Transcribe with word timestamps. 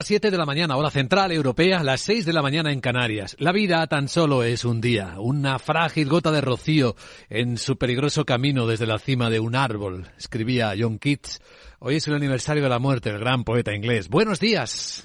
7 0.00 0.30
de 0.30 0.38
la 0.38 0.46
mañana, 0.46 0.76
hora 0.76 0.92
central 0.92 1.32
europea, 1.32 1.82
las 1.82 2.02
6 2.02 2.24
de 2.24 2.32
la 2.32 2.40
mañana 2.40 2.70
en 2.70 2.80
Canarias. 2.80 3.34
La 3.40 3.50
vida 3.50 3.84
tan 3.88 4.06
solo 4.06 4.44
es 4.44 4.64
un 4.64 4.80
día, 4.80 5.16
una 5.18 5.58
frágil 5.58 6.08
gota 6.08 6.30
de 6.30 6.40
rocío 6.40 6.94
en 7.28 7.58
su 7.58 7.76
peligroso 7.76 8.24
camino 8.24 8.68
desde 8.68 8.86
la 8.86 9.00
cima 9.00 9.28
de 9.28 9.40
un 9.40 9.56
árbol, 9.56 10.08
escribía 10.16 10.72
John 10.78 11.00
Keats. 11.00 11.40
Hoy 11.80 11.96
es 11.96 12.06
el 12.06 12.14
aniversario 12.14 12.62
de 12.62 12.68
la 12.68 12.78
muerte 12.78 13.10
del 13.10 13.18
gran 13.18 13.42
poeta 13.42 13.74
inglés. 13.74 14.08
Buenos 14.08 14.38
días. 14.38 15.02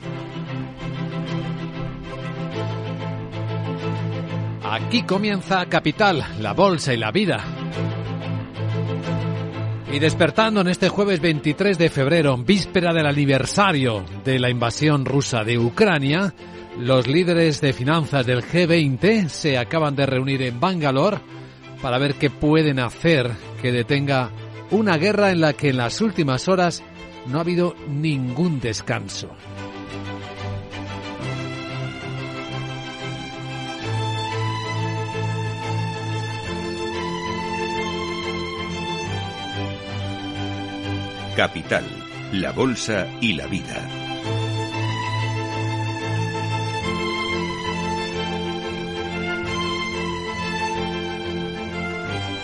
Aquí 4.64 5.02
comienza 5.08 5.66
Capital, 5.66 6.24
la 6.40 6.54
bolsa 6.54 6.94
y 6.94 6.98
la 6.98 7.12
vida. 7.12 7.44
Y 9.94 10.00
despertando 10.00 10.62
en 10.62 10.70
este 10.70 10.90
jueves 10.90 11.22
23 11.22 11.78
de 11.78 11.88
febrero, 11.88 12.36
víspera 12.36 12.92
del 12.94 13.06
aniversario 13.06 14.04
de 14.26 14.40
la 14.40 14.50
invasión 14.50 15.06
rusa 15.06 15.44
de 15.44 15.60
Ucrania, 15.60 16.34
los 16.80 17.06
líderes 17.06 17.62
de 17.62 17.74
finanzas 17.74 18.26
del 18.26 18.42
G20 18.42 19.30
se 19.30 19.56
acaban 19.56 19.96
de 19.96 20.08
reunir 20.08 20.42
en 20.42 20.60
Bangalore 20.60 21.20
para 21.80 22.00
ver 22.00 22.16
qué 22.16 22.32
pueden 22.32 22.80
hacer 22.80 23.30
que 23.62 23.72
detenga 23.72 24.32
una 24.72 24.98
guerra 24.98 25.30
en 25.30 25.42
la 25.42 25.54
que 25.54 25.70
en 25.70 25.78
las 25.78 26.02
últimas 26.02 26.48
horas 26.48 26.82
no 27.28 27.38
ha 27.38 27.42
habido 27.42 27.76
ningún 27.88 28.60
descanso. 28.60 29.30
Capital, 41.36 41.84
la 42.32 42.52
Bolsa 42.52 43.08
y 43.20 43.34
la 43.34 43.48
Vida. 43.48 43.90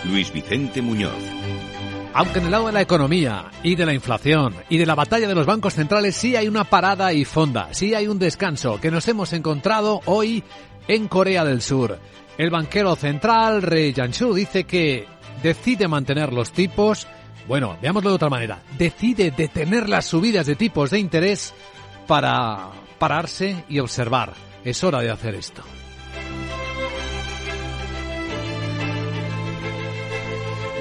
Luis 0.06 0.32
Vicente 0.32 0.82
Muñoz. 0.82 1.12
Aunque 2.14 2.40
en 2.40 2.46
el 2.46 2.50
lado 2.50 2.66
de 2.66 2.72
la 2.72 2.80
economía 2.80 3.44
y 3.62 3.76
de 3.76 3.86
la 3.86 3.94
inflación 3.94 4.56
y 4.68 4.78
de 4.78 4.86
la 4.86 4.96
batalla 4.96 5.28
de 5.28 5.36
los 5.36 5.46
bancos 5.46 5.74
centrales 5.74 6.16
sí 6.16 6.34
hay 6.34 6.48
una 6.48 6.64
parada 6.64 7.12
y 7.12 7.24
fonda, 7.24 7.68
sí 7.70 7.94
hay 7.94 8.08
un 8.08 8.18
descanso 8.18 8.80
que 8.80 8.90
nos 8.90 9.06
hemos 9.06 9.32
encontrado 9.32 10.00
hoy 10.06 10.42
en 10.88 11.06
Corea 11.06 11.44
del 11.44 11.62
Sur. 11.62 12.00
El 12.36 12.50
banquero 12.50 12.96
central, 12.96 13.62
Rey 13.62 13.92
Janshu, 13.94 14.34
dice 14.34 14.64
que 14.64 15.06
decide 15.44 15.86
mantener 15.86 16.32
los 16.32 16.50
tipos 16.50 17.06
bueno, 17.50 17.76
veámoslo 17.82 18.10
de 18.10 18.14
otra 18.14 18.28
manera. 18.28 18.62
Decide 18.78 19.32
detener 19.32 19.88
las 19.88 20.04
subidas 20.04 20.46
de 20.46 20.54
tipos 20.54 20.88
de 20.90 21.00
interés 21.00 21.52
para 22.06 22.68
pararse 22.96 23.64
y 23.68 23.80
observar. 23.80 24.34
Es 24.64 24.84
hora 24.84 25.00
de 25.00 25.10
hacer 25.10 25.34
esto. 25.34 25.60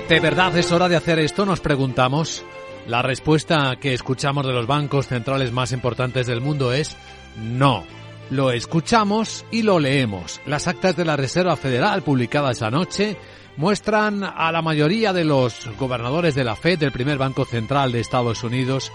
¿De 0.09 0.19
verdad 0.19 0.55
es 0.59 0.71
hora 0.71 0.87
de 0.87 0.95
hacer 0.95 1.17
esto? 1.17 1.43
Nos 1.43 1.59
preguntamos. 1.59 2.45
La 2.85 3.01
respuesta 3.01 3.77
que 3.81 3.95
escuchamos 3.95 4.45
de 4.45 4.53
los 4.53 4.67
bancos 4.67 5.07
centrales 5.07 5.51
más 5.51 5.71
importantes 5.71 6.27
del 6.27 6.39
mundo 6.39 6.71
es 6.71 6.95
no. 7.35 7.83
Lo 8.29 8.51
escuchamos 8.51 9.43
y 9.49 9.63
lo 9.63 9.79
leemos. 9.79 10.39
Las 10.45 10.67
actas 10.67 10.95
de 10.95 11.05
la 11.05 11.17
Reserva 11.17 11.55
Federal 11.55 12.03
publicadas 12.03 12.61
anoche 12.61 13.17
muestran 13.59 14.23
a 14.23 14.53
la 14.53 14.61
mayoría 14.61 15.11
de 15.11 15.25
los 15.25 15.67
gobernadores 15.77 16.33
de 16.33 16.45
la 16.45 16.55
Fed, 16.55 16.79
del 16.79 16.93
primer 16.93 17.17
Banco 17.17 17.43
Central 17.43 17.91
de 17.91 17.99
Estados 17.99 18.41
Unidos, 18.45 18.89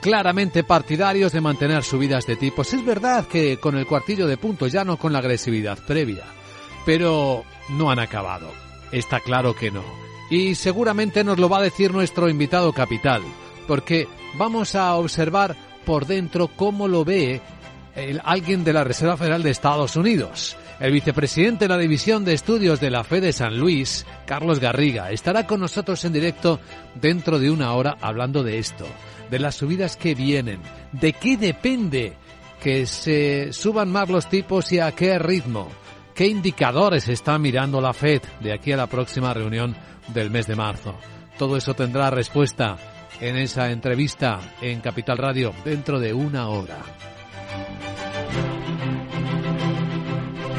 claramente 0.00 0.64
partidarios 0.64 1.30
de 1.30 1.40
mantener 1.40 1.84
subidas 1.84 2.26
de 2.26 2.34
tipos. 2.34 2.74
Es 2.74 2.84
verdad 2.84 3.28
que 3.28 3.58
con 3.58 3.76
el 3.78 3.86
cuartillo 3.86 4.26
de 4.26 4.36
puntos, 4.36 4.72
ya 4.72 4.84
no 4.84 4.96
con 4.96 5.12
la 5.12 5.20
agresividad 5.20 5.78
previa, 5.86 6.24
pero 6.84 7.44
no 7.68 7.92
han 7.92 8.00
acabado. 8.00 8.50
Está 8.90 9.20
claro 9.20 9.54
que 9.54 9.70
no. 9.70 9.84
Y 10.30 10.56
seguramente 10.56 11.22
nos 11.22 11.38
lo 11.38 11.48
va 11.48 11.58
a 11.58 11.62
decir 11.62 11.92
nuestro 11.92 12.28
invitado 12.28 12.72
capital, 12.72 13.22
porque 13.68 14.08
vamos 14.34 14.74
a 14.74 14.96
observar 14.96 15.54
por 15.86 16.06
dentro 16.06 16.48
cómo 16.48 16.88
lo 16.88 17.04
ve 17.04 17.40
alguien 18.24 18.64
de 18.64 18.72
la 18.72 18.82
Reserva 18.82 19.16
Federal 19.16 19.44
de 19.44 19.50
Estados 19.50 19.94
Unidos. 19.94 20.56
El 20.80 20.92
vicepresidente 20.92 21.64
de 21.64 21.68
la 21.68 21.78
División 21.78 22.24
de 22.24 22.34
Estudios 22.34 22.78
de 22.78 22.90
la 22.90 23.02
Fe 23.02 23.20
de 23.20 23.32
San 23.32 23.58
Luis, 23.58 24.06
Carlos 24.26 24.60
Garriga, 24.60 25.10
estará 25.10 25.44
con 25.44 25.58
nosotros 25.58 26.04
en 26.04 26.12
directo 26.12 26.60
dentro 26.94 27.40
de 27.40 27.50
una 27.50 27.72
hora 27.72 27.96
hablando 28.00 28.44
de 28.44 28.58
esto, 28.58 28.86
de 29.28 29.40
las 29.40 29.56
subidas 29.56 29.96
que 29.96 30.14
vienen, 30.14 30.60
de 30.92 31.14
qué 31.14 31.36
depende 31.36 32.12
que 32.62 32.86
se 32.86 33.52
suban 33.52 33.90
más 33.90 34.08
los 34.08 34.28
tipos 34.28 34.70
y 34.70 34.78
a 34.78 34.92
qué 34.92 35.18
ritmo, 35.18 35.68
qué 36.14 36.28
indicadores 36.28 37.08
está 37.08 37.38
mirando 37.38 37.80
la 37.80 37.92
Fed 37.92 38.22
de 38.40 38.52
aquí 38.52 38.70
a 38.70 38.76
la 38.76 38.86
próxima 38.86 39.34
reunión 39.34 39.74
del 40.14 40.30
mes 40.30 40.46
de 40.46 40.54
marzo. 40.54 40.94
Todo 41.38 41.56
eso 41.56 41.74
tendrá 41.74 42.10
respuesta 42.10 42.76
en 43.20 43.36
esa 43.36 43.72
entrevista 43.72 44.38
en 44.60 44.80
Capital 44.80 45.18
Radio 45.18 45.52
dentro 45.64 45.98
de 45.98 46.14
una 46.14 46.48
hora. 46.48 46.78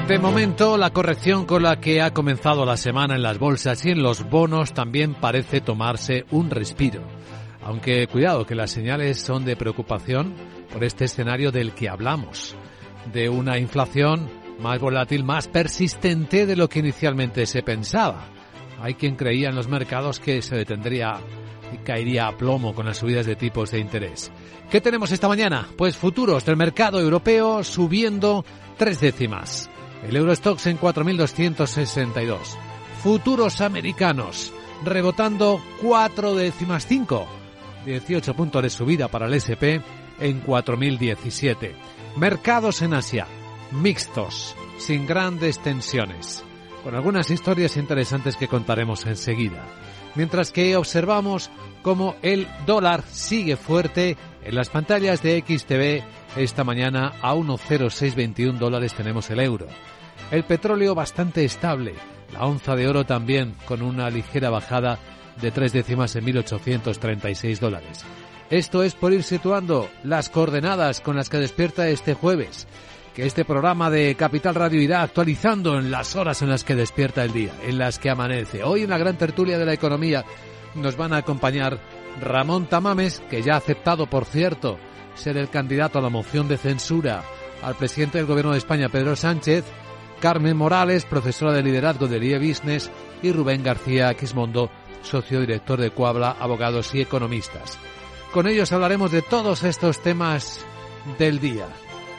De 0.10 0.18
momento, 0.18 0.76
la 0.76 0.90
corrección 0.90 1.46
con 1.46 1.62
la 1.62 1.80
que 1.80 2.02
ha 2.02 2.16
comenzado 2.16 2.66
la 2.66 2.78
semana 2.78 3.14
en 3.14 3.22
las 3.22 3.38
bolsas 3.38 3.86
y 3.86 3.92
en 3.92 4.02
los 4.02 4.28
bonos 4.28 4.74
también 4.74 5.14
parece 5.14 5.62
tomarse 5.62 6.26
un 6.32 6.50
respiro. 6.50 7.04
Aunque 7.62 8.08
cuidado 8.08 8.44
que 8.44 8.56
las 8.56 8.72
señales 8.72 9.22
son 9.22 9.46
de 9.46 9.56
preocupación 9.56 10.34
por 10.74 10.84
este 10.84 11.06
escenario 11.06 11.52
del 11.52 11.74
que 11.74 11.90
hablamos, 11.90 12.56
de 13.14 13.30
una 13.30 13.60
inflación 13.60 14.28
más 14.60 14.80
volátil, 14.80 15.24
más 15.24 15.48
persistente 15.48 16.48
de 16.48 16.56
lo 16.56 16.68
que 16.70 16.80
inicialmente 16.80 17.46
se 17.46 17.62
pensaba. 17.62 18.30
Hay 18.82 18.96
quien 18.96 19.16
creía 19.16 19.50
en 19.50 19.56
los 19.56 19.68
mercados 19.68 20.20
que 20.20 20.42
se 20.42 20.56
detendría 20.56 21.20
y 21.72 21.78
caería 21.86 22.26
a 22.26 22.36
plomo 22.36 22.74
con 22.74 22.88
las 22.88 22.98
subidas 22.98 23.28
de 23.28 23.36
tipos 23.36 23.70
de 23.70 23.78
interés. 23.78 24.32
¿Qué 24.72 24.82
tenemos 24.82 25.12
esta 25.12 25.28
mañana? 25.28 25.68
Pues 25.78 25.96
futuros 25.96 26.46
del 26.46 26.58
mercado 26.58 27.00
europeo 27.00 27.64
subiendo 27.64 28.44
tres 28.76 29.00
décimas. 29.00 29.70
El 30.08 30.16
Eurostox 30.16 30.68
en 30.68 30.80
4.262. 30.80 32.38
Futuros 33.02 33.62
americanos 33.62 34.54
rebotando 34.84 35.62
cuatro 35.82 36.36
décimas 36.36 36.86
cinco. 36.86 37.28
18 37.86 38.34
puntos 38.34 38.64
de 38.64 38.70
subida 38.70 39.08
para 39.08 39.28
el 39.28 39.34
SP 39.36 39.82
en 40.20 40.44
4.017. 40.44 41.74
Mercados 42.18 42.82
en 42.82 42.94
Asia 42.94 43.28
mixtos, 43.72 44.56
sin 44.78 45.06
grandes 45.06 45.60
tensiones, 45.60 46.44
con 46.84 46.96
algunas 46.96 47.30
historias 47.30 47.78
interesantes 47.78 48.36
que 48.36 48.48
contaremos 48.48 49.06
enseguida. 49.06 49.64
Mientras 50.16 50.52
que 50.52 50.76
observamos 50.76 51.52
cómo 51.82 52.16
el 52.22 52.48
dólar 52.66 53.04
sigue 53.12 53.58
fuerte 53.58 54.18
en 54.44 54.56
las 54.56 54.70
pantallas 54.70 55.22
de 55.22 55.44
XTV 55.46 56.04
esta 56.36 56.64
mañana 56.64 57.14
a 57.22 57.34
1,0621 57.34 58.58
dólares 58.58 58.94
tenemos 58.94 59.30
el 59.30 59.40
euro. 59.40 59.68
El 60.32 60.44
petróleo 60.44 60.94
bastante 60.94 61.44
estable, 61.44 61.96
la 62.34 62.46
onza 62.46 62.76
de 62.76 62.88
oro 62.88 63.06
también 63.06 63.56
con 63.66 63.82
una 63.82 64.10
ligera 64.10 64.50
bajada 64.50 65.00
de 65.42 65.52
tres 65.52 65.74
décimas 65.74 66.16
en 66.16 66.26
1.836 66.26 67.60
dólares. 67.60 68.06
Esto 68.50 68.84
es 68.84 68.96
por 68.96 69.14
ir 69.14 69.24
situando 69.24 69.90
las 70.04 70.30
coordenadas 70.30 71.02
con 71.02 71.16
las 71.16 71.30
que 71.30 71.38
despierta 71.38 71.88
este 71.88 72.14
jueves, 72.14 72.68
que 73.14 73.26
este 73.26 73.46
programa 73.46 73.90
de 73.90 74.16
Capital 74.16 74.56
Radio 74.56 74.82
irá 74.82 75.02
actualizando 75.02 75.78
en 75.78 75.92
las 75.92 76.16
horas 76.16 76.42
en 76.42 76.50
las 76.50 76.64
que 76.64 76.76
despierta 76.76 77.24
el 77.24 77.34
día, 77.34 77.52
en 77.66 77.78
las 77.78 78.00
que 78.00 78.10
amanece. 78.10 78.64
Hoy 78.64 78.84
en 78.84 78.90
la 78.90 78.98
gran 78.98 79.18
tertulia 79.18 79.58
de 79.58 79.66
la 79.66 79.74
economía 79.74 80.26
nos 80.76 80.96
van 80.96 81.14
a 81.14 81.18
acompañar 81.18 81.80
Ramón 82.22 82.68
Tamames, 82.68 83.22
que 83.30 83.42
ya 83.42 83.54
ha 83.54 83.58
aceptado, 83.58 84.08
por 84.08 84.26
cierto, 84.26 84.80
ser 85.20 85.38
el 85.38 85.50
candidato 85.50 86.00
a 86.00 86.02
la 86.02 86.10
moción 86.10 86.48
de 86.48 86.58
censura 86.58 87.24
al 87.62 87.76
presidente 87.76 88.18
del 88.18 88.28
Gobierno 88.28 88.54
de 88.54 88.58
España, 88.58 88.90
Pedro 88.90 89.16
Sánchez, 89.16 89.66
Carmen 90.20 90.58
Morales, 90.58 91.06
profesora 91.06 91.54
de 91.54 91.64
liderazgo 91.64 92.08
de 92.08 92.26
IE 92.26 92.40
Business, 92.40 92.90
y 93.22 93.32
Rubén 93.32 93.64
García 93.64 94.14
Quismondo, 94.14 94.70
socio 95.02 95.42
director 95.42 95.80
de 95.80 95.92
Coabla, 95.92 96.36
abogados 96.40 96.94
y 96.96 97.02
economistas. 97.02 97.78
Con 98.34 98.48
ellos 98.48 98.72
hablaremos 98.72 99.12
de 99.12 99.22
todos 99.22 99.64
estos 99.64 100.02
temas 100.02 100.66
del 101.18 101.40
día, 101.40 101.68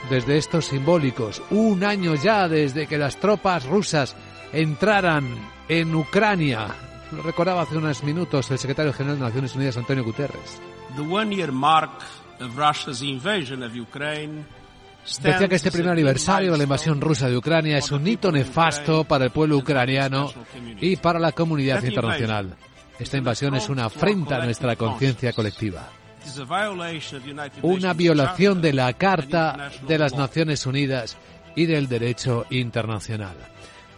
desde 0.09 0.37
estos 0.37 0.65
simbólicos, 0.65 1.41
un 1.49 1.83
año 1.83 2.15
ya 2.15 2.47
desde 2.47 2.87
que 2.87 2.97
las 2.97 3.17
tropas 3.17 3.65
rusas 3.65 4.15
entraran 4.51 5.27
en 5.67 5.95
Ucrania. 5.95 6.67
Lo 7.11 7.23
recordaba 7.23 7.61
hace 7.61 7.77
unos 7.77 8.03
minutos 8.03 8.49
el 8.51 8.57
secretario 8.57 8.93
general 8.93 9.19
de 9.19 9.25
Naciones 9.25 9.55
Unidas, 9.55 9.77
Antonio 9.77 10.03
Guterres. 10.03 10.61
The 10.95 11.01
one 11.01 11.33
year 11.33 11.51
mark 11.51 11.91
of 12.41 12.57
Russia's 12.57 13.01
invasion 13.01 13.63
of 13.63 13.75
Ukraine 13.75 14.45
Decía 15.21 15.47
que 15.47 15.55
este 15.55 15.71
primer 15.71 15.91
aniversario 15.91 16.51
de 16.51 16.57
la 16.57 16.63
invasión 16.63 17.01
rusa 17.01 17.27
de 17.27 17.35
Ucrania 17.35 17.77
es 17.77 17.91
un 17.91 18.05
hito 18.05 18.31
nefasto 18.31 19.03
para 19.03 19.25
el 19.25 19.31
pueblo 19.31 19.57
ucraniano 19.57 20.31
y 20.79 20.95
para 20.95 21.19
la 21.19 21.31
comunidad 21.31 21.83
internacional. 21.83 22.55
Esta 22.99 23.17
invasión 23.17 23.55
es 23.55 23.67
una 23.67 23.85
afrenta 23.85 24.37
a 24.37 24.45
nuestra 24.45 24.75
conciencia 24.75 25.33
colectiva. 25.33 25.89
una 27.63 27.93
violación 27.93 28.61
de 28.61 28.73
la 28.73 28.93
Carta 28.93 29.71
de 29.87 29.97
las 29.97 30.13
Naciones 30.13 30.67
Unidas 30.67 31.17
y 31.55 31.65
del 31.65 31.89
derecho 31.89 32.45
internacional. 32.51 33.35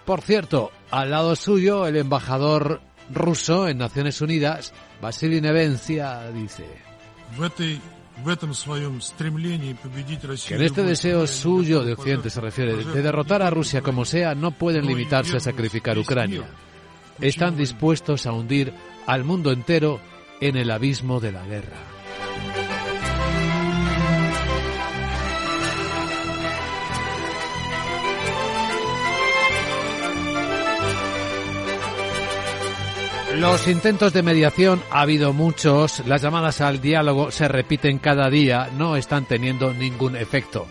Por 0.06 0.22
cierto, 0.22 0.72
al 0.90 1.12
lado 1.12 1.36
suyo, 1.36 1.86
el 1.86 1.98
embajador 1.98 2.82
ruso 3.12 3.68
en 3.68 3.78
Naciones 3.78 4.22
Unidas, 4.22 4.74
Vasily 5.02 5.42
Nevencia, 5.42 6.32
dice 6.32 6.66
que 10.48 10.56
en 10.56 10.62
este 10.62 10.84
deseo 10.84 11.26
suyo 11.28 11.84
de 11.84 11.94
Occidente 11.94 12.30
se 12.30 12.42
refiere, 12.42 12.76
de 12.76 13.02
derrotar 13.02 13.42
a 13.42 13.50
Rusia 13.50 13.82
como 13.82 14.06
sea, 14.06 14.36
no 14.36 14.52
pueden 14.52 14.86
limitarse 14.86 15.38
a 15.38 15.40
sacrificar 15.40 15.98
Ucrania. 15.98 16.44
Están 17.20 17.58
dispuestos 17.58 18.26
a 18.26 18.34
hundir 18.34 18.74
al 19.08 19.24
mundo 19.24 19.52
entero 19.52 20.00
en 20.42 20.58
el 20.58 20.72
abismo 20.72 21.20
de 21.20 21.32
la 21.32 21.46
guerra. 21.46 21.93
Los 33.36 33.68
intentos 33.68 34.14
de 34.14 34.22
mediación 34.22 34.84
ha 34.92 35.02
habido 35.02 35.34
muchos, 35.34 36.06
las 36.06 36.22
llamadas 36.22 36.62
al 36.62 36.80
diálogo 36.80 37.32
se 37.32 37.48
repiten 37.48 37.98
cada 37.98 38.30
día, 38.30 38.70
no 38.78 38.96
están 38.96 39.26
teniendo 39.26 39.74
ningún 39.74 40.16
efecto. 40.16 40.68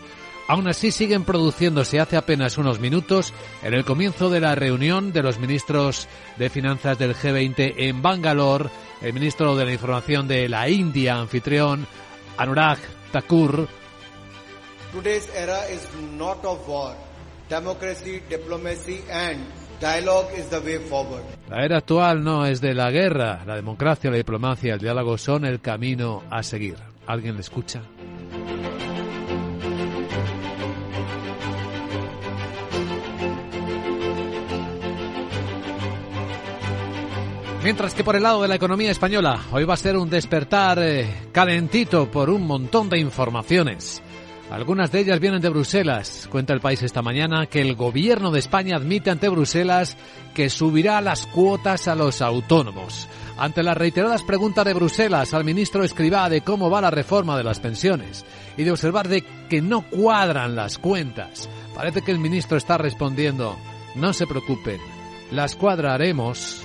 Aún 0.47 0.69
así 0.69 0.91
siguen 0.91 1.25
produciéndose 1.25 1.99
hace 1.99 2.15
apenas 2.15 2.57
unos 2.57 2.79
minutos 2.79 3.33
en 3.63 3.73
el 3.73 3.83
comienzo 3.83 4.29
de 4.29 4.39
la 4.39 4.55
reunión 4.55 5.11
de 5.11 5.23
los 5.23 5.39
ministros 5.39 6.07
de 6.37 6.49
finanzas 6.49 6.97
del 6.97 7.15
G20 7.15 7.73
en 7.75 8.01
Bangalore, 8.01 8.69
el 9.01 9.11
ministro 9.11 9.57
de 9.57 9.65
la 9.65 9.73
Información 9.73 10.29
de 10.29 10.47
la 10.47 10.69
India, 10.69 11.15
anfitrión, 11.15 11.85
Anurag 12.37 12.79
Thakur. 13.11 13.67
Today's 14.93 15.29
era 15.35 15.69
is 15.69 15.85
not 16.17 16.45
of 16.45 16.65
war, 16.67 16.95
democracy, 17.49 18.21
diplomacy 18.29 19.03
and 19.11 19.62
la 19.83 21.65
era 21.65 21.77
actual 21.77 22.23
no 22.23 22.45
es 22.45 22.61
de 22.61 22.73
la 22.73 22.89
guerra. 22.89 23.43
La 23.45 23.57
democracia, 23.57 24.09
la 24.09 24.15
diplomacia, 24.15 24.75
el 24.75 24.79
diálogo 24.79 25.17
son 25.17 25.43
el 25.43 25.59
camino 25.59 26.23
a 26.29 26.41
seguir. 26.41 26.77
¿Alguien 27.05 27.35
le 27.35 27.41
escucha? 27.41 27.81
Mientras 37.61 37.93
que 37.93 38.05
por 38.05 38.15
el 38.15 38.23
lado 38.23 38.41
de 38.41 38.47
la 38.47 38.55
economía 38.55 38.91
española, 38.91 39.41
hoy 39.51 39.65
va 39.65 39.73
a 39.73 39.77
ser 39.77 39.97
un 39.97 40.09
despertar 40.09 40.79
eh, 40.81 41.07
calentito 41.33 42.09
por 42.09 42.29
un 42.29 42.47
montón 42.47 42.89
de 42.89 42.99
informaciones. 42.99 44.01
Algunas 44.53 44.91
de 44.91 44.99
ellas 44.99 45.19
vienen 45.19 45.41
de 45.41 45.49
Bruselas. 45.49 46.27
Cuenta 46.29 46.53
el 46.53 46.61
país 46.61 46.83
esta 46.83 47.01
mañana 47.01 47.47
que 47.47 47.59
el 47.59 47.73
gobierno 47.73 48.29
de 48.29 48.37
España 48.37 48.75
admite 48.75 49.09
ante 49.09 49.27
Bruselas 49.27 49.97
que 50.35 50.47
subirá 50.51 51.01
las 51.01 51.25
cuotas 51.25 51.87
a 51.87 51.95
los 51.95 52.21
autónomos. 52.21 53.07
Ante 53.39 53.63
las 53.63 53.75
reiteradas 53.75 54.21
preguntas 54.21 54.63
de 54.63 54.75
Bruselas 54.75 55.33
al 55.33 55.43
ministro 55.43 55.83
Escribá 55.83 56.29
de 56.29 56.41
cómo 56.41 56.69
va 56.69 56.81
la 56.81 56.91
reforma 56.91 57.35
de 57.35 57.43
las 57.43 57.59
pensiones 57.59 58.25
y 58.55 58.63
de 58.63 58.69
observar 58.69 59.07
de 59.07 59.23
que 59.49 59.59
no 59.59 59.89
cuadran 59.89 60.55
las 60.55 60.77
cuentas, 60.77 61.49
parece 61.73 62.03
que 62.03 62.11
el 62.11 62.19
ministro 62.19 62.55
está 62.55 62.77
respondiendo, 62.77 63.57
no 63.95 64.13
se 64.13 64.27
preocupen, 64.27 64.77
las 65.31 65.55
cuadraremos 65.55 66.63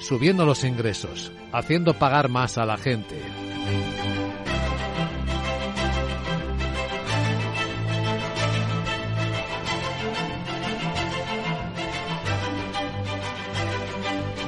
subiendo 0.00 0.46
los 0.46 0.64
ingresos, 0.64 1.32
haciendo 1.52 1.92
pagar 1.92 2.30
más 2.30 2.56
a 2.56 2.64
la 2.64 2.78
gente. 2.78 3.20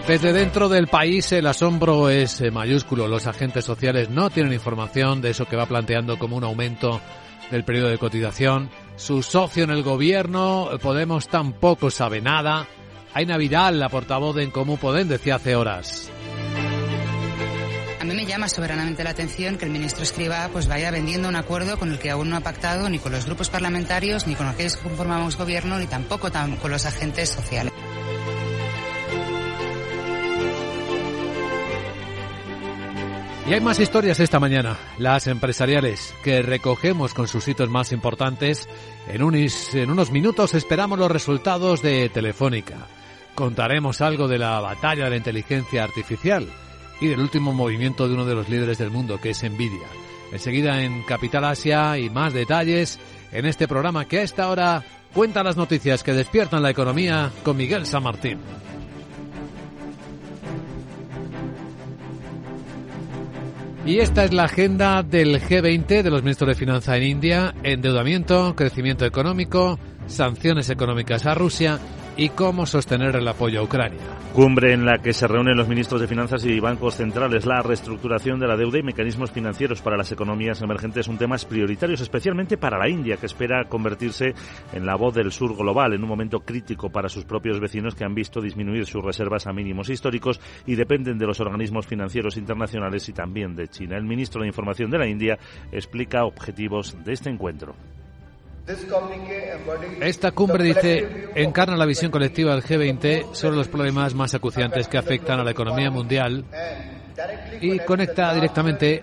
Desde 0.06 0.32
dentro 0.32 0.68
del 0.68 0.88
país 0.88 1.30
el 1.30 1.46
asombro 1.46 2.10
es 2.10 2.40
eh, 2.40 2.50
mayúsculo. 2.50 3.06
Los 3.06 3.28
agentes 3.28 3.64
sociales 3.64 4.10
no 4.10 4.30
tienen 4.30 4.52
información 4.52 5.20
de 5.20 5.30
eso 5.30 5.46
que 5.46 5.54
va 5.54 5.66
planteando 5.66 6.18
como 6.18 6.36
un 6.36 6.42
aumento 6.42 7.00
del 7.52 7.64
periodo 7.64 7.88
de 7.88 7.98
cotización. 7.98 8.68
Su 8.96 9.22
socio 9.22 9.62
en 9.62 9.70
el 9.70 9.84
gobierno, 9.84 10.70
Podemos, 10.82 11.28
tampoco 11.28 11.90
sabe 11.90 12.20
nada. 12.20 12.66
Hay 13.14 13.26
Navidad, 13.26 13.72
la 13.72 13.88
portavoz 13.88 14.34
de 14.34 14.42
En 14.42 14.50
Común 14.50 14.78
Podem, 14.78 15.06
decía 15.06 15.36
hace 15.36 15.54
horas. 15.54 16.10
A 18.00 18.04
mí 18.04 18.14
me 18.14 18.26
llama 18.26 18.48
soberanamente 18.48 19.04
la 19.04 19.10
atención 19.10 19.56
que 19.56 19.66
el 19.66 19.70
ministro 19.70 20.02
Escriba 20.02 20.48
pues 20.52 20.66
vaya 20.66 20.90
vendiendo 20.90 21.28
un 21.28 21.36
acuerdo 21.36 21.78
con 21.78 21.92
el 21.92 22.00
que 22.00 22.10
aún 22.10 22.28
no 22.28 22.36
ha 22.36 22.40
pactado 22.40 22.90
ni 22.90 22.98
con 22.98 23.12
los 23.12 23.26
grupos 23.26 23.50
parlamentarios, 23.50 24.26
ni 24.26 24.34
con 24.34 24.48
aquellos 24.48 24.76
que 24.76 24.82
conformamos 24.82 25.36
gobierno, 25.36 25.78
ni 25.78 25.86
tampoco 25.86 26.28
con 26.60 26.70
los 26.72 26.86
agentes 26.86 27.28
sociales. 27.28 27.72
Y 33.48 33.54
hay 33.54 33.60
más 33.60 33.80
historias 33.80 34.20
esta 34.20 34.38
mañana, 34.38 34.78
las 34.98 35.26
empresariales, 35.26 36.14
que 36.22 36.42
recogemos 36.42 37.12
con 37.12 37.26
sus 37.26 37.48
hitos 37.48 37.68
más 37.68 37.90
importantes. 37.90 38.68
En, 39.08 39.22
unos 39.22 40.10
minutos 40.12 40.54
esperamos 40.54 40.96
los 40.98 41.10
resultados 41.10 41.82
de 41.82 42.08
Telefónica. 42.08 42.86
Contaremos 43.34 44.00
algo 44.00 44.28
de 44.28 44.38
la 44.38 44.60
batalla 44.60 45.04
de 45.04 45.10
la 45.10 45.16
inteligencia 45.16 45.82
artificial 45.82 46.46
y 47.00 47.08
del 47.08 47.18
último 47.18 47.52
movimiento 47.52 48.06
de 48.06 48.14
uno 48.14 48.24
de 48.24 48.36
los 48.36 48.48
líderes 48.48 48.78
del 48.78 48.90
mundo, 48.90 49.18
que 49.20 49.30
es 49.30 49.42
Nvidia. 49.42 49.88
Enseguida 50.30 50.80
en 50.80 51.02
Capital 51.02 51.44
Asia 51.44 51.98
y 51.98 52.10
más 52.10 52.32
detalles 52.32 53.00
en 53.32 53.44
este 53.44 53.66
programa 53.66 54.06
que 54.06 54.20
a 54.20 54.22
esta 54.22 54.48
hora 54.50 54.84
cuenta 55.12 55.42
las 55.42 55.56
noticias 55.56 56.04
que 56.04 56.12
despiertan 56.12 56.62
la 56.62 56.70
economía 56.70 57.32
con 57.42 57.56
Miguel 57.56 57.86
San 57.86 58.04
Martín. 58.04 58.38
Y 63.84 63.98
esta 63.98 64.24
es 64.24 64.32
la 64.32 64.44
agenda 64.44 65.02
del 65.02 65.40
G20 65.40 66.02
de 66.02 66.10
los 66.10 66.22
ministros 66.22 66.48
de 66.48 66.54
Finanzas 66.54 66.96
en 66.96 67.02
India, 67.02 67.52
endeudamiento, 67.64 68.54
crecimiento 68.54 69.04
económico, 69.04 69.76
sanciones 70.06 70.70
económicas 70.70 71.26
a 71.26 71.34
Rusia 71.34 71.80
y 72.16 72.28
cómo 72.30 72.66
sostener 72.66 73.16
el 73.16 73.26
apoyo 73.26 73.60
a 73.60 73.62
Ucrania. 73.62 74.00
Cumbre 74.34 74.72
en 74.72 74.84
la 74.84 74.98
que 74.98 75.12
se 75.12 75.26
reúnen 75.26 75.56
los 75.56 75.68
ministros 75.68 76.00
de 76.00 76.08
Finanzas 76.08 76.44
y 76.44 76.60
bancos 76.60 76.96
centrales. 76.96 77.46
La 77.46 77.62
reestructuración 77.62 78.38
de 78.38 78.46
la 78.46 78.56
deuda 78.56 78.78
y 78.78 78.82
mecanismos 78.82 79.30
financieros 79.30 79.82
para 79.82 79.96
las 79.96 80.12
economías 80.12 80.60
emergentes 80.62 81.06
son 81.06 81.18
temas 81.18 81.44
prioritarios, 81.44 82.00
especialmente 82.00 82.56
para 82.56 82.78
la 82.78 82.88
India, 82.88 83.16
que 83.16 83.26
espera 83.26 83.64
convertirse 83.68 84.34
en 84.72 84.86
la 84.86 84.96
voz 84.96 85.14
del 85.14 85.32
sur 85.32 85.56
global 85.56 85.92
en 85.92 86.02
un 86.02 86.08
momento 86.08 86.40
crítico 86.40 86.90
para 86.90 87.08
sus 87.08 87.24
propios 87.24 87.60
vecinos 87.60 87.94
que 87.94 88.04
han 88.04 88.14
visto 88.14 88.40
disminuir 88.40 88.86
sus 88.86 89.04
reservas 89.04 89.46
a 89.46 89.52
mínimos 89.52 89.88
históricos 89.88 90.40
y 90.66 90.74
dependen 90.74 91.18
de 91.18 91.26
los 91.26 91.40
organismos 91.40 91.86
financieros 91.86 92.36
internacionales 92.36 93.08
y 93.08 93.12
también 93.12 93.54
de 93.54 93.68
China. 93.68 93.96
El 93.96 94.04
ministro 94.04 94.42
de 94.42 94.48
Información 94.48 94.90
de 94.90 94.98
la 94.98 95.08
India 95.08 95.38
explica 95.70 96.24
objetivos 96.24 96.96
de 97.04 97.12
este 97.12 97.30
encuentro. 97.30 97.74
Esta 100.00 100.30
cumbre, 100.30 100.62
dice, 100.62 101.30
encarna 101.34 101.76
la 101.76 101.84
visión 101.84 102.12
colectiva 102.12 102.52
del 102.52 102.62
G20 102.62 103.34
sobre 103.34 103.56
los 103.56 103.68
problemas 103.68 104.14
más 104.14 104.34
acuciantes 104.34 104.86
que 104.86 104.98
afectan 104.98 105.40
a 105.40 105.44
la 105.44 105.50
economía 105.50 105.90
mundial 105.90 106.44
y 107.60 107.78
conecta 107.80 108.32
directamente 108.34 109.02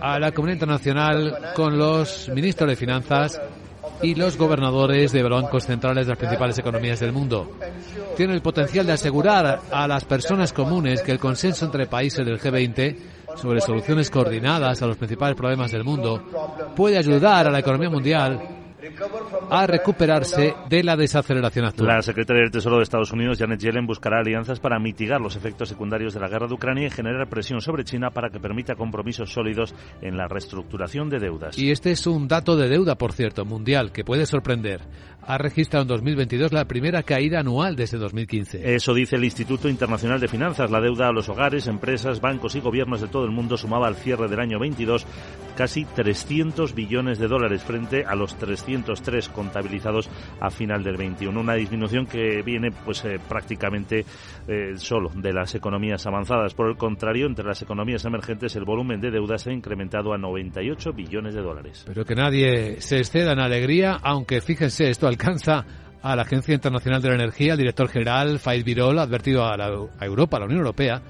a 0.00 0.18
la 0.18 0.32
comunidad 0.32 0.56
internacional 0.56 1.52
con 1.54 1.76
los 1.76 2.30
ministros 2.30 2.70
de 2.70 2.76
Finanzas 2.76 3.40
y 4.00 4.14
los 4.14 4.38
gobernadores 4.38 5.12
de 5.12 5.22
bancos 5.22 5.64
centrales 5.64 6.06
de 6.06 6.12
las 6.12 6.18
principales 6.18 6.58
economías 6.58 6.98
del 6.98 7.12
mundo. 7.12 7.58
Tiene 8.16 8.34
el 8.34 8.42
potencial 8.42 8.86
de 8.86 8.92
asegurar 8.92 9.60
a 9.70 9.86
las 9.86 10.04
personas 10.04 10.52
comunes 10.52 11.02
que 11.02 11.12
el 11.12 11.18
consenso 11.18 11.66
entre 11.66 11.86
países 11.86 12.24
del 12.24 12.40
G20 12.40 12.96
sobre 13.36 13.60
soluciones 13.60 14.10
coordinadas 14.10 14.82
a 14.82 14.86
los 14.86 14.96
principales 14.96 15.36
problemas 15.36 15.70
del 15.72 15.84
mundo 15.84 16.22
puede 16.74 16.98
ayudar 16.98 17.46
a 17.46 17.50
la 17.50 17.60
economía 17.60 17.90
mundial 17.90 18.61
a 19.50 19.66
recuperarse 19.66 20.54
de 20.68 20.82
la 20.82 20.96
desaceleración 20.96 21.66
actual. 21.66 21.88
La 21.88 22.02
secretaria 22.02 22.42
del 22.42 22.50
Tesoro 22.50 22.78
de 22.78 22.82
Estados 22.82 23.12
Unidos, 23.12 23.38
Janet 23.38 23.60
Yellen, 23.60 23.86
buscará 23.86 24.18
alianzas 24.20 24.60
para 24.60 24.78
mitigar 24.78 25.20
los 25.20 25.36
efectos 25.36 25.68
secundarios 25.68 26.14
de 26.14 26.20
la 26.20 26.28
guerra 26.28 26.46
de 26.46 26.54
Ucrania 26.54 26.86
y 26.86 26.90
generar 26.90 27.28
presión 27.28 27.60
sobre 27.60 27.84
China 27.84 28.10
para 28.10 28.30
que 28.30 28.40
permita 28.40 28.74
compromisos 28.74 29.32
sólidos 29.32 29.74
en 30.00 30.16
la 30.16 30.26
reestructuración 30.26 31.08
de 31.08 31.18
deudas. 31.18 31.58
Y 31.58 31.70
este 31.70 31.92
es 31.92 32.06
un 32.06 32.28
dato 32.28 32.56
de 32.56 32.68
deuda, 32.68 32.96
por 32.96 33.12
cierto, 33.12 33.44
mundial, 33.44 33.92
que 33.92 34.04
puede 34.04 34.26
sorprender. 34.26 34.80
ha 35.24 35.38
registrado 35.38 35.82
en 35.82 35.88
2022 35.88 36.52
la 36.52 36.64
primera 36.64 37.04
caída 37.04 37.40
anual 37.40 37.76
desde 37.76 37.98
2015. 37.98 38.74
Eso 38.74 38.92
dice 38.92 39.16
el 39.16 39.24
Instituto 39.24 39.68
Internacional 39.68 40.18
de 40.18 40.26
Finanzas. 40.26 40.70
La 40.70 40.80
deuda 40.80 41.08
a 41.08 41.12
los 41.12 41.28
hogares, 41.28 41.68
empresas, 41.68 42.20
bancos 42.20 42.56
y 42.56 42.60
gobiernos 42.60 43.00
de 43.00 43.06
todo 43.06 43.24
el 43.24 43.30
mundo 43.30 43.56
sumaba 43.56 43.86
al 43.86 43.94
cierre 43.94 44.28
del 44.28 44.40
año 44.40 44.58
22 44.58 45.06
casi 45.56 45.84
300 45.84 46.74
billones 46.74 47.18
de 47.18 47.28
dólares 47.28 47.62
frente 47.62 48.04
a 48.04 48.14
los 48.14 48.36
303 48.36 49.28
contabilizados 49.28 50.08
a 50.40 50.50
final 50.50 50.82
del 50.82 50.96
21. 50.96 51.38
Una 51.38 51.54
disminución 51.54 52.06
que 52.06 52.42
viene 52.42 52.70
pues 52.70 53.04
eh, 53.04 53.18
prácticamente 53.28 54.04
eh, 54.48 54.72
solo 54.76 55.10
de 55.14 55.32
las 55.32 55.54
economías 55.54 56.06
avanzadas. 56.06 56.54
Por 56.54 56.68
el 56.68 56.76
contrario, 56.76 57.26
entre 57.26 57.44
las 57.44 57.62
economías 57.62 58.04
emergentes 58.04 58.54
el 58.56 58.64
volumen 58.64 59.00
de 59.00 59.10
deuda 59.10 59.38
se 59.38 59.50
ha 59.50 59.52
incrementado 59.52 60.12
a 60.12 60.18
98 60.18 60.92
billones 60.92 61.34
de 61.34 61.42
dólares. 61.42 61.84
Pero 61.86 62.04
que 62.04 62.14
nadie 62.14 62.80
se 62.80 62.98
exceda 62.98 63.32
en 63.32 63.40
alegría, 63.40 63.98
aunque 64.02 64.40
fíjense, 64.40 64.88
esto 64.88 65.06
alcanza 65.06 65.64
a 66.02 66.16
la 66.16 66.22
Agencia 66.22 66.54
Internacional 66.54 67.00
de 67.00 67.08
la 67.10 67.14
Energía, 67.14 67.52
el 67.52 67.58
director 67.58 67.88
general 67.88 68.40
Faiz 68.40 68.64
Birol 68.64 68.98
ha 68.98 69.02
advertido 69.02 69.44
a, 69.46 69.56
la, 69.56 69.66
a 69.66 70.04
Europa, 70.04 70.36
a 70.36 70.40
la 70.40 70.46
Unión 70.46 70.60
Europea, 70.60 71.00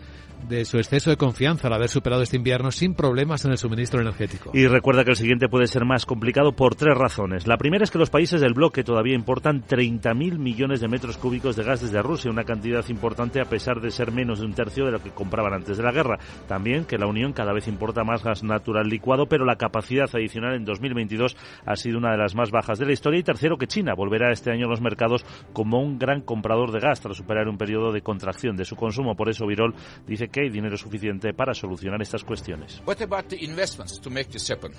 de 0.48 0.64
su 0.64 0.78
exceso 0.78 1.10
de 1.10 1.16
confianza 1.16 1.68
al 1.68 1.74
haber 1.74 1.88
superado 1.88 2.22
este 2.22 2.36
invierno 2.36 2.70
sin 2.70 2.94
problemas 2.94 3.44
en 3.44 3.52
el 3.52 3.58
suministro 3.58 4.00
energético. 4.00 4.50
Y 4.54 4.66
recuerda 4.66 5.04
que 5.04 5.10
el 5.10 5.16
siguiente 5.16 5.48
puede 5.48 5.66
ser 5.66 5.84
más 5.84 6.06
complicado 6.06 6.52
por 6.52 6.74
tres 6.74 6.96
razones. 6.96 7.46
La 7.46 7.56
primera 7.56 7.84
es 7.84 7.90
que 7.90 7.98
los 7.98 8.10
países 8.10 8.40
del 8.40 8.54
bloque 8.54 8.84
todavía 8.84 9.14
importan 9.14 9.62
30.000 9.62 10.38
millones 10.38 10.80
de 10.80 10.88
metros 10.88 11.16
cúbicos 11.16 11.56
de 11.56 11.64
gas 11.64 11.80
desde 11.80 12.02
Rusia, 12.02 12.30
una 12.30 12.44
cantidad 12.44 12.86
importante 12.88 13.40
a 13.40 13.48
pesar 13.48 13.80
de 13.80 13.90
ser 13.90 14.12
menos 14.12 14.40
de 14.40 14.46
un 14.46 14.54
tercio 14.54 14.84
de 14.84 14.92
lo 14.92 15.02
que 15.02 15.10
compraban 15.10 15.54
antes 15.54 15.76
de 15.76 15.82
la 15.82 15.92
guerra. 15.92 16.18
También 16.48 16.84
que 16.84 16.98
la 16.98 17.06
Unión 17.06 17.32
cada 17.32 17.52
vez 17.52 17.68
importa 17.68 18.04
más 18.04 18.24
gas 18.24 18.42
natural 18.42 18.88
licuado, 18.88 19.26
pero 19.26 19.44
la 19.44 19.56
capacidad 19.56 20.08
adicional 20.12 20.54
en 20.54 20.64
2022 20.64 21.36
ha 21.64 21.76
sido 21.76 21.98
una 21.98 22.12
de 22.12 22.18
las 22.18 22.34
más 22.34 22.50
bajas 22.50 22.78
de 22.78 22.86
la 22.86 22.92
historia. 22.92 23.20
Y 23.20 23.22
tercero, 23.22 23.58
que 23.58 23.66
China 23.66 23.94
volverá 23.94 24.32
este 24.32 24.50
año 24.50 24.66
a 24.66 24.70
los 24.70 24.80
mercados 24.80 25.24
como 25.52 25.80
un 25.80 25.98
gran 25.98 26.22
comprador 26.22 26.72
de 26.72 26.80
gas 26.80 27.00
tras 27.00 27.16
superar 27.16 27.48
un 27.48 27.58
periodo 27.58 27.92
de 27.92 28.02
contracción 28.02 28.56
de 28.56 28.64
su 28.64 28.76
consumo. 28.76 29.14
Por 29.14 29.28
eso 29.28 29.46
Virol 29.46 29.74
dice 30.06 30.28
que 30.28 30.31
hay 30.40 30.50
dinero 30.50 30.76
suficiente 30.76 31.32
para 31.34 31.54
solucionar 31.54 32.00
estas 32.02 32.24
cuestiones. 32.24 32.82
What 32.86 33.00
about 33.02 33.28
the 33.28 33.44
investments 33.44 34.00
to 34.00 34.10
make 34.10 34.30
this 34.30 34.50
happen? 34.50 34.72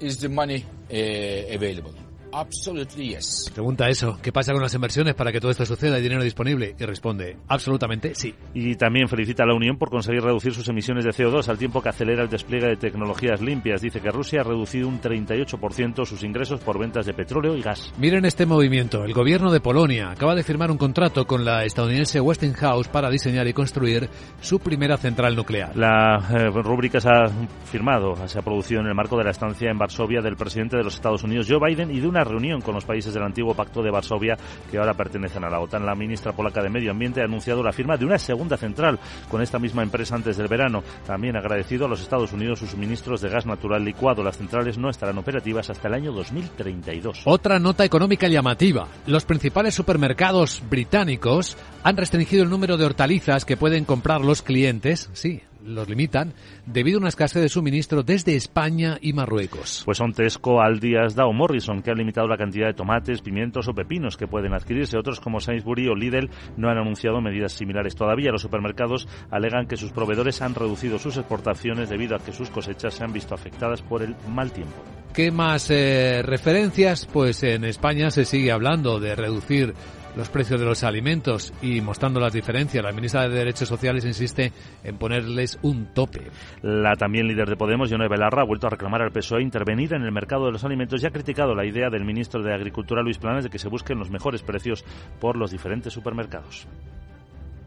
Is 0.00 0.18
the 0.18 0.28
money 0.28 0.64
uh, 0.90 1.54
available? 1.54 2.07
Absolutely 2.32 3.14
yes. 3.14 3.50
Pregunta 3.52 3.88
eso, 3.88 4.18
¿qué 4.22 4.32
pasa 4.32 4.52
con 4.52 4.62
las 4.62 4.74
inversiones 4.74 5.14
para 5.14 5.32
que 5.32 5.40
todo 5.40 5.50
esto 5.50 5.64
suceda? 5.64 5.96
¿Hay 5.96 6.02
dinero 6.02 6.22
disponible? 6.22 6.74
Y 6.78 6.84
responde, 6.84 7.36
absolutamente 7.48 8.14
sí. 8.14 8.34
Y 8.54 8.74
también 8.76 9.08
felicita 9.08 9.44
a 9.44 9.46
la 9.46 9.54
Unión 9.54 9.78
por 9.78 9.90
conseguir 9.90 10.22
reducir 10.22 10.52
sus 10.52 10.68
emisiones 10.68 11.04
de 11.04 11.10
CO2 11.10 11.48
al 11.48 11.58
tiempo 11.58 11.82
que 11.82 11.88
acelera 11.88 12.22
el 12.22 12.28
despliegue 12.28 12.68
de 12.68 12.76
tecnologías 12.76 13.40
limpias. 13.40 13.80
Dice 13.80 14.00
que 14.00 14.10
Rusia 14.10 14.40
ha 14.40 14.44
reducido 14.44 14.88
un 14.88 15.00
38% 15.00 16.04
sus 16.04 16.22
ingresos 16.22 16.60
por 16.60 16.78
ventas 16.78 17.06
de 17.06 17.14
petróleo 17.14 17.56
y 17.56 17.62
gas. 17.62 17.92
Miren 17.98 18.24
este 18.24 18.46
movimiento. 18.46 19.04
El 19.04 19.12
gobierno 19.12 19.50
de 19.52 19.60
Polonia 19.60 20.10
acaba 20.10 20.34
de 20.34 20.42
firmar 20.42 20.70
un 20.70 20.78
contrato 20.78 21.26
con 21.26 21.44
la 21.44 21.64
estadounidense 21.64 22.20
Westinghouse 22.20 22.88
para 22.88 23.10
diseñar 23.10 23.46
y 23.46 23.52
construir 23.52 24.08
su 24.40 24.58
primera 24.58 24.96
central 24.96 25.36
nuclear. 25.36 25.76
La 25.76 26.18
eh, 26.30 26.48
rúbrica 26.50 27.00
se 27.00 27.08
ha 27.08 27.28
firmado, 27.64 28.14
se 28.26 28.38
ha 28.38 28.42
producido 28.42 28.80
en 28.80 28.86
el 28.86 28.94
marco 28.94 29.16
de 29.16 29.24
la 29.24 29.30
estancia 29.30 29.70
en 29.70 29.78
Varsovia 29.78 30.20
del 30.20 30.36
presidente 30.36 30.76
de 30.76 30.84
los 30.84 30.94
Estados 30.94 31.22
Unidos, 31.22 31.46
Joe 31.48 31.58
Biden, 31.66 31.90
y 31.90 32.00
de 32.00 32.06
una 32.06 32.17
reunión 32.24 32.60
con 32.60 32.74
los 32.74 32.84
países 32.84 33.12
del 33.14 33.22
antiguo 33.22 33.54
Pacto 33.54 33.82
de 33.82 33.90
Varsovia 33.90 34.36
que 34.70 34.78
ahora 34.78 34.94
pertenecen 34.94 35.44
a 35.44 35.50
la 35.50 35.60
OTAN. 35.60 35.86
La 35.86 35.94
ministra 35.94 36.32
polaca 36.32 36.62
de 36.62 36.70
Medio 36.70 36.90
Ambiente 36.90 37.20
ha 37.20 37.24
anunciado 37.24 37.62
la 37.62 37.72
firma 37.72 37.96
de 37.96 38.04
una 38.04 38.18
segunda 38.18 38.56
central 38.56 38.98
con 39.30 39.42
esta 39.42 39.58
misma 39.58 39.82
empresa 39.82 40.14
antes 40.14 40.36
del 40.36 40.48
verano. 40.48 40.82
También 41.06 41.36
ha 41.36 41.40
agradecido 41.40 41.86
a 41.86 41.88
los 41.88 42.00
Estados 42.00 42.32
Unidos 42.32 42.58
sus 42.58 42.70
suministros 42.70 43.20
de 43.20 43.28
gas 43.28 43.46
natural 43.46 43.84
licuado. 43.84 44.22
Las 44.22 44.38
centrales 44.38 44.78
no 44.78 44.90
estarán 44.90 45.18
operativas 45.18 45.70
hasta 45.70 45.88
el 45.88 45.94
año 45.94 46.12
2032. 46.12 47.22
Otra 47.24 47.58
nota 47.58 47.84
económica 47.84 48.28
llamativa. 48.28 48.88
Los 49.06 49.24
principales 49.24 49.74
supermercados 49.74 50.62
británicos 50.68 51.56
han 51.82 51.96
restringido 51.96 52.42
el 52.42 52.50
número 52.50 52.76
de 52.76 52.84
hortalizas 52.84 53.44
que 53.44 53.56
pueden 53.56 53.84
comprar 53.84 54.20
los 54.20 54.42
clientes, 54.42 55.10
sí, 55.12 55.42
los 55.68 55.88
limitan 55.88 56.34
debido 56.66 56.98
a 56.98 57.00
una 57.00 57.08
escasez 57.08 57.42
de 57.42 57.48
suministro 57.48 58.02
desde 58.02 58.34
España 58.34 58.98
y 59.00 59.12
Marruecos. 59.12 59.82
Pues 59.84 59.98
son 59.98 60.12
Tesco, 60.12 60.60
Aldi, 60.60 60.96
Asda 60.96 61.26
o 61.26 61.32
Morrison 61.32 61.82
que 61.82 61.90
han 61.90 61.98
limitado 61.98 62.26
la 62.26 62.36
cantidad 62.36 62.66
de 62.66 62.74
tomates, 62.74 63.22
pimientos 63.22 63.68
o 63.68 63.74
pepinos 63.74 64.16
que 64.16 64.26
pueden 64.26 64.54
adquirirse. 64.54 64.98
Otros 64.98 65.20
como 65.20 65.40
Sainsbury 65.40 65.88
o 65.88 65.94
Lidl 65.94 66.30
no 66.56 66.68
han 66.68 66.78
anunciado 66.78 67.20
medidas 67.20 67.52
similares 67.52 67.94
todavía. 67.94 68.32
Los 68.32 68.42
supermercados 68.42 69.08
alegan 69.30 69.66
que 69.66 69.76
sus 69.76 69.92
proveedores 69.92 70.42
han 70.42 70.54
reducido 70.54 70.98
sus 70.98 71.16
exportaciones 71.16 71.88
debido 71.88 72.16
a 72.16 72.18
que 72.18 72.32
sus 72.32 72.50
cosechas 72.50 72.94
se 72.94 73.04
han 73.04 73.12
visto 73.12 73.34
afectadas 73.34 73.82
por 73.82 74.02
el 74.02 74.16
mal 74.28 74.50
tiempo. 74.52 74.76
¿Qué 75.12 75.30
más 75.30 75.70
eh, 75.70 76.22
referencias? 76.22 77.06
Pues 77.06 77.42
en 77.42 77.64
España 77.64 78.10
se 78.10 78.24
sigue 78.24 78.52
hablando 78.52 79.00
de 79.00 79.16
reducir 79.16 79.74
los 80.18 80.28
precios 80.30 80.58
de 80.58 80.66
los 80.66 80.82
alimentos 80.82 81.54
y 81.62 81.80
mostrando 81.80 82.18
las 82.18 82.32
diferencias. 82.32 82.82
La 82.82 82.90
ministra 82.90 83.28
de 83.28 83.36
Derechos 83.36 83.68
Sociales 83.68 84.04
insiste 84.04 84.52
en 84.82 84.98
ponerles 84.98 85.60
un 85.62 85.94
tope. 85.94 86.24
La 86.60 86.96
también 86.96 87.28
líder 87.28 87.48
de 87.48 87.56
Podemos, 87.56 87.88
Yone 87.88 88.08
Belarra, 88.08 88.42
ha 88.42 88.44
vuelto 88.44 88.66
a 88.66 88.70
reclamar 88.70 89.00
al 89.00 89.12
PSOE 89.12 89.42
intervenir 89.42 89.94
en 89.94 90.02
el 90.02 90.10
mercado 90.10 90.46
de 90.46 90.52
los 90.52 90.64
alimentos 90.64 91.00
y 91.00 91.06
ha 91.06 91.12
criticado 91.12 91.54
la 91.54 91.64
idea 91.64 91.88
del 91.88 92.04
ministro 92.04 92.42
de 92.42 92.52
Agricultura, 92.52 93.00
Luis 93.00 93.18
Planes, 93.18 93.44
de 93.44 93.50
que 93.50 93.60
se 93.60 93.68
busquen 93.68 94.00
los 94.00 94.10
mejores 94.10 94.42
precios 94.42 94.84
por 95.20 95.36
los 95.36 95.52
diferentes 95.52 95.92
supermercados. 95.92 96.66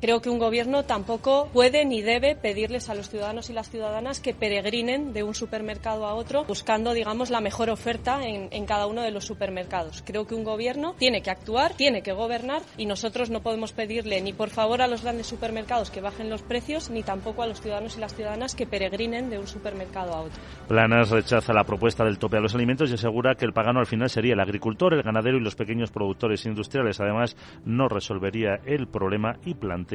Creo 0.02 0.20
que 0.20 0.32
un 0.32 0.40
gobierno 0.40 0.82
tampoco 0.82 1.48
puede 1.54 1.86
ni 1.86 2.02
debe 2.02 2.36
pedirles 2.36 2.90
a 2.90 2.96
los 2.96 3.08
ciudadanos 3.08 3.52
y 3.52 3.54
las 3.54 3.70
ciudadanas 3.70 4.20
que 4.20 4.34
peregrinen 4.34 5.14
de 5.14 5.22
un 5.22 5.36
supermercado 5.36 6.08
a 6.08 6.16
otro 6.16 6.44
buscando, 6.46 6.94
digamos, 6.94 7.30
la 7.30 7.40
mejor 7.40 7.70
oferta 7.70 8.26
en, 8.26 8.66
cada 8.66 8.88
uno 8.88 9.04
de 9.04 9.12
los 9.12 9.26
supermercados. 9.26 10.02
Creo 10.04 10.26
que 10.26 10.34
un 10.34 10.44
gobierno 10.44 10.96
tiene 10.98 11.22
que 11.22 11.30
actuar, 11.30 11.74
tiene 11.76 12.02
que 12.02 12.14
gobernar 12.14 12.64
y 12.78 12.88
nosotros 12.88 13.30
no 13.30 13.42
podemos 13.42 13.74
pedirle 13.74 14.20
ni 14.22 14.34
por 14.34 14.50
favor 14.50 14.82
a 14.82 14.88
los 14.88 15.04
grandes 15.04 15.28
supermercados 15.28 15.92
que 15.92 16.02
bajen 16.02 16.32
los 16.32 16.42
precios 16.42 16.90
ni 16.90 17.04
tampoco 17.04 17.44
a 17.44 17.48
los 17.48 17.62
ciudadanos 17.62 17.96
y 17.96 18.00
las 18.00 18.16
ciudadanas 18.16 18.56
que 18.56 18.66
peregrinen 18.66 19.30
de 19.30 19.38
un 19.38 19.46
supermercado 19.46 20.16
a 20.16 20.22
otro. 20.22 20.42
Planas 20.68 21.12
rechaza 21.12 21.54
la 21.54 21.64
propuesta 21.64 22.04
del 22.04 22.18
tope 22.18 22.38
a 22.38 22.42
los 22.42 22.56
alimentos 22.56 22.90
y 22.90 22.96
asegura 22.96 23.36
que 23.36 23.46
el 23.46 23.54
pagano 23.54 23.80
al 23.80 23.86
final 23.86 24.10
sería 24.10 24.34
el 24.34 24.40
agricultor, 24.40 24.96
el 24.96 25.04
ganadero 25.04 25.38
y 25.38 25.42
los 25.42 25.56
pequeños 25.56 25.92
productores 25.92 26.44
industriales. 26.48 27.00
Además, 27.00 27.38
no 27.66 27.88
resolvería 27.88 28.62
el 28.66 28.88
problema 28.88 29.36
y 29.46 29.54
plantea 29.54 29.91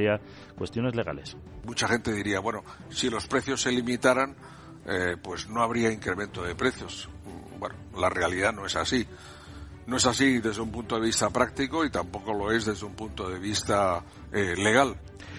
cuestiones 0.56 0.94
legales. 0.94 1.36
Mucha 1.64 1.88
gente 1.88 2.12
diría, 2.12 2.40
bueno, 2.40 2.62
si 2.90 3.10
los 3.10 3.26
precios 3.26 3.60
se 3.62 3.70
limitaran, 3.70 4.36
eh, 4.86 5.16
pues 5.20 5.48
no 5.48 5.62
habría 5.62 5.90
incremento 5.90 6.42
de 6.42 6.54
precios. 6.54 7.08
Bueno, 7.58 7.74
la 7.96 8.08
realidad 8.08 8.52
no 8.52 8.66
es 8.66 8.76
así. 8.76 9.06
No 9.86 9.96
es 9.96 10.06
así 10.06 10.40
desde 10.40 10.60
un 10.60 10.72
punto 10.72 10.96
de 10.96 11.06
vista 11.06 11.30
práctico 11.30 11.84
y 11.84 11.90
tampoco 11.90 12.34
lo 12.34 12.50
es 12.50 12.64
desde 12.64 12.84
un 12.84 12.94
punto 12.94 13.28
de 13.28 13.38
vista 13.38 14.02
eh, 14.32 14.54
legal 14.56 14.96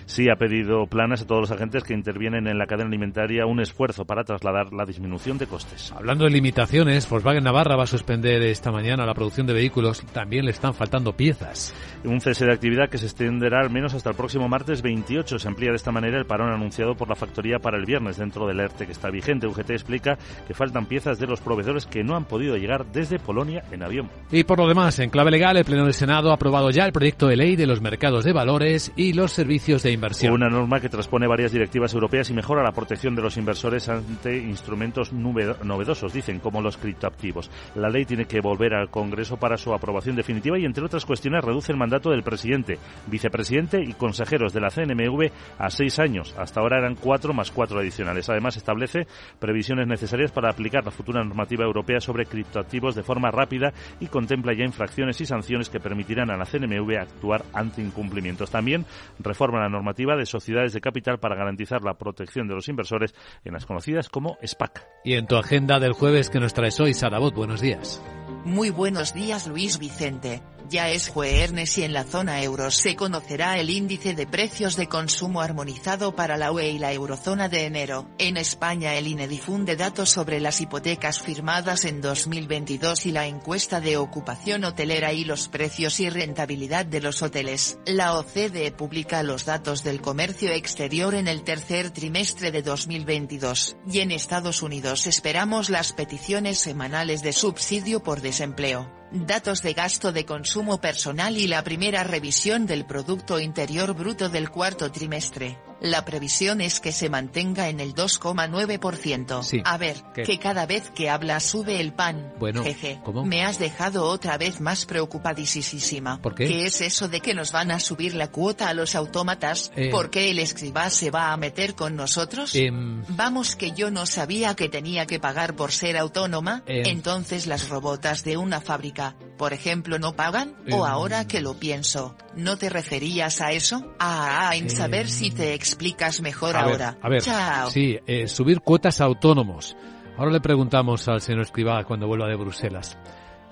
sí 0.08 0.30
ha 0.30 0.36
pedido 0.36 0.88
planas 0.88 1.22
a 1.22 1.28
todos 1.28 1.42
los 1.42 1.52
agentes 1.52 1.84
que 1.84 1.94
intervienen 1.94 2.48
en 2.48 2.58
la 2.58 2.66
cadena 2.66 2.88
alimentaria 2.88 3.46
un 3.46 3.60
esfuerzo 3.60 4.06
para 4.06 4.24
trasladar 4.24 4.74
la 4.74 4.86
disminución 4.86 5.38
de 5.38 5.46
costes. 5.46 5.92
Hablando 5.92 6.24
de 6.24 6.32
limitaciones, 6.32 7.08
Volkswagen 7.08 7.44
Navarra 7.44 7.76
va 7.76 7.84
a 7.84 7.88
suspender 7.88 8.42
esta 8.42 8.72
mañana 8.72 9.06
la 9.06 9.14
producción 9.14 9.46
de 9.46 9.54
vehículos. 9.54 10.02
También 10.14 10.46
le 10.46 10.52
están 10.52 10.74
faltando 10.74 11.14
piezas. 11.14 11.76
Un 12.04 12.22
cese 12.22 12.46
de 12.46 12.54
actividad 12.54 12.90
que 12.90 12.98
se 12.98 13.06
extenderá 13.06 13.60
al 13.60 13.70
menos 13.70 13.94
hasta 13.94 14.10
el 14.10 14.16
próximo 14.16 14.48
martes 14.48 14.82
28. 14.82 15.40
Se 15.40 15.48
amplía 15.48 15.72
de 15.72 15.76
esta 15.76 15.92
manera 15.92 16.18
el 16.18 16.26
parón 16.26 16.52
anunciado 16.52 16.96
por 16.96 17.10
la 17.10 17.16
factoría 17.16 17.60
para 17.60 17.78
el 17.78 17.86
viernes 17.86 18.18
dentro 18.18 18.48
del 18.48 18.60
ERTE 18.60 18.86
que 18.86 18.94
está 18.94 19.10
vigente. 19.10 19.48
UGT 19.48 19.72
explica 19.72 20.18
que 20.48 20.54
faltan 20.54 20.86
piezas 20.86 21.20
de 21.20 21.28
los 21.28 21.42
proveedores 21.42 21.86
que 21.86 22.04
no 22.04 22.16
han 22.16 22.26
podido 22.26 22.56
llegar 22.56 22.86
desde 22.86 23.20
Polonia 23.20 23.64
en 23.72 23.84
avión. 23.84 24.10
Y 24.32 24.46
por 24.46 24.60
lo 24.60 24.68
demás, 24.68 25.00
en 25.00 25.10
clave 25.10 25.32
legal, 25.32 25.58
el 25.58 25.66
Pleno 25.66 25.84
del 25.84 25.94
Senado 25.94 26.32
ha 26.32 26.36
aprobado 26.36 26.70
ya 26.70 26.86
el 26.86 26.94
proyecto 26.94 27.28
de 27.28 27.36
ley 27.36 27.56
de 27.56 27.68
los 27.68 27.82
mercados 27.82 28.24
de 28.24 28.32
valores 28.32 28.94
y 28.96 29.14
los 29.14 29.34
servicios 29.34 29.84
de 29.84 29.97
inversión. 29.98 30.34
Una 30.34 30.50
norma 30.50 30.80
que 30.80 30.90
transpone 30.90 31.28
varias 31.28 31.52
directivas 31.52 31.94
europeas 31.94 32.30
y 32.30 32.34
mejora 32.34 32.64
la 32.64 32.72
protección 32.72 33.16
de 33.16 33.22
los 33.22 33.38
inversores 33.38 33.90
ante 33.90 34.38
instrumentos 34.38 35.12
novedosos, 35.12 36.14
dicen, 36.14 36.40
como 36.40 36.62
los 36.62 36.78
criptoactivos. 36.78 37.50
La 37.76 37.90
ley 37.90 38.06
tiene 38.06 38.26
que 38.26 38.40
volver 38.40 38.74
al 38.74 38.90
Congreso 38.90 39.38
para 39.38 39.58
su 39.58 39.74
aprobación 39.74 40.16
definitiva 40.16 40.58
y, 40.58 40.66
entre 40.66 40.86
otras 40.86 41.06
cuestiones, 41.06 41.44
reduce 41.44 41.72
el 41.72 41.78
mandato 41.78 42.12
del 42.12 42.24
presidente, 42.24 42.78
vicepresidente 43.08 43.82
y 43.84 43.94
consejeros 43.94 44.54
de 44.54 44.62
la 44.62 44.70
CNMV 44.70 45.32
a 45.58 45.70
seis 45.70 46.00
años. 46.00 46.36
Hasta 46.38 46.62
ahora 46.62 46.78
eran 46.80 46.96
cuatro 46.96 47.34
más 47.34 47.52
cuatro 47.52 47.80
adicionales. 47.80 48.30
Además, 48.30 48.56
establece 48.58 49.08
previsiones 49.40 49.88
necesarias 49.88 50.32
para 50.32 50.52
aplicar 50.52 50.86
la 50.86 50.92
futura 50.92 51.24
normativa 51.24 51.66
europea 51.66 52.00
sobre 52.00 52.26
criptoactivos 52.26 52.96
de 52.96 53.04
forma 53.04 53.32
rápida 53.32 53.74
y 54.00 54.08
contempla 54.08 54.54
ya 54.54 54.64
infracciones 54.64 55.20
y 55.22 55.26
sanciones 55.26 55.70
que 55.70 55.80
permitirán 55.80 56.30
a 56.30 56.38
la 56.38 56.46
CNMV 56.46 56.98
actuar 57.00 57.44
ante 57.54 57.82
incumplimientos. 57.82 58.52
También 58.52 58.86
reforma 59.20 59.60
la 59.60 59.70
normativa 59.70 59.87
de 59.94 60.26
sociedades 60.26 60.74
de 60.74 60.82
capital 60.82 61.20
para 61.20 61.36
garantizar 61.36 61.84
la 61.84 61.98
protección 61.98 62.48
de 62.48 62.56
los 62.56 62.68
inversores 62.68 63.14
en 63.44 63.54
las 63.54 63.66
conocidas 63.66 64.10
como 64.10 64.38
SPAC. 64.44 64.86
Y 65.04 65.14
en 65.14 65.28
tu 65.28 65.36
agenda 65.36 65.80
del 65.80 65.94
jueves 65.94 66.30
que 66.30 66.40
nos 66.40 66.54
traes 66.54 66.80
hoy, 66.80 66.94
Sarabot, 66.94 67.34
buenos 67.34 67.62
días. 67.62 68.02
Muy 68.46 68.70
buenos 68.70 69.14
días, 69.14 69.48
Luis 69.48 69.78
Vicente. 69.80 70.42
Ya 70.70 70.90
es 70.90 71.08
jueves 71.08 71.78
y 71.78 71.84
en 71.84 71.94
la 71.94 72.04
zona 72.04 72.44
euro 72.44 72.72
se 72.72 72.96
conocerá 72.96 73.58
el 73.58 73.70
índice 73.70 74.14
de 74.14 74.28
precios 74.28 74.76
de 74.76 74.88
consumo 74.88 75.42
armonizado 75.42 76.14
para 76.16 76.36
la 76.36 76.52
UE 76.52 76.72
y 76.72 76.80
la 76.80 76.92
eurozona 76.92 77.48
de 77.48 77.66
enero. 77.66 78.10
En 78.18 78.36
España 78.36 78.96
el 78.96 79.08
INE 79.08 79.30
difunde 79.30 79.78
datos 79.78 80.10
sobre 80.10 80.42
las 80.42 80.60
hipotecas 80.60 81.22
firmadas 81.22 81.86
en 81.86 82.02
2022 82.02 83.06
y 83.06 83.12
la 83.12 83.28
encuesta 83.28 83.80
de 83.80 83.96
ocupación 83.96 84.66
hotelera 84.66 85.14
y 85.14 85.24
los 85.24 85.48
precios 85.48 86.00
y 86.02 86.10
rentabilidad 86.10 86.86
de 86.86 87.02
los 87.02 87.22
hoteles. 87.22 87.80
La 87.86 88.18
OCDE 88.18 88.72
publica 88.72 89.24
los 89.24 89.46
datos 89.46 89.84
del 89.84 90.02
comercio 90.02 90.52
exterior 90.52 91.16
en 91.16 91.30
el 91.30 91.44
tercer 91.44 91.92
trimestre 91.92 92.52
de 92.52 92.62
2022. 92.62 93.78
Y 93.90 94.00
en 94.00 94.12
Estados 94.12 94.62
Unidos 94.62 95.08
esperamos 95.08 95.70
las 95.70 95.94
peticiones 95.94 96.60
semanales 96.60 97.22
de 97.22 97.32
subsidio 97.32 98.04
por 98.04 98.22
desempleo 98.22 98.97
datos 99.12 99.62
de 99.62 99.74
gasto 99.74 100.12
de 100.12 100.26
consumo 100.26 100.80
personal 100.80 101.38
y 101.38 101.48
la 101.48 101.64
primera 101.64 102.04
revisión 102.04 102.66
del 102.66 102.86
Producto 102.86 103.40
Interior 103.40 103.94
Bruto 103.94 104.30
del 104.30 104.50
cuarto 104.50 104.92
trimestre. 104.92 105.67
La 105.82 106.06
previsión 106.06 106.62
es 106.62 106.80
que 106.80 106.92
se 106.92 107.10
mantenga 107.10 107.70
en 107.70 107.80
el 107.80 107.94
2,9%. 107.94 109.62
A 109.64 109.78
ver, 109.78 109.98
que 110.14 110.40
cada 110.40 110.66
vez 110.66 110.90
que 110.90 111.10
hablas 111.10 111.44
sube 111.44 111.80
el 111.80 111.94
pan. 111.94 112.34
Bueno, 112.40 112.64
Jeje, 112.64 113.00
me 113.26 113.44
has 113.44 113.60
dejado 113.60 114.06
otra 114.06 114.38
vez 114.38 114.60
más 114.60 114.86
preocupadísima. 114.86 116.22
¿Por 116.22 116.36
qué? 116.36 116.48
¿Qué 116.48 116.66
es 116.66 116.82
eso 116.82 117.08
de 117.08 117.20
que 117.20 117.34
nos 117.34 117.52
van 117.52 117.72
a 117.72 117.80
subir 117.80 118.16
la 118.16 118.32
cuota 118.32 118.70
a 118.70 118.74
los 118.74 118.96
autómatas? 118.96 119.72
Eh. 119.76 119.90
¿Por 119.92 120.10
qué 120.10 120.32
el 120.32 120.40
escriba 120.40 120.90
se 120.90 121.12
va 121.12 121.32
a 121.32 121.38
meter 121.38 121.76
con 121.76 121.96
nosotros? 121.96 122.56
Em. 122.56 123.04
Vamos 123.10 123.56
que 123.56 123.72
yo 123.72 123.92
no 123.92 124.06
sabía 124.06 124.56
que 124.56 124.70
tenía 124.70 125.06
que 125.06 125.20
pagar 125.20 125.56
por 125.56 125.72
ser 125.72 125.98
autónoma. 125.98 126.64
Em. 126.66 126.88
Entonces 126.88 127.46
las 127.46 127.70
robotas 127.70 128.24
de 128.24 128.38
una 128.38 128.62
fábrica, 128.62 129.16
por 129.38 129.54
ejemplo, 129.54 130.00
no 130.00 130.14
pagan. 130.16 130.54
O 130.72 130.86
Em. 130.86 130.92
ahora 130.92 131.28
que 131.28 131.42
lo 131.42 131.54
pienso, 131.56 132.16
¿no 132.36 132.58
te 132.58 132.70
referías 132.70 133.40
a 133.42 133.52
eso? 133.52 133.94
Ah, 134.00 134.52
en 134.56 134.70
saber 134.70 135.10
si 135.10 135.32
te 135.32 135.54
explicas 135.54 136.22
mejor 136.22 136.56
A 136.58 136.64
ver, 136.66 136.72
ahora. 136.74 136.98
a 137.02 137.10
ver, 137.10 137.22
Chao. 137.22 137.70
sí, 137.70 137.98
eh, 138.08 138.28
subir 138.28 138.62
cuotas 138.62 139.00
a 139.02 139.06
autónomos. 139.06 139.76
Ahora 140.18 140.32
le 140.32 140.42
preguntamos 140.42 141.08
al 141.08 141.22
señor 141.22 141.42
Escribá 141.44 141.84
cuando 141.84 142.08
vuelva 142.08 142.28
de 142.28 142.36
Bruselas 142.36 142.98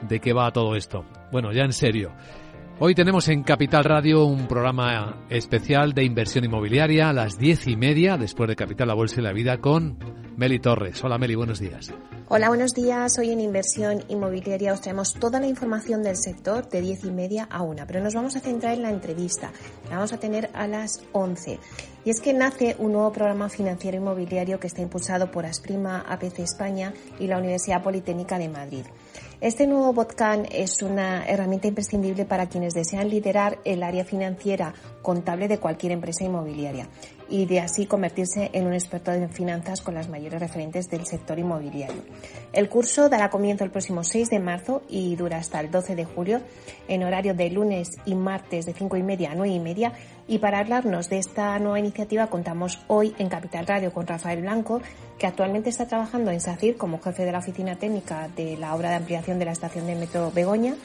de 0.02 0.20
qué 0.20 0.34
va 0.34 0.52
todo 0.52 0.76
esto. 0.76 1.06
Bueno, 1.32 1.52
ya 1.54 1.64
en 1.64 1.74
serio. 1.74 2.12
Hoy 2.78 2.94
tenemos 2.94 3.30
en 3.30 3.44
Capital 3.44 3.86
Radio 3.86 4.26
un 4.26 4.48
programa 4.48 5.26
especial 5.30 5.94
de 5.94 6.04
inversión 6.04 6.44
inmobiliaria 6.44 7.08
a 7.08 7.14
las 7.14 7.38
diez 7.38 7.68
y 7.68 7.78
media, 7.78 8.18
después 8.18 8.50
de 8.50 8.58
Capital, 8.58 8.90
la 8.90 8.94
Bolsa 8.94 9.22
y 9.22 9.24
la 9.24 9.32
Vida, 9.32 9.60
con 9.60 9.98
Meli 10.36 10.60
Torres. 10.60 11.02
Hola 11.02 11.18
Meli, 11.18 11.36
buenos 11.36 11.60
días. 11.60 11.94
Hola, 12.28 12.50
buenos 12.50 12.74
días. 12.74 13.18
Hoy 13.18 13.30
en 13.30 13.40
Inversión 13.40 14.04
Inmobiliaria 14.10 14.74
os 14.74 14.82
traemos 14.82 15.14
toda 15.14 15.40
la 15.40 15.48
información 15.48 16.04
del 16.04 16.18
sector 16.18 16.68
de 16.68 16.82
10 16.82 17.06
y 17.06 17.12
media 17.12 17.48
a 17.50 17.62
una, 17.62 17.88
pero 17.88 18.04
nos 18.04 18.14
vamos 18.14 18.36
a 18.36 18.42
centrar 18.42 18.74
en 18.74 18.82
la 18.82 18.90
entrevista. 18.90 19.52
La 19.90 19.96
vamos 19.96 20.12
a 20.12 20.20
tener 20.20 20.50
a 20.54 20.68
las 20.68 21.02
11. 21.14 21.60
Y 22.04 22.10
es 22.10 22.20
que 22.20 22.34
nace 22.34 22.76
un 22.78 22.92
nuevo 22.92 23.14
programa 23.14 23.48
financiero 23.48 23.96
inmobiliario 23.96 24.60
que 24.60 24.68
está 24.68 24.82
impulsado 24.82 25.32
por 25.32 25.46
Asprima, 25.46 26.04
APC 26.10 26.40
España 26.40 26.94
y 27.20 27.28
la 27.28 27.38
Universidad 27.38 27.82
Politécnica 27.82 28.38
de 28.38 28.50
Madrid. 28.50 28.86
Este 29.42 29.68
nuevo 29.68 29.92
Botcan 29.92 30.48
es 30.50 30.82
una 30.82 31.26
herramienta 31.26 31.68
imprescindible 31.68 32.24
para 32.24 32.48
quienes 32.48 32.74
desean 32.74 33.10
liderar 33.10 33.60
el 33.66 33.84
área 33.84 34.06
financiera 34.06 34.74
contable 35.02 35.50
de 35.50 35.60
cualquier 35.60 35.92
empresa 35.92 36.24
inmobiliaria 36.24 36.88
y 37.30 37.46
de 37.46 37.60
así 37.60 37.86
convertirse 37.86 38.50
en 38.54 38.68
un 38.68 38.74
experto 38.74 39.12
en 39.12 39.30
finanzas 39.30 39.82
con 39.82 39.96
las 39.96 40.10
mayores 40.10 40.40
referentes 40.40 40.90
del 40.90 41.06
sector 41.06 41.40
inmobiliario. 41.40 42.04
El 42.54 42.70
curso 42.70 43.10
dará 43.10 43.30
comienzo 43.30 43.64
el 43.64 43.72
próximo 43.72 44.04
6 44.04 44.30
de 44.30 44.40
marzo 44.40 44.84
y 44.90 45.16
dura 45.16 45.38
hasta 45.38 45.60
el 45.60 45.72
12 45.72 45.96
de 45.96 46.06
julio 46.06 46.42
en 46.88 47.04
horario 47.04 47.34
de 47.34 47.50
lunes 47.50 47.90
y 48.06 48.16
martes 48.16 48.66
de 48.66 48.74
5 48.74 48.98
y 48.98 49.04
media 49.04 49.32
a 49.32 49.36
9 49.36 49.54
y 49.54 49.60
media 49.60 49.94
y 50.28 50.40
para 50.40 50.60
hablarnos 50.60 51.10
de 51.10 51.20
esta 51.20 51.58
nueva 51.60 51.80
iniciativa 51.80 52.28
contamos 52.28 52.80
hoy 52.88 53.14
en 53.20 53.30
Capital 53.30 53.68
Radio 53.68 53.94
con 53.94 54.08
Rafael 54.08 54.42
Blanco, 54.42 54.82
que 55.20 55.28
actualmente 55.28 55.70
está 55.70 55.88
trabajando 55.88 56.32
en 56.32 56.42
SACIR 56.42 56.78
como 56.78 57.00
jefe 57.00 57.26
de 57.26 57.32
la 57.32 57.40
oficina 57.40 57.76
técnica 57.76 58.28
de 58.36 58.58
la 58.58 58.74
obra 58.74 58.90
de 58.90 58.96
ampliación 58.96 59.38
de 59.38 59.46
la 59.46 59.52
estación 59.52 59.86
de 59.86 59.96
metro 59.96 60.32
Begoña 60.32 60.76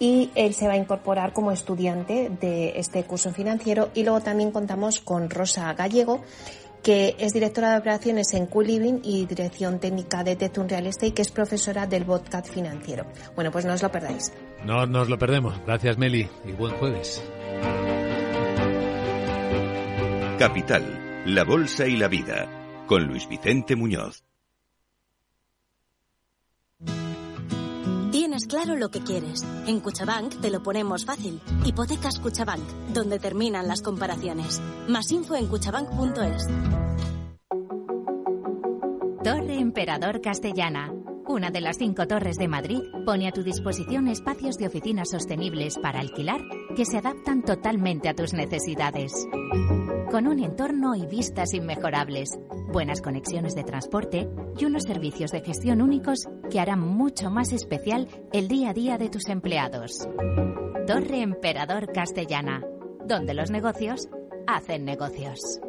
y 0.00 0.30
él 0.34 0.54
se 0.54 0.66
va 0.66 0.72
a 0.72 0.76
incorporar 0.76 1.32
como 1.32 1.52
estudiante 1.52 2.32
de 2.40 2.72
este 2.80 3.04
curso 3.04 3.30
financiero 3.32 3.90
y 3.94 4.02
luego 4.02 4.20
también 4.20 4.50
contamos 4.50 4.98
con 4.98 5.30
Rosa 5.30 5.72
Gallego 5.74 6.22
que 6.82 7.14
es 7.18 7.32
directora 7.32 7.72
de 7.72 7.78
operaciones 7.78 8.32
en 8.32 8.46
Q-Living 8.46 9.00
y 9.04 9.26
dirección 9.26 9.78
técnica 9.78 10.24
de 10.24 10.36
Tetun 10.36 10.66
Real 10.66 10.86
Estate, 10.86 11.12
que 11.12 11.20
es 11.20 11.30
profesora 11.30 11.86
del 11.86 12.04
Botcat 12.04 12.46
financiero. 12.46 13.04
Bueno, 13.34 13.50
pues 13.50 13.66
no 13.66 13.74
os 13.74 13.82
lo 13.82 13.90
perdáis. 13.90 14.32
No 14.64 14.86
nos 14.86 15.10
lo 15.10 15.18
perdemos. 15.18 15.60
Gracias 15.66 15.98
Meli 15.98 16.26
y 16.46 16.52
buen 16.52 16.74
jueves. 16.76 17.22
Capital, 20.38 21.22
la 21.26 21.44
Bolsa 21.44 21.86
y 21.86 21.96
la 21.96 22.08
Vida, 22.08 22.84
con 22.86 23.04
Luis 23.04 23.28
Vicente 23.28 23.76
Muñoz. 23.76 24.29
Claro 28.48 28.76
lo 28.76 28.90
que 28.90 29.00
quieres. 29.00 29.44
En 29.66 29.80
Cuchabank 29.80 30.40
te 30.40 30.50
lo 30.50 30.62
ponemos 30.62 31.04
fácil. 31.04 31.40
Hipotecas 31.64 32.18
Cuchabank, 32.20 32.62
donde 32.92 33.18
terminan 33.18 33.68
las 33.68 33.82
comparaciones. 33.82 34.60
Más 34.88 35.10
info 35.10 35.36
en 35.36 35.46
cuchabank.es. 35.46 36.46
Torre 39.22 39.58
Emperador 39.58 40.20
Castellana. 40.20 40.92
Una 41.26 41.50
de 41.50 41.60
las 41.60 41.76
cinco 41.76 42.06
torres 42.06 42.36
de 42.36 42.48
Madrid 42.48 42.80
pone 43.04 43.28
a 43.28 43.32
tu 43.32 43.42
disposición 43.42 44.08
espacios 44.08 44.56
de 44.56 44.66
oficinas 44.66 45.10
sostenibles 45.10 45.78
para 45.78 46.00
alquilar 46.00 46.40
que 46.74 46.84
se 46.84 46.98
adaptan 46.98 47.42
totalmente 47.42 48.08
a 48.08 48.14
tus 48.14 48.32
necesidades. 48.32 49.12
Con 50.10 50.26
un 50.26 50.40
entorno 50.40 50.96
y 50.96 51.06
vistas 51.06 51.54
inmejorables, 51.54 52.36
buenas 52.72 53.00
conexiones 53.00 53.54
de 53.54 53.62
transporte 53.62 54.28
y 54.58 54.64
unos 54.64 54.82
servicios 54.82 55.30
de 55.30 55.40
gestión 55.40 55.80
únicos 55.80 56.28
que 56.50 56.58
harán 56.58 56.80
mucho 56.80 57.30
más 57.30 57.52
especial 57.52 58.08
el 58.32 58.48
día 58.48 58.70
a 58.70 58.74
día 58.74 58.98
de 58.98 59.08
tus 59.08 59.28
empleados. 59.28 60.08
Torre 60.88 61.22
Emperador 61.22 61.92
Castellana, 61.92 62.60
donde 63.06 63.34
los 63.34 63.52
negocios 63.52 64.08
hacen 64.48 64.84
negocios. 64.84 65.60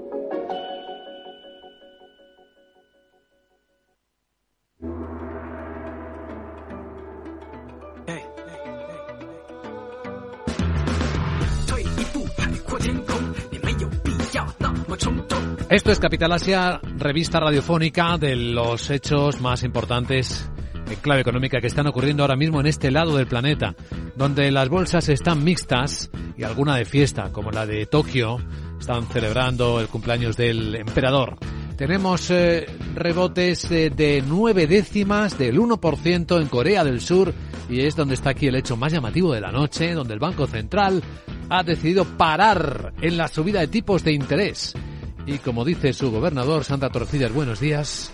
Esto 15.69 15.91
es 15.91 15.99
Capital 15.99 16.33
Asia, 16.33 16.81
revista 16.97 17.39
radiofónica 17.39 18.17
de 18.17 18.35
los 18.35 18.89
hechos 18.89 19.39
más 19.39 19.63
importantes 19.63 20.51
en 20.85 20.95
clave 20.97 21.21
económica 21.21 21.61
que 21.61 21.67
están 21.67 21.87
ocurriendo 21.87 22.23
ahora 22.23 22.35
mismo 22.35 22.59
en 22.59 22.67
este 22.67 22.91
lado 22.91 23.15
del 23.15 23.27
planeta, 23.27 23.73
donde 24.17 24.51
las 24.51 24.67
bolsas 24.67 25.07
están 25.07 25.43
mixtas 25.43 26.11
y 26.37 26.43
alguna 26.43 26.75
de 26.75 26.83
fiesta, 26.83 27.31
como 27.31 27.51
la 27.51 27.65
de 27.65 27.85
Tokio, 27.85 28.39
están 28.79 29.07
celebrando 29.07 29.79
el 29.79 29.87
cumpleaños 29.87 30.35
del 30.35 30.75
emperador. 30.75 31.37
Tenemos 31.77 32.29
eh, 32.31 32.65
rebotes 32.93 33.71
eh, 33.71 33.89
de 33.89 34.21
nueve 34.27 34.67
décimas 34.67 35.37
del 35.37 35.57
1% 35.57 36.41
en 36.41 36.47
Corea 36.47 36.83
del 36.83 36.99
Sur 36.99 37.33
y 37.69 37.79
es 37.79 37.95
donde 37.95 38.15
está 38.15 38.31
aquí 38.31 38.47
el 38.47 38.55
hecho 38.55 38.75
más 38.75 38.91
llamativo 38.91 39.33
de 39.33 39.41
la 39.41 39.51
noche, 39.51 39.93
donde 39.93 40.13
el 40.13 40.19
Banco 40.19 40.47
Central 40.47 41.01
ha 41.49 41.63
decidido 41.63 42.05
parar 42.05 42.93
en 43.01 43.17
la 43.17 43.27
subida 43.29 43.61
de 43.61 43.67
tipos 43.67 44.03
de 44.03 44.11
interés. 44.11 44.75
Y 45.25 45.37
como 45.39 45.63
dice 45.63 45.93
su 45.93 46.11
gobernador, 46.11 46.63
Sandra 46.63 46.89
Torcillas, 46.89 47.33
buenos 47.33 47.59
días. 47.59 48.13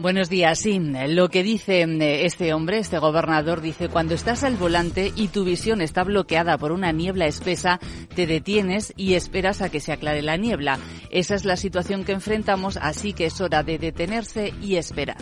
Buenos 0.00 0.30
días, 0.30 0.58
sí. 0.60 0.80
Lo 1.08 1.28
que 1.28 1.42
dice 1.42 1.82
eh, 1.82 2.24
este 2.24 2.54
hombre, 2.54 2.78
este 2.78 2.98
gobernador, 2.98 3.60
dice, 3.60 3.90
cuando 3.90 4.14
estás 4.14 4.44
al 4.44 4.56
volante 4.56 5.12
y 5.14 5.28
tu 5.28 5.44
visión 5.44 5.82
está 5.82 6.04
bloqueada 6.04 6.56
por 6.56 6.72
una 6.72 6.90
niebla 6.90 7.26
espesa, 7.26 7.78
te 8.14 8.26
detienes 8.26 8.94
y 8.96 9.12
esperas 9.12 9.60
a 9.60 9.68
que 9.68 9.80
se 9.80 9.92
aclare 9.92 10.22
la 10.22 10.38
niebla. 10.38 10.78
Esa 11.10 11.34
es 11.34 11.44
la 11.44 11.58
situación 11.58 12.04
que 12.04 12.12
enfrentamos, 12.12 12.78
así 12.78 13.12
que 13.12 13.26
es 13.26 13.42
hora 13.42 13.62
de 13.62 13.76
detenerse 13.76 14.54
y 14.62 14.76
esperar. 14.76 15.18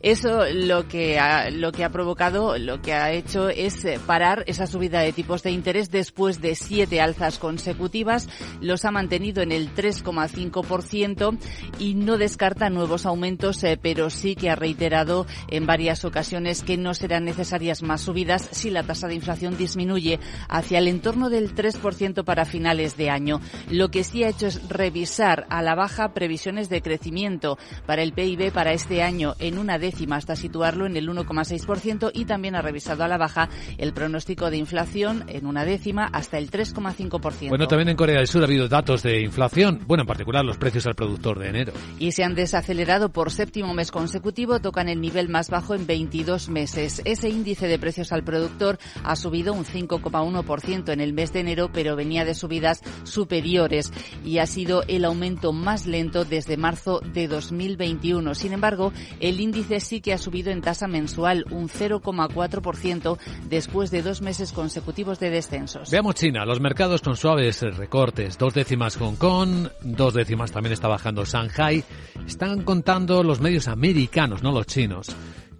Eso 0.00 0.46
lo 0.52 0.88
que 0.88 1.18
ha, 1.18 1.50
lo 1.50 1.70
que 1.70 1.84
ha 1.84 1.90
provocado, 1.90 2.56
lo 2.56 2.80
que 2.80 2.94
ha 2.94 3.12
hecho 3.12 3.50
es 3.50 3.84
eh, 3.84 4.00
parar 4.04 4.44
esa 4.46 4.66
subida 4.66 5.00
de 5.00 5.12
tipos 5.12 5.42
de 5.42 5.50
interés 5.50 5.90
después 5.90 6.40
de 6.40 6.54
siete 6.54 7.02
alzas 7.02 7.38
consecutivas. 7.38 8.28
Los 8.62 8.86
ha 8.86 8.90
mantenido 8.90 9.42
en 9.42 9.52
el 9.52 9.74
3,5% 9.74 11.38
y 11.78 11.94
no 11.94 12.16
descarta 12.16 12.70
nuevos 12.70 13.04
aumentos, 13.04 13.62
eh, 13.62 13.78
pero 13.80 14.08
que 14.36 14.50
ha 14.50 14.54
reiterado 14.54 15.26
en 15.48 15.66
varias 15.66 16.04
ocasiones 16.04 16.62
que 16.62 16.76
no 16.76 16.94
serán 16.94 17.24
necesarias 17.24 17.82
más 17.82 18.02
subidas 18.02 18.48
si 18.52 18.70
la 18.70 18.84
tasa 18.84 19.08
de 19.08 19.14
inflación 19.14 19.56
disminuye 19.56 20.20
hacia 20.48 20.78
el 20.78 20.88
entorno 20.88 21.28
del 21.28 21.54
3% 21.54 22.24
para 22.24 22.44
finales 22.44 22.96
de 22.96 23.10
año. 23.10 23.40
Lo 23.70 23.90
que 23.90 24.04
sí 24.04 24.24
ha 24.24 24.28
hecho 24.28 24.46
es 24.46 24.68
revisar 24.68 25.46
a 25.50 25.62
la 25.62 25.74
baja 25.74 26.14
previsiones 26.14 26.68
de 26.68 26.82
crecimiento 26.82 27.58
para 27.86 28.02
el 28.02 28.12
PIB 28.12 28.52
para 28.52 28.72
este 28.72 29.02
año 29.02 29.34
en 29.38 29.58
una 29.58 29.78
décima 29.78 30.16
hasta 30.16 30.36
situarlo 30.36 30.86
en 30.86 30.96
el 30.96 31.08
1,6% 31.08 32.10
y 32.14 32.24
también 32.24 32.54
ha 32.54 32.62
revisado 32.62 33.04
a 33.04 33.08
la 33.08 33.18
baja 33.18 33.48
el 33.78 33.92
pronóstico 33.92 34.50
de 34.50 34.56
inflación 34.56 35.24
en 35.28 35.46
una 35.46 35.64
décima 35.64 36.08
hasta 36.12 36.38
el 36.38 36.50
3,5%. 36.50 37.48
Bueno, 37.48 37.66
también 37.66 37.88
en 37.88 37.96
Corea 37.96 38.18
del 38.18 38.28
Sur 38.28 38.42
ha 38.42 38.46
habido 38.46 38.68
datos 38.68 39.02
de 39.02 39.20
inflación, 39.20 39.80
bueno, 39.86 40.02
en 40.02 40.06
particular 40.06 40.44
los 40.44 40.58
precios 40.58 40.86
al 40.86 40.94
productor 40.94 41.38
de 41.38 41.48
enero. 41.48 41.72
Y 41.98 42.12
se 42.12 42.24
han 42.24 42.34
desacelerado 42.34 43.10
por 43.10 43.30
séptimo 43.30 43.74
mes 43.74 43.90
consecutivo, 44.02 44.58
tocan 44.58 44.88
el 44.88 45.00
nivel 45.00 45.28
más 45.28 45.48
bajo 45.48 45.76
en 45.76 45.86
22 45.86 46.48
meses. 46.48 47.02
Ese 47.04 47.28
índice 47.28 47.68
de 47.68 47.78
precios 47.78 48.10
al 48.10 48.24
productor 48.24 48.80
ha 49.04 49.14
subido 49.14 49.54
un 49.54 49.64
5,1% 49.64 50.92
en 50.92 51.00
el 51.00 51.12
mes 51.12 51.32
de 51.32 51.38
enero, 51.38 51.70
pero 51.72 51.94
venía 51.94 52.24
de 52.24 52.34
subidas 52.34 52.82
superiores 53.04 53.92
y 54.24 54.38
ha 54.38 54.46
sido 54.46 54.82
el 54.88 55.04
aumento 55.04 55.52
más 55.52 55.86
lento 55.86 56.24
desde 56.24 56.56
marzo 56.56 56.98
de 57.14 57.28
2021. 57.28 58.34
Sin 58.34 58.52
embargo, 58.52 58.92
el 59.20 59.38
índice 59.38 59.78
sí 59.78 60.00
que 60.00 60.12
ha 60.12 60.18
subido 60.18 60.50
en 60.50 60.62
tasa 60.62 60.88
mensual 60.88 61.44
un 61.52 61.68
0,4% 61.68 63.18
después 63.48 63.92
de 63.92 64.02
dos 64.02 64.20
meses 64.20 64.50
consecutivos 64.50 65.20
de 65.20 65.30
descensos. 65.30 65.92
Veamos 65.92 66.16
China, 66.16 66.44
los 66.44 66.60
mercados 66.60 67.02
con 67.02 67.14
suaves 67.14 67.62
recortes, 67.76 68.36
dos 68.36 68.52
décimas 68.52 68.96
Hong 68.96 69.14
Kong, 69.14 69.68
dos 69.84 70.14
décimas 70.14 70.50
también 70.50 70.72
está 70.72 70.88
bajando 70.88 71.24
Shanghai. 71.24 71.84
Están 72.26 72.62
contando 72.62 73.22
los 73.22 73.40
medios 73.40 73.68
americanos, 73.92 74.42
no 74.42 74.52
los 74.52 74.66
chinos 74.66 75.06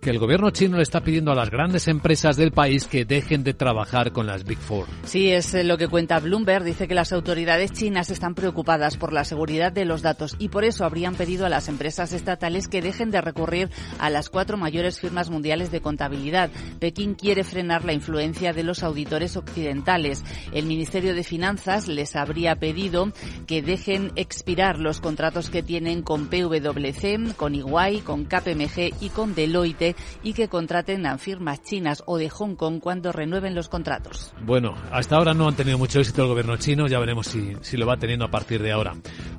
que 0.03 0.11
el 0.11 0.19
gobierno 0.19 0.51
chino 0.51 0.79
le 0.79 0.83
está 0.83 1.01
pidiendo 1.03 1.31
a 1.31 1.37
las 1.37 1.49
grandes 1.49 1.87
empresas 1.87 2.37
del 2.37 2.51
país 2.51 2.89
que 2.89 3.05
dejen 3.05 3.45
de 3.45 3.55
trabajar 3.55 4.11
con 4.11 4.27
las 4.27 4.43
Big 4.43 4.59
Four. 4.59 4.87
Sí, 5.05 5.31
es 5.31 5.55
eh, 5.55 5.63
lo 5.63 5.79
que 5.79 5.87
cuenta 5.87 6.19
Bloomberg. 6.19 6.65
Dice 6.65 6.89
que 6.89 6.95
las 6.97 7.13
autoridades 7.13 7.71
chinas 7.71 8.11
están 8.11 8.35
preocupadas 8.35 8.97
por 8.97 9.13
la 9.13 9.23
seguridad 9.23 9.71
de 9.71 9.85
los 9.85 10.03
datos 10.03 10.35
y 10.41 10.49
por 10.49 10.65
eso 10.65 10.85
habrían 10.85 11.15
pedido 11.15 11.47
a 11.47 11.49
las 11.49 11.69
empresas 11.69 12.13
estatales 12.13 12.67
que 12.67 12.83
dejen 12.83 13.13
de 13.13 13.21
recurrir 13.21 13.71
a 14.01 14.11
las 14.11 14.29
cuatro 14.29 14.57
mayores 14.57 14.99
firmas 14.99 15.31
mundiales 15.31 15.71
de 15.71 15.81
contabilidad. 15.81 16.51
Pekín 16.81 17.15
quiere 17.15 17.45
frenar 17.45 17.85
la 17.85 17.93
influencia 17.93 18.53
de 18.53 18.65
los 18.65 18.83
auditores 18.83 19.37
occidentales. 19.37 20.25
El 20.53 20.67
Ministerio 20.67 21.15
de 21.15 21.23
Finanzas 21.23 21.87
les 21.87 22.17
habría 22.17 22.57
pedido 22.57 23.13
que 23.47 23.63
dejen 23.63 24.11
expirar 24.17 24.81
los 24.81 25.01
contratos 25.01 25.49
que 25.49 25.63
tienen 25.63 26.03
con 26.03 26.27
PwC, 26.27 27.37
con 27.37 27.55
Iguay, 27.55 28.01
con 28.01 28.25
KPMG 28.25 28.95
y 29.01 29.09
con 29.11 29.37
Deloitte 29.37 29.92
y 30.23 30.33
que 30.33 30.49
contraten 30.49 31.07
a 31.07 31.19
firmas 31.19 31.63
chinas 31.63 32.03
o 32.07 32.19
de 32.19 32.29
Hong 32.29 32.55
Kong 32.55 32.81
cuando 32.81 33.13
renueven 33.13 33.55
los 33.55 33.69
contratos. 33.69 34.33
Bueno, 34.45 34.75
hasta 34.91 35.17
ahora 35.17 35.35
no 35.35 35.49
han 35.49 35.57
tenido 35.57 35.79
mucho 35.79 36.01
éxito 36.01 36.23
el 36.23 36.29
gobierno 36.29 36.57
chino, 36.57 36.87
ya 36.87 36.99
veremos 36.99 37.27
si, 37.27 37.57
si 37.61 37.77
lo 37.77 37.87
va 37.87 37.97
teniendo 37.97 38.25
a 38.25 38.31
partir 38.31 38.63
de 38.63 38.73
ahora. 38.73 38.95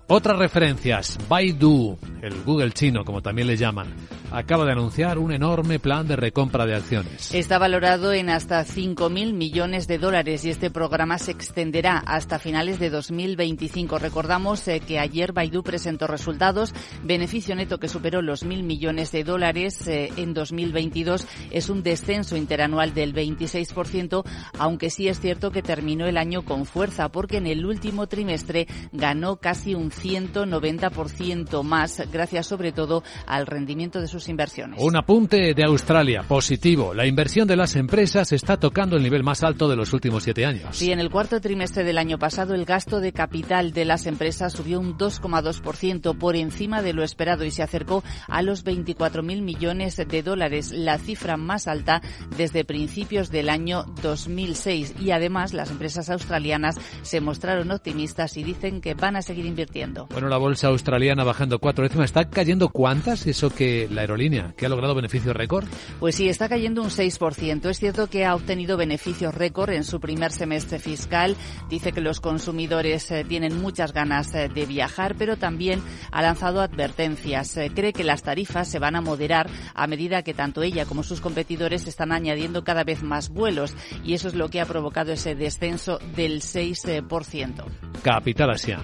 Otras 0.07 0.37
referencias, 0.37 1.17
Baidu, 1.27 1.97
el 2.21 2.43
Google 2.43 2.71
chino, 2.71 3.03
como 3.03 3.21
también 3.21 3.47
le 3.47 3.57
llaman, 3.57 3.93
acaba 4.33 4.65
de 4.65 4.71
anunciar 4.71 5.19
un 5.19 5.31
enorme 5.31 5.79
plan 5.79 6.07
de 6.07 6.15
recompra 6.15 6.65
de 6.65 6.75
acciones. 6.75 7.33
Está 7.33 7.59
valorado 7.59 8.13
en 8.13 8.29
hasta 8.29 8.65
5.000 8.65 9.33
millones 9.33 9.87
de 9.87 9.99
dólares 9.99 10.43
y 10.43 10.49
este 10.49 10.71
programa 10.71 11.19
se 11.19 11.31
extenderá 11.31 11.99
hasta 11.99 12.39
finales 12.39 12.79
de 12.79 12.89
2025. 12.89 13.99
Recordamos 13.99 14.67
eh, 14.67 14.79
que 14.79 14.99
ayer 14.99 15.33
Baidu 15.33 15.61
presentó 15.61 16.07
resultados, 16.07 16.73
beneficio 17.03 17.55
neto 17.55 17.79
que 17.79 17.87
superó 17.87 18.21
los 18.21 18.43
1.000 18.45 18.63
millones 18.63 19.11
de 19.11 19.23
dólares 19.23 19.87
eh, 19.87 20.11
en 20.17 20.33
2022 20.33 21.27
es 21.51 21.69
un 21.69 21.83
descenso 21.83 22.35
interanual 22.35 22.93
del 22.93 23.13
26%, 23.13 24.23
aunque 24.57 24.89
sí 24.89 25.07
es 25.07 25.19
cierto 25.19 25.51
que 25.51 25.61
terminó 25.61 26.07
el 26.07 26.17
año 26.17 26.43
con 26.43 26.65
fuerza 26.65 27.09
porque 27.09 27.37
en 27.37 27.47
el 27.47 27.65
último 27.65 28.07
trimestre 28.07 28.67
ganó 28.91 29.37
casi 29.37 29.75
un 29.75 29.91
190% 29.91 31.63
más, 31.63 32.01
gracias 32.11 32.47
sobre 32.47 32.71
todo 32.71 33.03
al 33.27 33.45
rendimiento 33.45 34.01
de 34.01 34.07
sus 34.07 34.22
inversiones. 34.29 34.81
Un 34.81 34.95
apunte 34.95 35.53
de 35.53 35.63
Australia, 35.63 36.23
positivo. 36.23 36.93
La 36.93 37.05
inversión 37.05 37.47
de 37.47 37.55
las 37.55 37.75
empresas 37.75 38.31
está 38.31 38.57
tocando 38.57 38.95
el 38.95 39.03
nivel 39.03 39.23
más 39.23 39.43
alto 39.43 39.69
de 39.69 39.75
los 39.75 39.93
últimos 39.93 40.23
siete 40.23 40.45
años. 40.45 40.75
Sí, 40.77 40.91
en 40.91 40.99
el 40.99 41.09
cuarto 41.09 41.39
trimestre 41.41 41.83
del 41.83 41.97
año 41.97 42.17
pasado 42.17 42.55
el 42.55 42.65
gasto 42.65 42.99
de 42.99 43.13
capital 43.13 43.73
de 43.73 43.85
las 43.85 44.05
empresas 44.05 44.53
subió 44.53 44.79
un 44.79 44.97
2,2% 44.97 46.17
por 46.17 46.35
encima 46.35 46.81
de 46.81 46.93
lo 46.93 47.03
esperado 47.03 47.45
y 47.45 47.51
se 47.51 47.63
acercó 47.63 48.03
a 48.27 48.41
los 48.41 48.65
24.000 48.65 49.41
millones 49.41 49.97
de 49.97 50.23
dólares, 50.23 50.71
la 50.71 50.97
cifra 50.97 51.37
más 51.37 51.67
alta 51.67 52.01
desde 52.37 52.65
principios 52.65 53.29
del 53.29 53.49
año 53.49 53.85
2006. 54.01 54.95
Y 54.99 55.11
además 55.11 55.53
las 55.53 55.71
empresas 55.71 56.09
australianas 56.09 56.77
se 57.01 57.21
mostraron 57.21 57.71
optimistas 57.71 58.37
y 58.37 58.43
dicen 58.43 58.81
que 58.81 58.93
van 58.93 59.15
a 59.15 59.21
seguir 59.21 59.45
invirtiendo. 59.45 60.07
Bueno, 60.11 60.29
la 60.29 60.37
bolsa 60.37 60.67
australiana 60.67 61.23
bajando 61.23 61.59
cuatro 61.59 61.83
décimas. 61.83 62.05
¿Está 62.05 62.29
cayendo 62.29 62.69
cuántas? 62.69 63.27
Eso 63.27 63.49
que 63.49 63.87
la 63.89 64.03
aerolínea, 64.13 64.53
que 64.55 64.65
ha 64.65 64.69
logrado 64.69 64.95
beneficios 64.95 65.35
récord. 65.35 65.65
Pues 65.99 66.15
sí, 66.15 66.29
está 66.29 66.47
cayendo 66.47 66.81
un 66.81 66.89
6%. 66.89 67.69
Es 67.69 67.79
cierto 67.79 68.07
que 68.07 68.25
ha 68.25 68.35
obtenido 68.35 68.77
beneficios 68.77 69.33
récord 69.33 69.71
en 69.71 69.83
su 69.83 69.99
primer 69.99 70.31
semestre 70.31 70.79
fiscal. 70.79 71.35
Dice 71.69 71.91
que 71.91 72.01
los 72.01 72.19
consumidores 72.19 73.09
eh, 73.11 73.25
tienen 73.27 73.61
muchas 73.61 73.93
ganas 73.93 74.33
eh, 74.35 74.49
de 74.49 74.65
viajar, 74.65 75.15
pero 75.17 75.37
también 75.37 75.81
ha 76.11 76.21
lanzado 76.21 76.61
advertencias. 76.61 77.57
Eh, 77.57 77.71
cree 77.73 77.93
que 77.93 78.03
las 78.03 78.23
tarifas 78.23 78.67
se 78.67 78.79
van 78.79 78.95
a 78.95 79.01
moderar 79.01 79.49
a 79.73 79.87
medida 79.87 80.23
que 80.23 80.33
tanto 80.33 80.63
ella 80.63 80.85
como 80.85 81.03
sus 81.03 81.21
competidores 81.21 81.87
están 81.87 82.11
añadiendo 82.11 82.63
cada 82.63 82.83
vez 82.83 83.03
más 83.03 83.29
vuelos 83.29 83.75
y 84.03 84.13
eso 84.13 84.27
es 84.27 84.35
lo 84.35 84.49
que 84.49 84.61
ha 84.61 84.65
provocado 84.65 85.11
ese 85.11 85.35
descenso 85.35 85.99
del 86.15 86.41
6%. 86.41 87.65
Capital 88.03 88.51
Asia. 88.51 88.79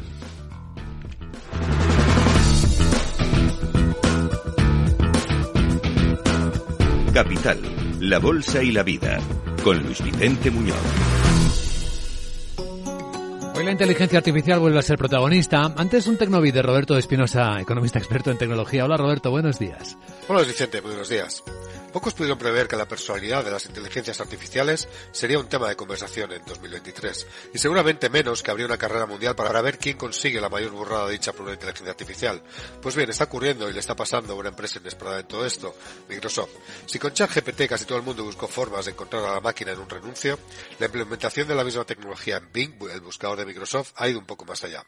Capital, 7.13 7.60
la 8.00 8.19
Bolsa 8.19 8.62
y 8.62 8.72
la 8.72 8.84
Vida, 8.84 9.17
con 9.63 9.82
Luis 9.84 10.04
Vicente 10.04 10.52
Muñoz. 10.52 10.76
Hoy 13.56 13.65
la 13.65 13.72
inteligencia 13.72 14.19
artificial 14.19 14.60
vuelve 14.60 14.80
a 14.80 14.82
ser 14.84 14.98
protagonista. 14.98 15.74
Antes 15.76 16.08
un 16.08 16.17
tecnovid 16.17 16.54
de 16.54 16.62
Roberto 16.62 16.98
Espinosa, 16.98 17.60
economista 17.60 18.00
experto 18.00 18.32
en 18.32 18.38
tecnología. 18.38 18.86
Hola 18.86 18.95
Roberto, 18.95 19.32
buenos 19.32 19.60
días. 19.60 19.98
Hola 20.28 20.43
Vicente, 20.43 20.82
buenos 20.82 21.10
días. 21.10 21.43
Pocos 21.91 22.13
pudieron 22.13 22.38
prever 22.38 22.67
que 22.67 22.75
la 22.75 22.88
personalidad 22.88 23.43
de 23.43 23.49
las 23.49 23.65
inteligencias 23.65 24.21
artificiales 24.21 24.88
sería 25.12 25.39
un 25.39 25.49
tema 25.49 25.67
de 25.67 25.75
conversación 25.75 26.32
en 26.32 26.45
2023, 26.45 27.28
y 27.54 27.58
seguramente 27.58 28.10
menos 28.10 28.43
que 28.43 28.52
habría 28.52 28.67
una 28.67 28.78
carrera 28.78 29.08
mundial 29.08 29.36
para 29.36 29.60
ver 29.62 29.80
quién 29.80 29.97
consigue 29.97 30.39
la 30.39 30.49
mayor 30.49 30.71
burrada 30.71 31.10
dicha 31.10 31.34
por 31.34 31.43
una 31.43 31.54
inteligencia 31.54 31.91
artificial. 31.91 32.43
Pues 32.80 32.95
bien, 32.95 33.10
está 33.10 33.23
ocurriendo 33.23 33.67
y 33.67 33.73
le 33.73 33.80
está 33.80 33.95
pasando 33.95 34.34
a 34.34 34.36
una 34.36 34.49
empresa 34.49 34.78
inesperada 34.80 35.21
en 35.21 35.28
todo 35.28 35.45
esto, 35.45 35.75
Microsoft. 36.08 36.52
Si 36.86 36.99
con 36.99 37.12
ChatGPT 37.12 37.67
casi 37.67 37.86
todo 37.86 37.97
el 37.97 38.04
mundo 38.04 38.23
buscó 38.23 38.47
formas 38.47 38.86
de 38.86 38.91
encontrar 38.91 39.25
a 39.25 39.34
la 39.34 39.41
máquina 39.41 39.71
en 39.71 39.80
un 39.80 39.89
renuncio, 39.89 40.38
la 40.78 40.86
implementación 40.86 41.47
de 41.47 41.56
la 41.56 41.63
misma 41.63 41.86
tecnología 41.86 42.38
en 42.38 42.52
Bing, 42.52 42.75
el 42.91 43.02
buscador 43.02 43.39
de 43.39 43.45
Microsoft, 43.45 43.93
ha 43.95 44.08
ido 44.08 44.19
un 44.19 44.25
poco 44.25 44.45
más 44.45 44.63
allá. 44.63 44.86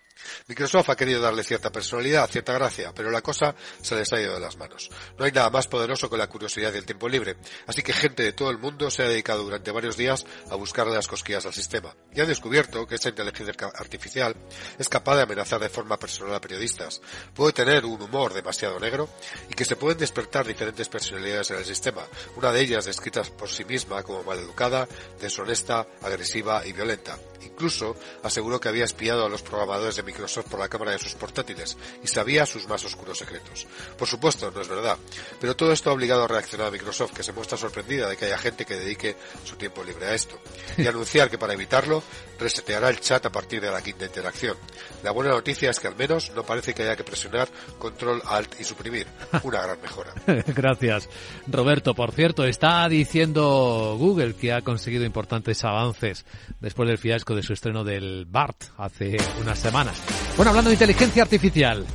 Microsoft 0.47 0.89
ha 0.89 0.95
querido 0.95 1.19
darle 1.19 1.43
cierta 1.43 1.71
personalidad, 1.71 2.29
cierta 2.29 2.53
gracia, 2.53 2.93
pero 2.93 3.09
la 3.09 3.21
cosa 3.21 3.55
se 3.81 3.95
les 3.95 4.13
ha 4.13 4.21
ido 4.21 4.35
de 4.35 4.39
las 4.39 4.57
manos. 4.57 4.91
No 5.17 5.25
hay 5.25 5.31
nada 5.31 5.49
más 5.49 5.67
poderoso 5.67 6.07
que 6.07 6.17
la 6.17 6.27
curiosidad 6.27 6.75
el 6.75 6.85
libre. 7.09 7.37
Así 7.67 7.81
que 7.81 7.93
gente 7.93 8.23
de 8.23 8.33
todo 8.33 8.49
el 8.49 8.57
mundo 8.57 8.89
se 8.89 9.03
ha 9.03 9.07
dedicado 9.07 9.43
durante 9.43 9.71
varios 9.71 9.97
días 9.97 10.25
a 10.49 10.55
buscarle 10.55 10.93
las 10.93 11.07
cosquillas 11.07 11.45
al 11.45 11.53
sistema. 11.53 11.95
Y 12.13 12.21
han 12.21 12.27
descubierto 12.27 12.85
que 12.87 12.95
esta 12.95 13.09
inteligencia 13.09 13.53
artificial 13.75 14.35
es 14.77 14.89
capaz 14.89 15.15
de 15.15 15.23
amenazar 15.23 15.59
de 15.59 15.69
forma 15.69 15.97
personal 15.97 16.35
a 16.35 16.41
periodistas. 16.41 17.01
Puede 17.33 17.53
tener 17.53 17.85
un 17.85 18.01
humor 18.01 18.33
demasiado 18.33 18.79
negro 18.79 19.09
y 19.49 19.53
que 19.53 19.65
se 19.65 19.75
pueden 19.75 19.97
despertar 19.97 20.45
diferentes 20.45 20.89
personalidades 20.89 21.51
en 21.51 21.57
el 21.57 21.65
sistema. 21.65 22.01
Una 22.35 22.51
de 22.51 22.61
ellas 22.61 22.85
descrita 22.85 23.21
por 23.23 23.49
sí 23.49 23.65
misma 23.65 24.03
como 24.03 24.23
maleducada, 24.23 24.87
deshonesta, 25.19 25.87
agresiva 26.01 26.65
y 26.65 26.73
violenta. 26.73 27.17
Incluso 27.43 27.95
aseguró 28.23 28.59
que 28.59 28.69
había 28.69 28.85
espiado 28.85 29.25
a 29.25 29.29
los 29.29 29.41
programadores 29.41 29.95
de 29.95 30.03
Microsoft 30.03 30.47
por 30.49 30.59
la 30.59 30.69
cámara 30.69 30.91
de 30.91 30.99
sus 30.99 31.15
portátiles 31.15 31.77
y 32.03 32.07
sabía 32.07 32.45
sus 32.45 32.67
más 32.67 32.83
oscuros 32.85 33.17
secretos. 33.17 33.67
Por 33.97 34.07
supuesto, 34.07 34.51
no 34.51 34.61
es 34.61 34.67
verdad, 34.67 34.97
pero 35.39 35.55
todo 35.55 35.71
esto 35.71 35.89
ha 35.89 35.93
obligado 35.93 36.23
a 36.23 36.27
reaccionar 36.27 36.67
a 36.67 36.71
Microsoft, 36.71 37.13
que 37.13 37.23
se 37.23 37.33
muestra 37.33 37.57
sorprendida 37.57 38.09
de 38.09 38.17
que 38.17 38.25
haya 38.25 38.37
gente 38.37 38.65
que 38.65 38.75
dedique 38.75 39.15
su 39.43 39.55
tiempo 39.55 39.83
libre 39.83 40.07
a 40.07 40.13
esto, 40.13 40.39
y 40.77 40.87
anunciar 40.87 41.29
que 41.29 41.37
para 41.37 41.53
evitarlo 41.53 42.03
reseteará 42.41 42.89
el 42.89 42.99
chat 42.99 43.25
a 43.25 43.31
partir 43.31 43.61
de 43.61 43.71
la 43.71 43.81
quinta 43.81 44.05
interacción. 44.05 44.57
La 45.03 45.11
buena 45.11 45.31
noticia 45.31 45.69
es 45.69 45.79
que 45.79 45.87
al 45.87 45.95
menos 45.95 46.31
no 46.35 46.43
parece 46.43 46.73
que 46.73 46.83
haya 46.83 46.95
que 46.95 47.03
presionar 47.03 47.47
control 47.77 48.21
alt 48.25 48.59
y 48.59 48.63
suprimir. 48.63 49.07
Una 49.43 49.61
gran 49.61 49.81
mejora. 49.81 50.13
Gracias. 50.47 51.07
Roberto, 51.47 51.93
por 51.93 52.11
cierto, 52.11 52.43
está 52.43 52.87
diciendo 52.89 53.95
Google 53.97 54.35
que 54.35 54.51
ha 54.51 54.61
conseguido 54.61 55.05
importantes 55.05 55.63
avances 55.63 56.25
después 56.59 56.89
del 56.89 56.97
fiasco 56.97 57.35
de 57.35 57.43
su 57.43 57.53
estreno 57.53 57.83
del 57.83 58.25
BART 58.25 58.63
hace 58.77 59.17
unas 59.39 59.59
semanas. 59.59 60.01
Bueno, 60.35 60.49
hablando 60.49 60.69
de 60.69 60.75
inteligencia 60.75 61.23
artificial, 61.23 61.85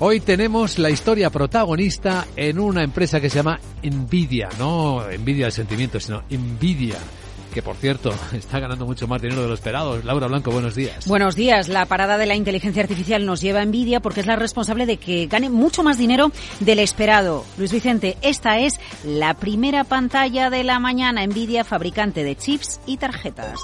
hoy 0.00 0.20
tenemos 0.20 0.78
la 0.78 0.90
historia 0.90 1.30
protagonista 1.30 2.26
en 2.34 2.58
una 2.58 2.82
empresa 2.82 3.20
que 3.20 3.30
se 3.30 3.36
llama 3.36 3.60
Nvidia, 3.82 4.48
no 4.58 5.06
Nvidia 5.08 5.46
del 5.46 5.52
sentimiento, 5.52 6.00
sino 6.00 6.24
Nvidia 6.30 6.98
que 7.54 7.62
por 7.62 7.76
cierto 7.76 8.12
está 8.32 8.58
ganando 8.58 8.84
mucho 8.84 9.06
más 9.06 9.22
dinero 9.22 9.42
de 9.42 9.48
lo 9.48 9.54
esperado. 9.54 10.02
Laura 10.02 10.26
Blanco, 10.26 10.50
buenos 10.50 10.74
días. 10.74 11.06
Buenos 11.06 11.36
días. 11.36 11.68
La 11.68 11.86
parada 11.86 12.18
de 12.18 12.26
la 12.26 12.34
inteligencia 12.34 12.82
artificial 12.82 13.24
nos 13.24 13.40
lleva 13.40 13.60
a 13.60 13.64
Nvidia 13.64 14.00
porque 14.00 14.20
es 14.20 14.26
la 14.26 14.36
responsable 14.36 14.84
de 14.84 14.98
que 14.98 15.26
gane 15.26 15.48
mucho 15.48 15.82
más 15.84 15.96
dinero 15.96 16.32
del 16.60 16.80
esperado. 16.80 17.44
Luis 17.56 17.72
Vicente, 17.72 18.18
esta 18.22 18.58
es 18.58 18.80
la 19.04 19.34
primera 19.34 19.84
pantalla 19.84 20.50
de 20.50 20.64
la 20.64 20.80
mañana. 20.80 21.24
Nvidia, 21.26 21.64
fabricante 21.64 22.24
de 22.24 22.36
chips 22.36 22.80
y 22.86 22.96
tarjetas. 22.96 23.60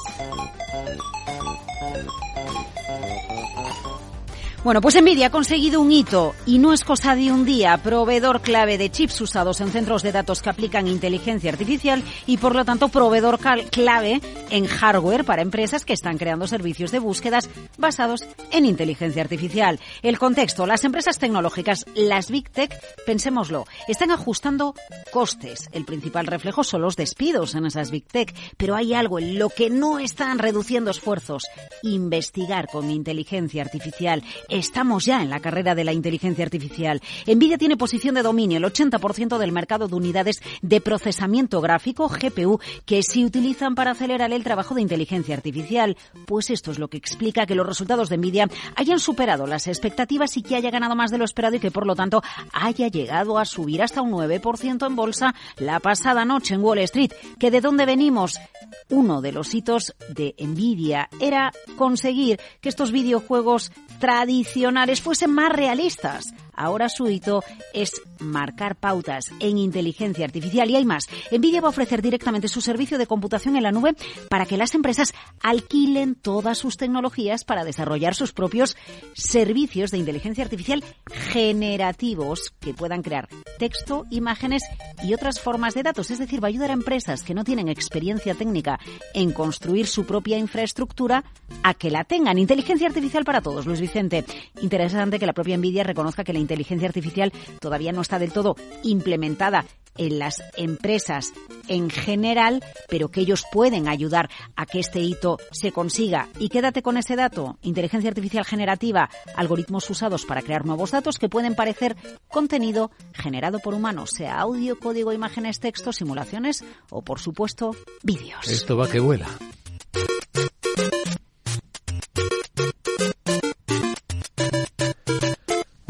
Bueno, 4.62 4.82
pues 4.82 5.00
Nvidia 5.00 5.28
ha 5.28 5.30
conseguido 5.30 5.80
un 5.80 5.90
hito 5.90 6.34
y 6.44 6.58
no 6.58 6.74
es 6.74 6.84
cosa 6.84 7.16
de 7.16 7.32
un 7.32 7.46
día. 7.46 7.78
Proveedor 7.78 8.42
clave 8.42 8.76
de 8.76 8.90
chips 8.90 9.18
usados 9.22 9.62
en 9.62 9.70
centros 9.70 10.02
de 10.02 10.12
datos 10.12 10.42
que 10.42 10.50
aplican 10.50 10.86
inteligencia 10.86 11.50
artificial 11.50 12.02
y 12.26 12.36
por 12.36 12.54
lo 12.54 12.66
tanto 12.66 12.90
proveedor 12.90 13.38
clave 13.70 14.20
en 14.50 14.66
hardware 14.66 15.24
para 15.24 15.40
empresas 15.40 15.86
que 15.86 15.94
están 15.94 16.18
creando 16.18 16.46
servicios 16.46 16.92
de 16.92 16.98
búsquedas 16.98 17.48
basados 17.78 18.26
en 18.52 18.66
inteligencia 18.66 19.22
artificial. 19.22 19.80
El 20.02 20.18
contexto, 20.18 20.66
las 20.66 20.84
empresas 20.84 21.18
tecnológicas, 21.18 21.86
las 21.94 22.30
Big 22.30 22.50
Tech, 22.50 22.78
pensémoslo, 23.06 23.64
están 23.88 24.10
ajustando 24.10 24.74
costes. 25.10 25.70
El 25.72 25.86
principal 25.86 26.26
reflejo 26.26 26.64
son 26.64 26.82
los 26.82 26.96
despidos 26.96 27.54
en 27.54 27.64
esas 27.64 27.90
Big 27.90 28.06
Tech, 28.06 28.34
pero 28.58 28.76
hay 28.76 28.92
algo 28.92 29.18
en 29.18 29.38
lo 29.38 29.48
que 29.48 29.70
no 29.70 29.98
están 29.98 30.38
reduciendo 30.38 30.90
esfuerzos. 30.90 31.44
Investigar 31.82 32.66
con 32.66 32.90
inteligencia 32.90 33.62
artificial 33.62 34.22
Estamos 34.50 35.04
ya 35.04 35.22
en 35.22 35.30
la 35.30 35.38
carrera 35.38 35.76
de 35.76 35.84
la 35.84 35.92
inteligencia 35.92 36.44
artificial. 36.44 37.00
Nvidia 37.26 37.56
tiene 37.56 37.76
posición 37.76 38.16
de 38.16 38.22
dominio, 38.22 38.58
el 38.58 38.64
80% 38.64 39.38
del 39.38 39.52
mercado 39.52 39.86
de 39.86 39.94
unidades 39.94 40.42
de 40.60 40.80
procesamiento 40.80 41.60
gráfico, 41.60 42.08
GPU, 42.08 42.58
que 42.84 43.02
se 43.04 43.24
utilizan 43.24 43.76
para 43.76 43.92
acelerar 43.92 44.32
el 44.32 44.42
trabajo 44.42 44.74
de 44.74 44.82
inteligencia 44.82 45.36
artificial. 45.36 45.96
Pues 46.26 46.50
esto 46.50 46.72
es 46.72 46.80
lo 46.80 46.88
que 46.88 46.98
explica 46.98 47.46
que 47.46 47.54
los 47.54 47.66
resultados 47.66 48.08
de 48.08 48.18
Nvidia 48.18 48.48
hayan 48.74 48.98
superado 48.98 49.46
las 49.46 49.68
expectativas 49.68 50.36
y 50.36 50.42
que 50.42 50.56
haya 50.56 50.70
ganado 50.70 50.96
más 50.96 51.12
de 51.12 51.18
lo 51.18 51.24
esperado 51.24 51.54
y 51.54 51.60
que 51.60 51.70
por 51.70 51.86
lo 51.86 51.94
tanto 51.94 52.22
haya 52.52 52.88
llegado 52.88 53.38
a 53.38 53.44
subir 53.44 53.82
hasta 53.82 54.02
un 54.02 54.10
9% 54.10 54.86
en 54.86 54.96
bolsa 54.96 55.34
la 55.58 55.78
pasada 55.78 56.24
noche 56.24 56.54
en 56.54 56.64
Wall 56.64 56.78
Street. 56.78 57.12
¿Que 57.38 57.52
de 57.52 57.60
dónde 57.60 57.86
venimos? 57.86 58.40
Uno 58.88 59.20
de 59.20 59.30
los 59.30 59.54
hitos 59.54 59.94
de 60.08 60.34
Nvidia 60.38 61.08
era 61.20 61.52
conseguir 61.76 62.40
que 62.60 62.68
estos 62.68 62.90
videojuegos 62.90 63.70
tradicionales 64.00 65.00
fuesen 65.00 65.30
más 65.30 65.52
realistas. 65.52 66.34
Ahora 66.54 66.88
su 66.88 67.08
hito 67.08 67.42
es 67.72 67.92
marcar 68.18 68.76
pautas 68.76 69.30
en 69.40 69.58
inteligencia 69.58 70.24
artificial 70.24 70.70
y 70.70 70.76
hay 70.76 70.84
más. 70.84 71.06
Nvidia 71.30 71.60
va 71.60 71.68
a 71.68 71.70
ofrecer 71.70 72.02
directamente 72.02 72.48
su 72.48 72.60
servicio 72.60 72.98
de 72.98 73.06
computación 73.06 73.56
en 73.56 73.62
la 73.62 73.72
nube 73.72 73.94
para 74.28 74.46
que 74.46 74.56
las 74.56 74.74
empresas 74.74 75.12
alquilen 75.42 76.14
todas 76.14 76.58
sus 76.58 76.76
tecnologías 76.76 77.44
para 77.44 77.64
desarrollar 77.64 78.14
sus 78.14 78.32
propios 78.32 78.76
servicios 79.14 79.90
de 79.90 79.98
inteligencia 79.98 80.44
artificial 80.44 80.84
generativos 81.10 82.52
que 82.60 82.74
puedan 82.74 83.02
crear 83.02 83.28
texto, 83.58 84.06
imágenes 84.10 84.62
y 85.02 85.14
otras 85.14 85.40
formas 85.40 85.74
de 85.74 85.82
datos. 85.82 86.10
Es 86.10 86.18
decir, 86.18 86.42
va 86.42 86.48
a 86.48 86.50
ayudar 86.50 86.70
a 86.70 86.74
empresas 86.74 87.22
que 87.22 87.34
no 87.34 87.44
tienen 87.44 87.68
experiencia 87.68 88.34
técnica 88.34 88.78
en 89.14 89.32
construir 89.32 89.86
su 89.86 90.04
propia 90.04 90.38
infraestructura 90.38 91.24
a 91.62 91.74
que 91.74 91.90
la 91.90 92.04
tengan. 92.04 92.38
Inteligencia 92.38 92.86
artificial 92.86 93.24
para 93.24 93.40
todos, 93.40 93.66
Luis 93.66 93.80
Vicente. 93.80 94.24
Interesante 94.60 95.18
que 95.18 95.26
la 95.26 95.32
propia 95.32 95.56
Nvidia 95.56 95.84
reconozca 95.84 96.24
que 96.24 96.32
la 96.32 96.39
inteligencia 96.40 96.88
artificial 96.88 97.32
todavía 97.60 97.92
no 97.92 98.02
está 98.02 98.18
del 98.18 98.32
todo 98.32 98.56
implementada 98.82 99.64
en 99.96 100.18
las 100.18 100.42
empresas 100.56 101.32
en 101.68 101.90
general, 101.90 102.64
pero 102.88 103.10
que 103.10 103.20
ellos 103.20 103.44
pueden 103.52 103.88
ayudar 103.88 104.30
a 104.56 104.66
que 104.66 104.80
este 104.80 105.00
hito 105.00 105.38
se 105.50 105.72
consiga. 105.72 106.28
Y 106.38 106.48
quédate 106.48 106.82
con 106.82 106.96
ese 106.96 107.16
dato, 107.16 107.58
inteligencia 107.62 108.08
artificial 108.08 108.44
generativa, 108.44 109.10
algoritmos 109.36 109.88
usados 109.90 110.24
para 110.24 110.42
crear 110.42 110.64
nuevos 110.64 110.90
datos 110.90 111.18
que 111.18 111.28
pueden 111.28 111.54
parecer 111.54 111.96
contenido 112.28 112.90
generado 113.12 113.58
por 113.58 113.74
humanos, 113.74 114.10
sea 114.10 114.40
audio, 114.40 114.78
código, 114.78 115.12
imágenes, 115.12 115.60
textos, 115.60 115.96
simulaciones 115.96 116.64
o, 116.90 117.02
por 117.02 117.20
supuesto, 117.20 117.76
vídeos. 118.02 118.48
Esto 118.48 118.76
va 118.76 118.88
que 118.88 119.00
vuela. 119.00 119.28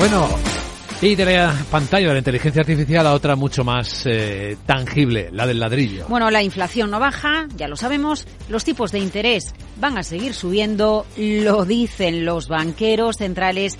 Bueno, 0.01 0.27
y 1.03 1.15
de 1.15 1.27
la 1.27 1.55
pantalla 1.71 2.07
de 2.07 2.13
la 2.15 2.19
inteligencia 2.21 2.61
artificial 2.61 3.07
a 3.07 3.13
otra 3.13 3.37
mucho 3.37 3.65
más 3.65 4.07
eh, 4.07 4.57
tangible, 4.65 5.29
la 5.31 5.47
del 5.47 5.61
ladrillo. 5.61 6.07
Bueno, 6.09 6.31
la 6.31 6.43
inflación 6.43 6.91
no 6.91 6.99
baja, 6.99 7.47
ya 7.55 7.69
lo 7.69 7.77
sabemos, 7.77 8.27
los 8.49 8.65
tipos 8.65 8.93
de 8.93 8.99
interés 8.99 9.55
van 9.77 9.99
a 9.99 10.03
seguir 10.03 10.33
subiendo, 10.33 11.05
lo 11.19 11.67
dicen 11.67 12.25
los 12.25 12.49
banqueros 12.49 13.17
centrales 13.19 13.77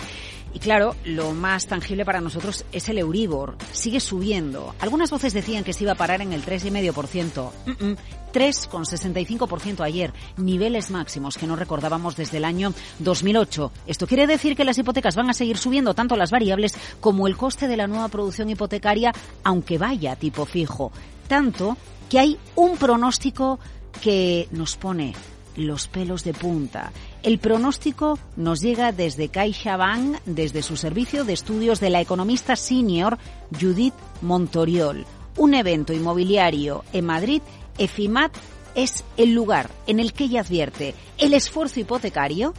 y 0.53 0.59
claro, 0.59 0.95
lo 1.05 1.33
más 1.33 1.67
tangible 1.67 2.05
para 2.05 2.21
nosotros 2.21 2.65
es 2.71 2.89
el 2.89 2.97
Euribor. 2.97 3.55
Sigue 3.71 3.99
subiendo. 3.99 4.75
Algunas 4.79 5.09
voces 5.09 5.33
decían 5.33 5.63
que 5.63 5.73
se 5.73 5.83
iba 5.83 5.93
a 5.93 5.95
parar 5.95 6.21
en 6.21 6.33
el 6.33 6.43
3,5%. 6.43 7.51
Mm 7.65 7.71
-mm, 7.71 7.97
3,65% 8.33 9.83
ayer. 9.83 10.13
Niveles 10.37 10.89
máximos 10.89 11.37
que 11.37 11.47
no 11.47 11.55
recordábamos 11.55 12.15
desde 12.15 12.37
el 12.37 12.45
año 12.45 12.73
2008. 12.99 13.71
Esto 13.87 14.07
quiere 14.07 14.27
decir 14.27 14.55
que 14.55 14.65
las 14.65 14.77
hipotecas 14.77 15.15
van 15.15 15.29
a 15.29 15.33
seguir 15.33 15.57
subiendo 15.57 15.93
tanto 15.93 16.15
las 16.15 16.31
variables 16.31 16.75
como 16.99 17.27
el 17.27 17.37
coste 17.37 17.67
de 17.67 17.77
la 17.77 17.87
nueva 17.87 18.07
producción 18.07 18.49
hipotecaria, 18.49 19.13
aunque 19.43 19.77
vaya 19.77 20.15
tipo 20.15 20.45
fijo. 20.45 20.91
Tanto 21.27 21.77
que 22.09 22.19
hay 22.19 22.37
un 22.55 22.77
pronóstico 22.77 23.59
que 24.01 24.47
nos 24.51 24.75
pone 24.75 25.13
los 25.55 25.87
pelos 25.87 26.23
de 26.23 26.33
punta. 26.33 26.91
El 27.23 27.39
pronóstico 27.39 28.17
nos 28.35 28.61
llega 28.61 28.91
desde 28.91 29.29
CaixaBank, 29.29 30.19
desde 30.25 30.61
su 30.61 30.77
servicio 30.77 31.23
de 31.23 31.33
estudios 31.33 31.79
de 31.79 31.89
la 31.89 32.01
economista 32.01 32.55
senior 32.55 33.17
Judith 33.59 33.93
Montoriol. 34.21 35.05
Un 35.37 35.53
evento 35.53 35.93
inmobiliario 35.93 36.83
en 36.93 37.05
Madrid, 37.05 37.41
EFIMAT 37.77 38.31
es 38.75 39.03
el 39.17 39.33
lugar 39.33 39.69
en 39.87 39.99
el 39.99 40.13
que 40.13 40.25
ella 40.25 40.41
advierte 40.41 40.95
el 41.17 41.33
esfuerzo 41.33 41.79
hipotecario 41.79 42.53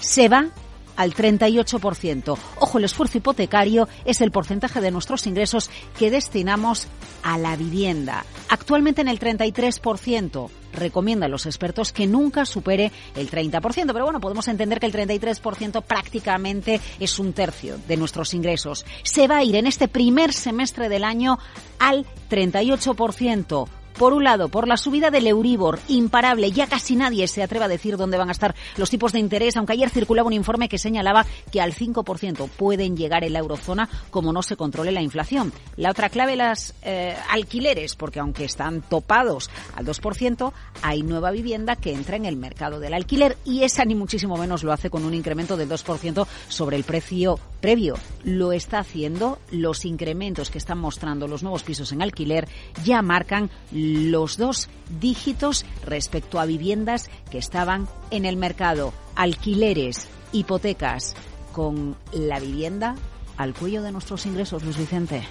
se 0.00 0.28
va 0.28 0.48
al 0.96 1.14
38%. 1.14 2.36
Ojo, 2.58 2.78
el 2.78 2.84
esfuerzo 2.84 3.18
hipotecario 3.18 3.88
es 4.04 4.20
el 4.20 4.30
porcentaje 4.30 4.80
de 4.80 4.90
nuestros 4.90 5.26
ingresos 5.26 5.70
que 5.98 6.10
destinamos 6.10 6.88
a 7.22 7.38
la 7.38 7.56
vivienda. 7.56 8.24
Actualmente 8.48 9.00
en 9.00 9.08
el 9.08 9.18
33%. 9.18 10.50
Recomiendan 10.72 11.30
los 11.30 11.44
expertos 11.44 11.92
que 11.92 12.06
nunca 12.06 12.46
supere 12.46 12.92
el 13.14 13.30
30%, 13.30 13.92
pero 13.92 14.04
bueno, 14.04 14.20
podemos 14.20 14.48
entender 14.48 14.80
que 14.80 14.86
el 14.86 14.92
33% 14.92 15.82
prácticamente 15.82 16.80
es 16.98 17.18
un 17.18 17.34
tercio 17.34 17.78
de 17.86 17.98
nuestros 17.98 18.32
ingresos. 18.32 18.86
Se 19.02 19.28
va 19.28 19.38
a 19.38 19.44
ir 19.44 19.56
en 19.56 19.66
este 19.66 19.88
primer 19.88 20.32
semestre 20.32 20.88
del 20.88 21.04
año 21.04 21.38
al 21.78 22.06
38%. 22.30 23.81
Por 23.98 24.12
un 24.12 24.24
lado, 24.24 24.48
por 24.48 24.68
la 24.68 24.76
subida 24.76 25.10
del 25.10 25.26
Euribor, 25.26 25.78
imparable, 25.88 26.50
ya 26.50 26.66
casi 26.66 26.96
nadie 26.96 27.28
se 27.28 27.42
atreve 27.42 27.66
a 27.66 27.68
decir 27.68 27.96
dónde 27.96 28.18
van 28.18 28.28
a 28.28 28.32
estar 28.32 28.54
los 28.76 28.90
tipos 28.90 29.12
de 29.12 29.18
interés, 29.18 29.56
aunque 29.56 29.74
ayer 29.74 29.90
circulaba 29.90 30.26
un 30.26 30.32
informe 30.32 30.68
que 30.68 30.78
señalaba 30.78 31.26
que 31.50 31.60
al 31.60 31.74
5% 31.74 32.48
pueden 32.48 32.96
llegar 32.96 33.24
en 33.24 33.32
la 33.32 33.38
eurozona 33.40 33.88
como 34.10 34.32
no 34.32 34.42
se 34.42 34.56
controle 34.56 34.92
la 34.92 35.02
inflación. 35.02 35.52
La 35.76 35.90
otra 35.90 36.08
clave, 36.08 36.36
las 36.36 36.74
eh, 36.82 37.16
alquileres, 37.30 37.94
porque 37.94 38.20
aunque 38.20 38.44
están 38.44 38.82
topados 38.82 39.50
al 39.76 39.86
2%, 39.86 40.52
hay 40.82 41.02
nueva 41.02 41.30
vivienda 41.30 41.76
que 41.76 41.92
entra 41.92 42.16
en 42.16 42.26
el 42.26 42.36
mercado 42.36 42.80
del 42.80 42.94
alquiler 42.94 43.36
y 43.44 43.62
esa 43.62 43.84
ni 43.84 43.94
muchísimo 43.94 44.36
menos 44.36 44.62
lo 44.62 44.72
hace 44.72 44.90
con 44.90 45.04
un 45.04 45.14
incremento 45.14 45.56
del 45.56 45.68
2% 45.68 46.26
sobre 46.48 46.76
el 46.76 46.84
precio 46.84 47.38
previo. 47.60 47.94
Lo 48.24 48.52
está 48.52 48.80
haciendo 48.80 49.38
los 49.50 49.84
incrementos 49.84 50.50
que 50.50 50.58
están 50.58 50.78
mostrando 50.78 51.28
los 51.28 51.42
nuevos 51.42 51.62
pisos 51.62 51.92
en 51.92 52.02
alquiler 52.02 52.48
ya 52.84 53.02
marcan 53.02 53.50
los 53.82 54.36
dos 54.36 54.68
dígitos 55.00 55.64
respecto 55.84 56.38
a 56.38 56.46
viviendas 56.46 57.10
que 57.30 57.38
estaban 57.38 57.88
en 58.10 58.24
el 58.24 58.36
mercado. 58.36 58.92
Alquileres, 59.16 60.08
hipotecas 60.32 61.14
con 61.52 61.96
la 62.12 62.38
vivienda 62.38 62.94
al 63.36 63.54
cuello 63.54 63.82
de 63.82 63.92
nuestros 63.92 64.26
ingresos, 64.26 64.62
Luis 64.62 64.78
Vicente. 64.78 65.22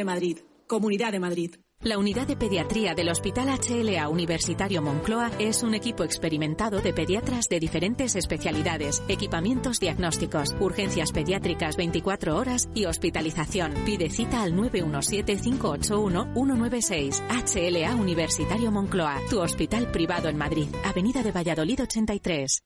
De 0.00 0.04
Madrid, 0.04 0.38
Comunidad 0.66 1.12
de 1.12 1.20
Madrid. 1.20 1.54
La 1.82 1.98
unidad 1.98 2.26
de 2.26 2.34
pediatría 2.34 2.94
del 2.94 3.10
Hospital 3.10 3.48
HLA 3.48 4.08
Universitario 4.08 4.80
Moncloa 4.80 5.30
es 5.38 5.62
un 5.62 5.74
equipo 5.74 6.04
experimentado 6.04 6.80
de 6.80 6.94
pediatras 6.94 7.50
de 7.50 7.60
diferentes 7.60 8.16
especialidades, 8.16 9.02
equipamientos 9.08 9.78
diagnósticos, 9.78 10.56
urgencias 10.58 11.12
pediátricas 11.12 11.76
24 11.76 12.34
horas 12.34 12.70
y 12.74 12.86
hospitalización. 12.86 13.74
Pide 13.84 14.08
cita 14.08 14.42
al 14.42 14.54
917-581-196. 14.54 17.20
HLA 17.28 17.94
Universitario 17.94 18.70
Moncloa, 18.70 19.18
tu 19.28 19.42
hospital 19.42 19.92
privado 19.92 20.30
en 20.30 20.38
Madrid, 20.38 20.68
Avenida 20.82 21.22
de 21.22 21.32
Valladolid 21.32 21.82
83. 21.82 22.62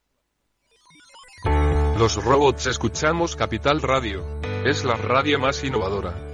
Los 1.99 2.25
robots 2.25 2.67
escuchamos 2.67 3.35
Capital 3.35 3.83
Radio. 3.83 4.25
Es 4.65 4.85
la 4.85 4.95
radio 4.95 5.41
más 5.41 5.65
innovadora. 5.65 6.34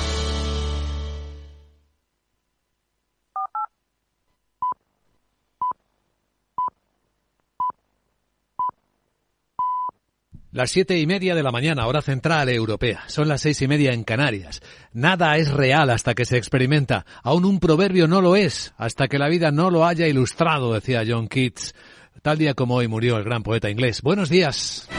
Las 10.51 10.71
siete 10.71 10.99
y 10.99 11.07
media 11.07 11.33
de 11.33 11.43
la 11.43 11.51
mañana, 11.51 11.87
hora 11.87 12.01
central 12.01 12.49
europea. 12.49 13.03
Son 13.07 13.29
las 13.29 13.39
seis 13.39 13.61
y 13.61 13.69
media 13.69 13.93
en 13.93 14.03
Canarias. 14.03 14.61
Nada 14.91 15.37
es 15.37 15.49
real 15.49 15.89
hasta 15.89 16.13
que 16.13 16.25
se 16.25 16.35
experimenta. 16.35 17.05
Aún 17.23 17.45
un 17.45 17.61
proverbio 17.61 18.05
no 18.05 18.19
lo 18.19 18.35
es 18.35 18.73
hasta 18.77 19.07
que 19.07 19.17
la 19.17 19.29
vida 19.29 19.51
no 19.51 19.69
lo 19.69 19.85
haya 19.85 20.07
ilustrado, 20.07 20.73
decía 20.73 21.03
John 21.07 21.29
Keats. 21.29 21.73
Tal 22.21 22.37
día 22.37 22.53
como 22.53 22.75
hoy 22.75 22.89
murió 22.89 23.15
el 23.15 23.23
gran 23.23 23.43
poeta 23.43 23.69
inglés. 23.69 24.01
Buenos 24.01 24.29
días. 24.29 24.89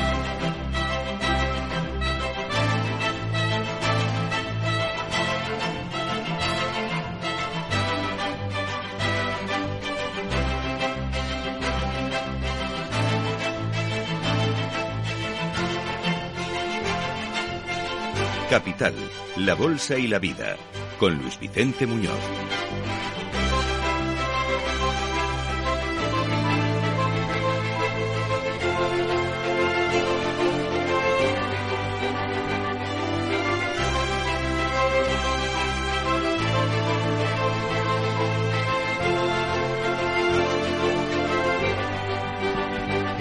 Capital, 18.53 18.93
la 19.39 19.55
Bolsa 19.55 19.97
y 19.97 20.07
la 20.09 20.19
Vida, 20.19 20.59
con 21.01 21.17
Luis 21.17 21.41
Vicente 21.41 21.87
Muñoz. 21.87 22.13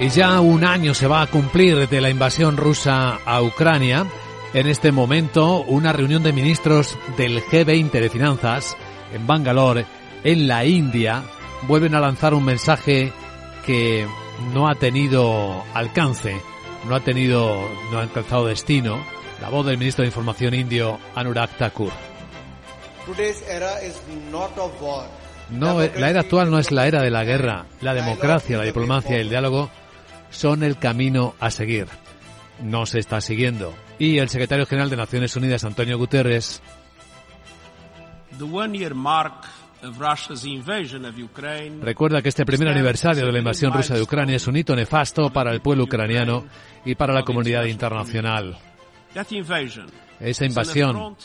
Y 0.01 0.09
ya 0.09 0.41
un 0.41 0.65
año 0.65 0.93
se 0.93 1.07
va 1.07 1.21
a 1.21 1.27
cumplir 1.27 1.87
de 1.87 2.01
la 2.01 2.09
invasión 2.09 2.57
rusa 2.57 3.19
a 3.23 3.41
Ucrania. 3.41 4.05
En 4.53 4.67
este 4.67 4.91
momento, 4.91 5.61
una 5.61 5.93
reunión 5.93 6.23
de 6.23 6.33
ministros 6.33 6.97
del 7.15 7.41
G20 7.41 7.89
de 7.91 8.09
Finanzas 8.09 8.75
en 9.13 9.25
Bangalore, 9.25 9.85
en 10.25 10.45
la 10.45 10.65
India, 10.65 11.23
vuelven 11.67 11.95
a 11.95 12.01
lanzar 12.01 12.33
un 12.33 12.43
mensaje 12.43 13.13
que 13.65 14.05
no 14.53 14.67
ha 14.67 14.75
tenido 14.75 15.63
alcance, 15.73 16.41
no 16.85 16.95
ha 16.95 16.99
tenido, 16.99 17.65
no 17.91 17.99
ha 17.99 18.01
alcanzado 18.01 18.47
destino. 18.47 19.01
La 19.39 19.47
voz 19.47 19.65
del 19.65 19.77
ministro 19.77 20.03
de 20.03 20.09
Información 20.09 20.53
indio, 20.53 20.99
Anurag 21.15 21.49
Thakur. 21.57 21.93
No, 25.49 25.79
la 25.79 26.09
era 26.09 26.21
actual 26.21 26.51
no 26.51 26.59
es 26.59 26.71
la 26.71 26.87
era 26.87 27.01
de 27.01 27.09
la 27.09 27.23
guerra. 27.23 27.67
La 27.79 27.93
democracia, 27.93 28.57
la 28.57 28.65
diplomacia 28.65 29.17
y 29.17 29.21
el 29.21 29.29
diálogo 29.29 29.69
son 30.29 30.63
el 30.63 30.77
camino 30.77 31.35
a 31.39 31.51
seguir. 31.51 31.87
No 32.61 32.85
se 32.85 32.99
está 32.99 33.21
siguiendo. 33.21 33.73
Y 34.01 34.17
el 34.17 34.29
secretario 34.29 34.65
general 34.65 34.89
de 34.89 34.97
Naciones 34.97 35.35
Unidas, 35.35 35.63
Antonio 35.63 35.95
Guterres, 35.95 36.59
recuerda 41.81 42.21
que 42.23 42.29
este 42.29 42.43
primer 42.43 42.69
aniversario 42.69 43.27
de 43.27 43.31
la 43.31 43.37
invasión 43.37 43.71
rusa 43.71 43.93
de 43.93 44.01
Ucrania 44.01 44.37
es 44.37 44.47
un 44.47 44.57
hito 44.57 44.75
nefasto 44.75 45.29
para 45.29 45.51
el 45.51 45.61
pueblo 45.61 45.83
ucraniano 45.83 46.45
y 46.83 46.95
para 46.95 47.13
la 47.13 47.21
comunidad 47.21 47.65
internacional. 47.65 48.57
Esa 50.19 50.45
invasión, 50.45 51.15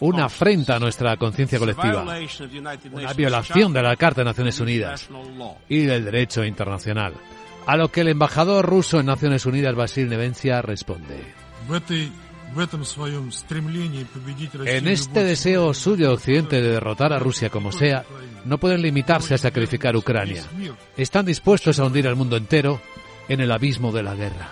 una 0.00 0.24
afrenta 0.24 0.74
a 0.74 0.80
nuestra 0.80 1.16
conciencia 1.16 1.60
colectiva, 1.60 2.04
una 2.90 3.12
violación 3.12 3.72
de 3.72 3.82
la 3.82 3.94
Carta 3.94 4.22
de 4.22 4.24
Naciones 4.24 4.58
Unidas 4.58 5.08
y 5.68 5.82
del 5.82 6.04
derecho 6.04 6.44
internacional. 6.44 7.14
A 7.64 7.76
lo 7.76 7.92
que 7.92 8.00
el 8.00 8.08
embajador 8.08 8.66
ruso 8.66 8.98
en 8.98 9.06
Naciones 9.06 9.46
Unidas, 9.46 9.76
Basil 9.76 10.08
Nevencia, 10.08 10.62
responde. 10.62 11.45
En 14.64 14.88
este 14.88 15.24
deseo 15.24 15.74
suyo 15.74 16.12
Occidente 16.12 16.62
de 16.62 16.70
derrotar 16.70 17.12
a 17.12 17.18
Rusia 17.18 17.50
como 17.50 17.72
sea, 17.72 18.04
no 18.44 18.58
pueden 18.58 18.82
limitarse 18.82 19.34
a 19.34 19.38
sacrificar 19.38 19.96
Ucrania. 19.96 20.44
Están 20.96 21.26
dispuestos 21.26 21.78
a 21.78 21.84
hundir 21.84 22.06
al 22.06 22.16
mundo 22.16 22.36
entero 22.36 22.80
en 23.28 23.40
el 23.40 23.50
abismo 23.50 23.92
de 23.92 24.02
la 24.02 24.14
guerra. 24.14 24.50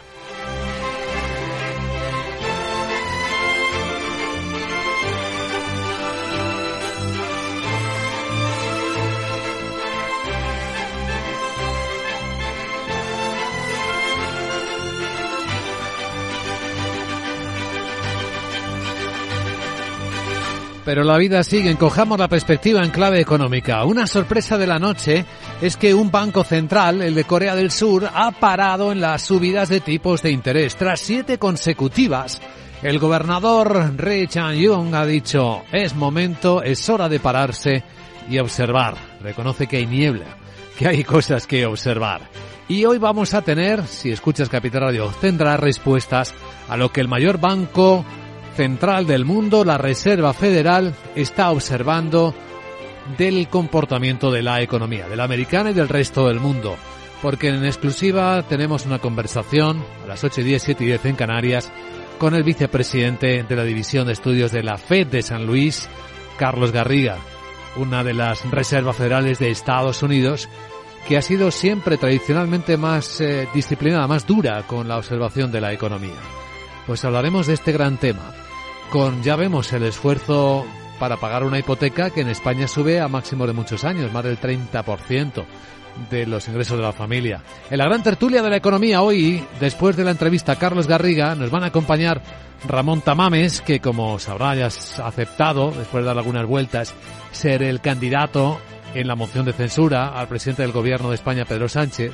Pero 20.84 21.02
la 21.02 21.16
vida 21.16 21.42
sigue, 21.42 21.70
encojamos 21.70 22.18
la 22.18 22.28
perspectiva 22.28 22.82
en 22.82 22.90
clave 22.90 23.20
económica. 23.20 23.84
Una 23.84 24.06
sorpresa 24.06 24.58
de 24.58 24.66
la 24.66 24.78
noche 24.78 25.24
es 25.62 25.78
que 25.78 25.94
un 25.94 26.10
banco 26.10 26.44
central, 26.44 27.00
el 27.00 27.14
de 27.14 27.24
Corea 27.24 27.54
del 27.54 27.70
Sur, 27.70 28.08
ha 28.12 28.30
parado 28.32 28.92
en 28.92 29.00
las 29.00 29.22
subidas 29.22 29.70
de 29.70 29.80
tipos 29.80 30.20
de 30.22 30.30
interés. 30.30 30.76
Tras 30.76 31.00
siete 31.00 31.38
consecutivas, 31.38 32.40
el 32.82 32.98
gobernador 32.98 33.94
Ri 33.96 34.26
Chang-yong 34.26 34.94
ha 34.94 35.06
dicho, 35.06 35.62
es 35.72 35.94
momento, 35.94 36.62
es 36.62 36.86
hora 36.90 37.08
de 37.08 37.18
pararse 37.18 37.82
y 38.28 38.38
observar. 38.38 38.94
Reconoce 39.22 39.66
que 39.66 39.78
hay 39.78 39.86
niebla, 39.86 40.36
que 40.78 40.86
hay 40.86 41.02
cosas 41.02 41.46
que 41.46 41.64
observar. 41.64 42.20
Y 42.68 42.84
hoy 42.84 42.98
vamos 42.98 43.32
a 43.32 43.40
tener, 43.40 43.86
si 43.86 44.10
escuchas 44.10 44.50
Capital 44.50 44.82
Radio, 44.82 45.10
tendrás 45.18 45.60
respuestas 45.60 46.34
a 46.68 46.76
lo 46.76 46.92
que 46.92 47.00
el 47.00 47.08
mayor 47.08 47.38
banco 47.38 48.04
central 48.54 49.06
del 49.06 49.24
mundo, 49.24 49.64
la 49.64 49.78
Reserva 49.78 50.32
Federal, 50.32 50.94
está 51.14 51.50
observando 51.50 52.34
del 53.18 53.48
comportamiento 53.48 54.30
de 54.30 54.42
la 54.42 54.62
economía, 54.62 55.08
de 55.08 55.16
la 55.16 55.24
americana 55.24 55.70
y 55.70 55.74
del 55.74 55.88
resto 55.88 56.28
del 56.28 56.40
mundo. 56.40 56.76
Porque 57.20 57.48
en 57.48 57.64
exclusiva 57.64 58.42
tenemos 58.42 58.86
una 58.86 58.98
conversación 58.98 59.84
a 60.04 60.08
las 60.08 60.24
8 60.24 60.40
y 60.40 60.44
10, 60.44 60.62
7 60.62 60.84
y 60.84 60.86
10 60.88 61.04
en 61.06 61.16
Canarias 61.16 61.72
con 62.18 62.34
el 62.34 62.44
vicepresidente 62.44 63.42
de 63.42 63.56
la 63.56 63.64
División 63.64 64.06
de 64.06 64.12
Estudios 64.12 64.52
de 64.52 64.62
la 64.62 64.78
FED 64.78 65.08
de 65.08 65.22
San 65.22 65.46
Luis, 65.46 65.88
Carlos 66.38 66.72
Garriga, 66.72 67.18
una 67.76 68.04
de 68.04 68.14
las 68.14 68.48
reservas 68.50 68.96
federales 68.96 69.38
de 69.38 69.50
Estados 69.50 70.02
Unidos 70.02 70.48
que 71.08 71.16
ha 71.16 71.22
sido 71.22 71.50
siempre 71.50 71.98
tradicionalmente 71.98 72.76
más 72.76 73.20
eh, 73.20 73.46
disciplinada, 73.52 74.06
más 74.06 74.26
dura 74.26 74.62
con 74.66 74.88
la 74.88 74.96
observación 74.96 75.52
de 75.52 75.60
la 75.60 75.72
economía. 75.72 76.12
Pues 76.86 77.04
hablaremos 77.04 77.46
de 77.46 77.54
este 77.54 77.72
gran 77.72 77.98
tema 77.98 78.32
con, 78.94 79.24
ya 79.24 79.35
vemos, 79.35 79.72
el 79.72 79.83
esfuerzo 79.83 80.64
para 81.00 81.16
pagar 81.16 81.42
una 81.42 81.59
hipoteca 81.59 82.11
que 82.11 82.20
en 82.20 82.28
España 82.28 82.68
sube 82.68 83.00
a 83.00 83.09
máximo 83.09 83.44
de 83.44 83.52
muchos 83.52 83.83
años, 83.83 84.12
más 84.12 84.22
del 84.22 84.38
30% 84.38 85.44
de 86.12 86.26
los 86.26 86.46
ingresos 86.46 86.76
de 86.78 86.85
la 86.85 86.92
familia. 86.92 87.42
En 87.72 87.78
la 87.78 87.87
gran 87.87 88.04
tertulia 88.04 88.40
de 88.40 88.50
la 88.50 88.57
economía 88.57 89.02
hoy, 89.02 89.44
después 89.59 89.96
de 89.96 90.04
la 90.04 90.12
entrevista 90.12 90.52
a 90.52 90.59
Carlos 90.61 90.87
Garriga, 90.87 91.35
nos 91.35 91.50
van 91.50 91.64
a 91.64 91.68
acompañar 91.68 92.22
Ramón 92.68 93.00
Tamames, 93.00 93.62
que 93.62 93.80
como 93.80 94.20
sabrá 94.20 94.54
ya 94.54 94.66
ha 94.66 95.09
aceptado, 95.09 95.72
después 95.72 96.04
de 96.04 96.07
dar 96.07 96.16
algunas 96.16 96.46
vueltas, 96.46 96.94
ser 97.33 97.64
el 97.64 97.80
candidato 97.80 98.61
en 98.94 99.09
la 99.09 99.16
moción 99.16 99.44
de 99.44 99.54
censura 99.54 100.11
al 100.11 100.28
presidente 100.28 100.62
del 100.62 100.70
gobierno 100.70 101.09
de 101.09 101.16
España, 101.16 101.44
Pedro 101.44 101.68
Sánchez, 101.68 102.12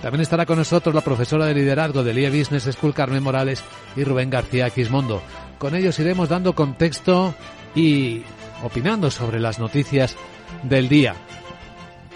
También 0.00 0.22
estará 0.22 0.46
con 0.46 0.56
nosotros 0.56 0.94
la 0.94 1.02
profesora 1.02 1.44
de 1.44 1.54
liderazgo 1.54 2.02
del 2.02 2.18
IE 2.18 2.30
Business 2.30 2.64
School 2.74 2.94
Carmen 2.94 3.22
Morales 3.22 3.62
y 3.96 4.02
Rubén 4.02 4.30
García 4.30 4.70
Quismondo. 4.70 5.22
Con 5.62 5.76
ellos 5.76 5.96
iremos 6.00 6.28
dando 6.28 6.56
contexto 6.56 7.36
y 7.72 8.22
opinando 8.64 9.12
sobre 9.12 9.38
las 9.38 9.60
noticias 9.60 10.16
del 10.64 10.88
día. 10.88 11.14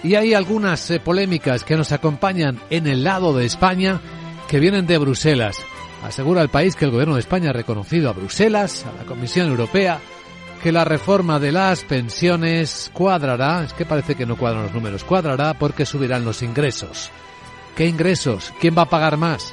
Y 0.03 0.17
hay 0.17 0.35
algunas 0.35 0.91
eh, 0.91 0.99
polémicas 0.99 1.63
que 1.63 1.77
nos 1.77 1.93
acompañan 1.93 2.59
en 2.71 2.89
el 2.89 3.05
lado 3.05 3.33
de 3.37 3.47
España 3.47 4.01
que 4.49 4.59
vienen 4.59 4.89
de 4.89 4.99
Bruselas. 4.99 5.59
Asegura 6.03 6.43
el 6.43 6.49
país 6.49 6.75
que 6.75 6.87
el 6.87 6.91
gobierno 6.91 7.15
de 7.15 7.21
España 7.21 7.51
ha 7.51 7.53
reconocido 7.53 8.11
a 8.11 8.15
Bruselas, 8.15 8.85
a 8.85 9.01
la 9.01 9.07
Comisión 9.07 9.47
Europea, 9.47 10.01
que 10.61 10.73
la 10.73 10.85
reforma 10.85 11.39
de 11.39 11.53
las 11.53 11.85
pensiones 11.85 12.91
cuadrará, 12.93 13.63
es 13.63 13.73
que 13.75 13.87
parece 13.87 14.17
que 14.17 14.27
no 14.27 14.35
cuadran 14.35 14.65
los 14.65 14.75
números, 14.75 15.05
cuadrará 15.05 15.55
porque 15.55 15.87
subirán 15.87 16.25
los 16.25 16.43
ingresos. 16.43 17.13
¿Qué 17.77 17.87
ingresos? 17.87 18.53
¿Quién 18.61 18.77
va 18.77 18.83
a 18.83 18.91
pagar 18.91 19.17
más? 19.17 19.53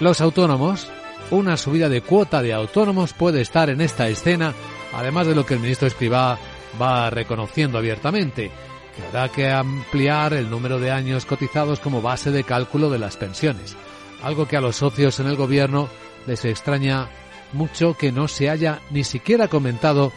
Los 0.00 0.20
autónomos. 0.20 0.92
Una 1.32 1.56
subida 1.56 1.88
de 1.88 2.02
cuota 2.02 2.42
de 2.42 2.52
autónomos 2.52 3.14
puede 3.14 3.40
estar 3.40 3.70
en 3.70 3.80
esta 3.80 4.06
escena, 4.06 4.52
además 4.92 5.26
de 5.26 5.34
lo 5.34 5.46
que 5.46 5.54
el 5.54 5.60
ministro 5.60 5.88
Escribá 5.88 6.38
va 6.80 7.08
reconociendo 7.08 7.78
abiertamente, 7.78 8.50
que 8.94 9.06
habrá 9.06 9.32
que 9.32 9.50
ampliar 9.50 10.34
el 10.34 10.50
número 10.50 10.78
de 10.78 10.90
años 10.90 11.24
cotizados 11.24 11.80
como 11.80 12.02
base 12.02 12.32
de 12.32 12.44
cálculo 12.44 12.90
de 12.90 12.98
las 12.98 13.16
pensiones, 13.16 13.74
algo 14.22 14.46
que 14.46 14.58
a 14.58 14.60
los 14.60 14.76
socios 14.76 15.20
en 15.20 15.26
el 15.26 15.36
gobierno 15.36 15.88
les 16.26 16.44
extraña 16.44 17.08
mucho 17.54 17.96
que 17.96 18.12
no 18.12 18.28
se 18.28 18.50
haya 18.50 18.80
ni 18.90 19.02
siquiera 19.02 19.48
comentado 19.48 20.12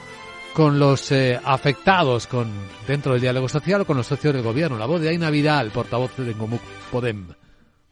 con 0.53 0.80
los 0.80 1.13
eh, 1.13 1.39
afectados 1.41 2.28
con 2.28 2.51
dentro 2.89 3.13
del 3.13 3.22
diálogo 3.22 3.47
social 3.47 3.80
o 3.80 3.86
con 3.86 3.95
los 3.95 4.07
socios 4.07 4.34
del 4.34 4.43
gobierno. 4.43 4.78
La 4.78 4.86
voz 4.86 4.99
de 4.99 5.07
Aina 5.07 5.30
Vidal, 5.30 5.72
portavoz 5.72 6.11
de 6.18 6.36
Ngomuk 6.36 6.61
Podem. 6.91 7.45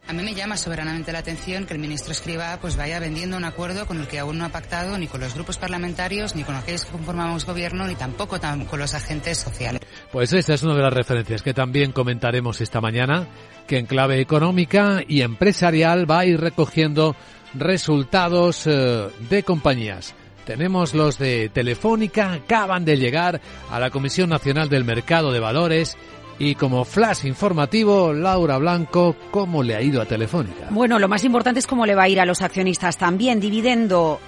A 0.06 0.12
mí 0.12 0.22
me 0.22 0.34
llama 0.34 0.58
soberanamente 0.58 1.12
la 1.12 1.20
atención 1.20 1.64
que 1.64 1.72
el 1.72 1.80
ministro 1.80 2.12
Escriba 2.12 2.58
pues 2.60 2.76
vaya 2.76 3.00
vendiendo 3.00 3.38
un 3.38 3.44
acuerdo 3.44 3.86
con 3.86 4.00
el 4.00 4.06
que 4.06 4.18
aún 4.18 4.36
no 4.36 4.44
ha 4.44 4.50
pactado 4.50 4.98
ni 4.98 5.06
con 5.06 5.20
los 5.20 5.34
grupos 5.34 5.56
parlamentarios, 5.56 6.36
ni 6.36 6.44
con 6.44 6.54
aquellos 6.56 6.84
que 6.84 6.92
conformamos 6.92 7.46
gobierno, 7.46 7.86
ni 7.86 7.94
tampoco 7.94 8.38
con 8.68 8.78
los 8.78 8.92
agentes 8.92 9.38
sociales. 9.38 9.80
Pues 10.12 10.32
esta 10.34 10.52
es 10.52 10.62
una 10.62 10.74
de 10.74 10.82
las 10.82 10.92
referencias 10.92 11.42
que 11.42 11.54
también 11.54 11.92
comentaremos 11.92 12.60
esta 12.60 12.82
mañana, 12.82 13.26
que 13.66 13.78
en 13.78 13.86
clave 13.86 14.20
económica 14.20 15.00
y 15.08 15.22
empresarial 15.22 16.08
va 16.10 16.20
a 16.20 16.26
ir 16.26 16.38
recogiendo 16.38 17.16
resultados 17.54 18.66
eh, 18.66 19.08
de 19.30 19.42
compañías. 19.42 20.14
Tenemos 20.44 20.92
los 20.92 21.18
de 21.18 21.48
Telefónica, 21.48 22.34
acaban 22.34 22.84
de 22.84 22.98
llegar 22.98 23.40
a 23.70 23.80
la 23.80 23.88
Comisión 23.88 24.28
Nacional 24.28 24.68
del 24.68 24.84
Mercado 24.84 25.32
de 25.32 25.40
Valores 25.40 25.96
y 26.38 26.54
como 26.54 26.84
flash 26.84 27.24
informativo, 27.26 28.12
Laura 28.12 28.58
Blanco, 28.58 29.16
¿cómo 29.30 29.62
le 29.62 29.76
ha 29.76 29.82
ido 29.82 30.02
a 30.02 30.06
Telefónica? 30.06 30.68
Bueno, 30.70 30.98
lo 30.98 31.08
más 31.08 31.24
importante 31.24 31.60
es 31.60 31.66
cómo 31.66 31.86
le 31.86 31.94
va 31.94 32.04
a 32.04 32.08
ir 32.08 32.20
a 32.20 32.26
los 32.26 32.42
accionistas 32.42 32.96
también, 32.98 33.40
dividendo 33.40 34.20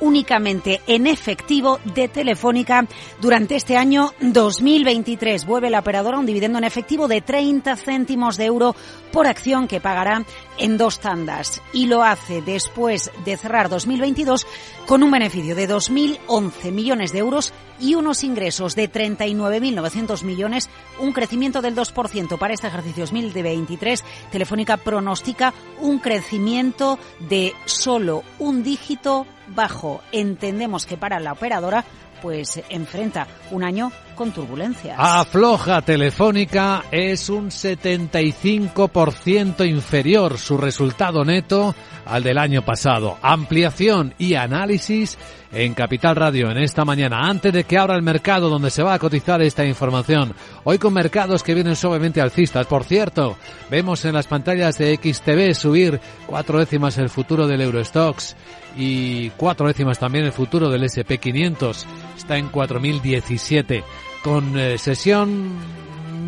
únicamente 0.00 0.80
en 0.86 1.06
efectivo 1.06 1.80
de 1.84 2.08
Telefónica 2.08 2.86
durante 3.20 3.56
este 3.56 3.76
año 3.76 4.12
2023. 4.20 5.46
Vuelve 5.46 5.70
la 5.70 5.80
operadora 5.80 6.18
un 6.18 6.26
dividendo 6.26 6.58
en 6.58 6.64
efectivo 6.64 7.08
de 7.08 7.20
30 7.20 7.76
céntimos 7.76 8.36
de 8.36 8.46
euro 8.46 8.74
por 9.12 9.26
acción 9.26 9.68
que 9.68 9.80
pagará 9.80 10.24
en 10.58 10.78
dos 10.78 11.00
tandas 11.00 11.62
y 11.72 11.86
lo 11.86 12.02
hace 12.02 12.42
después 12.42 13.10
de 13.24 13.36
cerrar 13.36 13.68
2022 13.68 14.46
con 14.86 15.02
un 15.02 15.10
beneficio 15.10 15.54
de 15.54 15.68
2.011 15.68 16.72
millones 16.72 17.12
de 17.12 17.18
euros 17.18 17.52
y 17.80 17.94
unos 17.94 18.24
ingresos 18.24 18.74
de 18.74 18.90
39.900 18.90 20.22
millones, 20.24 20.68
un 20.98 21.12
crecimiento 21.12 21.62
del 21.62 21.74
2% 21.74 22.38
para 22.38 22.54
este 22.54 22.66
ejercicio 22.68 23.04
2023. 23.04 24.04
Telefónica 24.30 24.76
pronostica 24.76 25.52
un 25.80 25.98
crecimiento 25.98 26.98
de 27.28 27.52
solo 27.64 28.22
un 28.38 28.62
dígito 28.62 29.26
bajo. 29.54 30.00
Entendemos 30.12 30.86
que 30.86 30.96
para 30.96 31.20
la 31.20 31.32
operadora 31.32 31.84
pues 32.22 32.62
enfrenta 32.70 33.26
un 33.50 33.62
año 33.62 33.92
con 34.16 34.32
turbulencias. 34.32 34.96
Afloja 34.98 35.82
Telefónica 35.82 36.82
es 36.90 37.30
un 37.30 37.50
75% 37.50 39.68
inferior 39.68 40.38
su 40.38 40.58
resultado 40.58 41.24
neto 41.24 41.74
al 42.04 42.22
del 42.22 42.38
año 42.38 42.62
pasado. 42.62 43.18
Ampliación 43.22 44.14
y 44.18 44.34
análisis 44.34 45.18
en 45.52 45.74
Capital 45.74 46.16
Radio 46.16 46.50
en 46.50 46.58
esta 46.58 46.84
mañana, 46.84 47.28
antes 47.28 47.52
de 47.52 47.64
que 47.64 47.78
abra 47.78 47.94
el 47.94 48.02
mercado 48.02 48.48
donde 48.48 48.70
se 48.70 48.82
va 48.82 48.94
a 48.94 48.98
cotizar 48.98 49.40
esta 49.42 49.64
información. 49.64 50.34
Hoy 50.64 50.78
con 50.78 50.92
mercados 50.92 51.42
que 51.42 51.54
vienen 51.54 51.76
suavemente 51.76 52.20
alcistas. 52.20 52.66
Por 52.66 52.84
cierto, 52.84 53.36
vemos 53.70 54.04
en 54.04 54.14
las 54.14 54.26
pantallas 54.26 54.78
de 54.78 54.96
XTV 54.96 55.54
subir 55.54 56.00
cuatro 56.26 56.58
décimas 56.58 56.98
el 56.98 57.08
futuro 57.08 57.46
del 57.46 57.60
Eurostox 57.60 58.36
y 58.76 59.30
cuatro 59.30 59.68
décimas 59.68 59.98
también 59.98 60.24
el 60.24 60.32
futuro 60.32 60.68
del 60.68 60.82
SP500. 60.82 61.84
Está 62.16 62.36
en 62.36 62.48
4017 62.48 63.84
con 64.26 64.58
eh, 64.58 64.76
sesión 64.76 65.52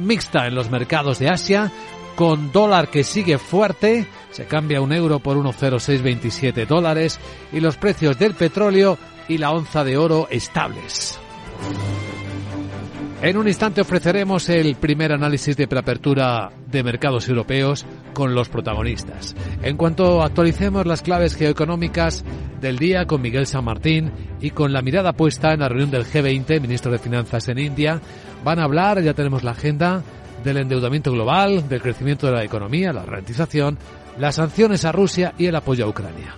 mixta 0.05 0.47
en 0.47 0.55
los 0.55 0.71
mercados 0.71 1.19
de 1.19 1.31
Asia, 1.31 1.73
con 2.15 2.53
dólar 2.53 2.91
que 2.91 3.03
sigue 3.03 3.39
fuerte, 3.39 4.07
se 4.31 4.47
cambia 4.47 4.81
un 4.81 4.93
euro 4.93 5.19
por 5.19 5.37
1,0627 5.37 6.65
dólares 6.65 7.19
y 7.53 7.59
los 7.59 7.77
precios 7.77 8.17
del 8.17 8.35
petróleo 8.35 8.99
y 9.27 9.39
la 9.39 9.51
onza 9.51 9.83
de 9.83 9.97
oro 9.97 10.29
estables. 10.31 11.19
En 13.21 13.37
un 13.37 13.49
instante 13.49 13.81
ofreceremos 13.81 14.49
el 14.49 14.77
primer 14.77 15.11
análisis 15.13 15.57
de 15.57 15.67
preapertura 15.67 16.51
de 16.71 16.85
mercados 16.85 17.29
europeos 17.29 17.85
con 18.15 18.33
los 18.33 18.49
protagonistas. 18.49 19.35
En 19.61 19.77
cuanto 19.77 20.23
actualicemos 20.23 20.87
las 20.87 21.03
claves 21.03 21.35
geoeconómicas 21.35 22.25
del 22.61 22.79
día 22.79 23.07
con 23.07 23.21
Miguel 23.21 23.47
San 23.47 23.65
Martín 23.65 24.13
y 24.41 24.51
con 24.51 24.73
la 24.73 24.83
mirada 24.83 25.15
puesta 25.15 25.53
en 25.53 25.61
la 25.61 25.69
reunión 25.69 25.91
del 25.91 26.05
G20, 26.05 26.61
ministro 26.61 26.93
de 26.93 27.01
Finanzas 27.01 27.49
en 27.49 27.59
India, 27.59 28.01
van 28.45 28.61
a 28.61 28.65
hablar, 28.65 29.03
ya 29.03 29.15
tenemos 29.15 29.43
la 29.43 29.51
agenda, 29.51 30.05
del 30.45 30.59
endeudamiento 30.59 31.11
global, 31.11 31.69
del 31.69 31.83
crecimiento 31.83 32.29
de 32.29 32.35
la 32.35 32.45
economía, 32.45 32.93
la 32.93 33.05
ralentización, 33.05 33.79
las 34.17 34.37
sanciones 34.37 34.85
a 34.85 34.93
Rusia 34.93 35.35
y 35.37 35.47
el 35.47 35.57
apoyo 35.57 35.87
a 35.87 35.89
Ucrania. 35.89 36.37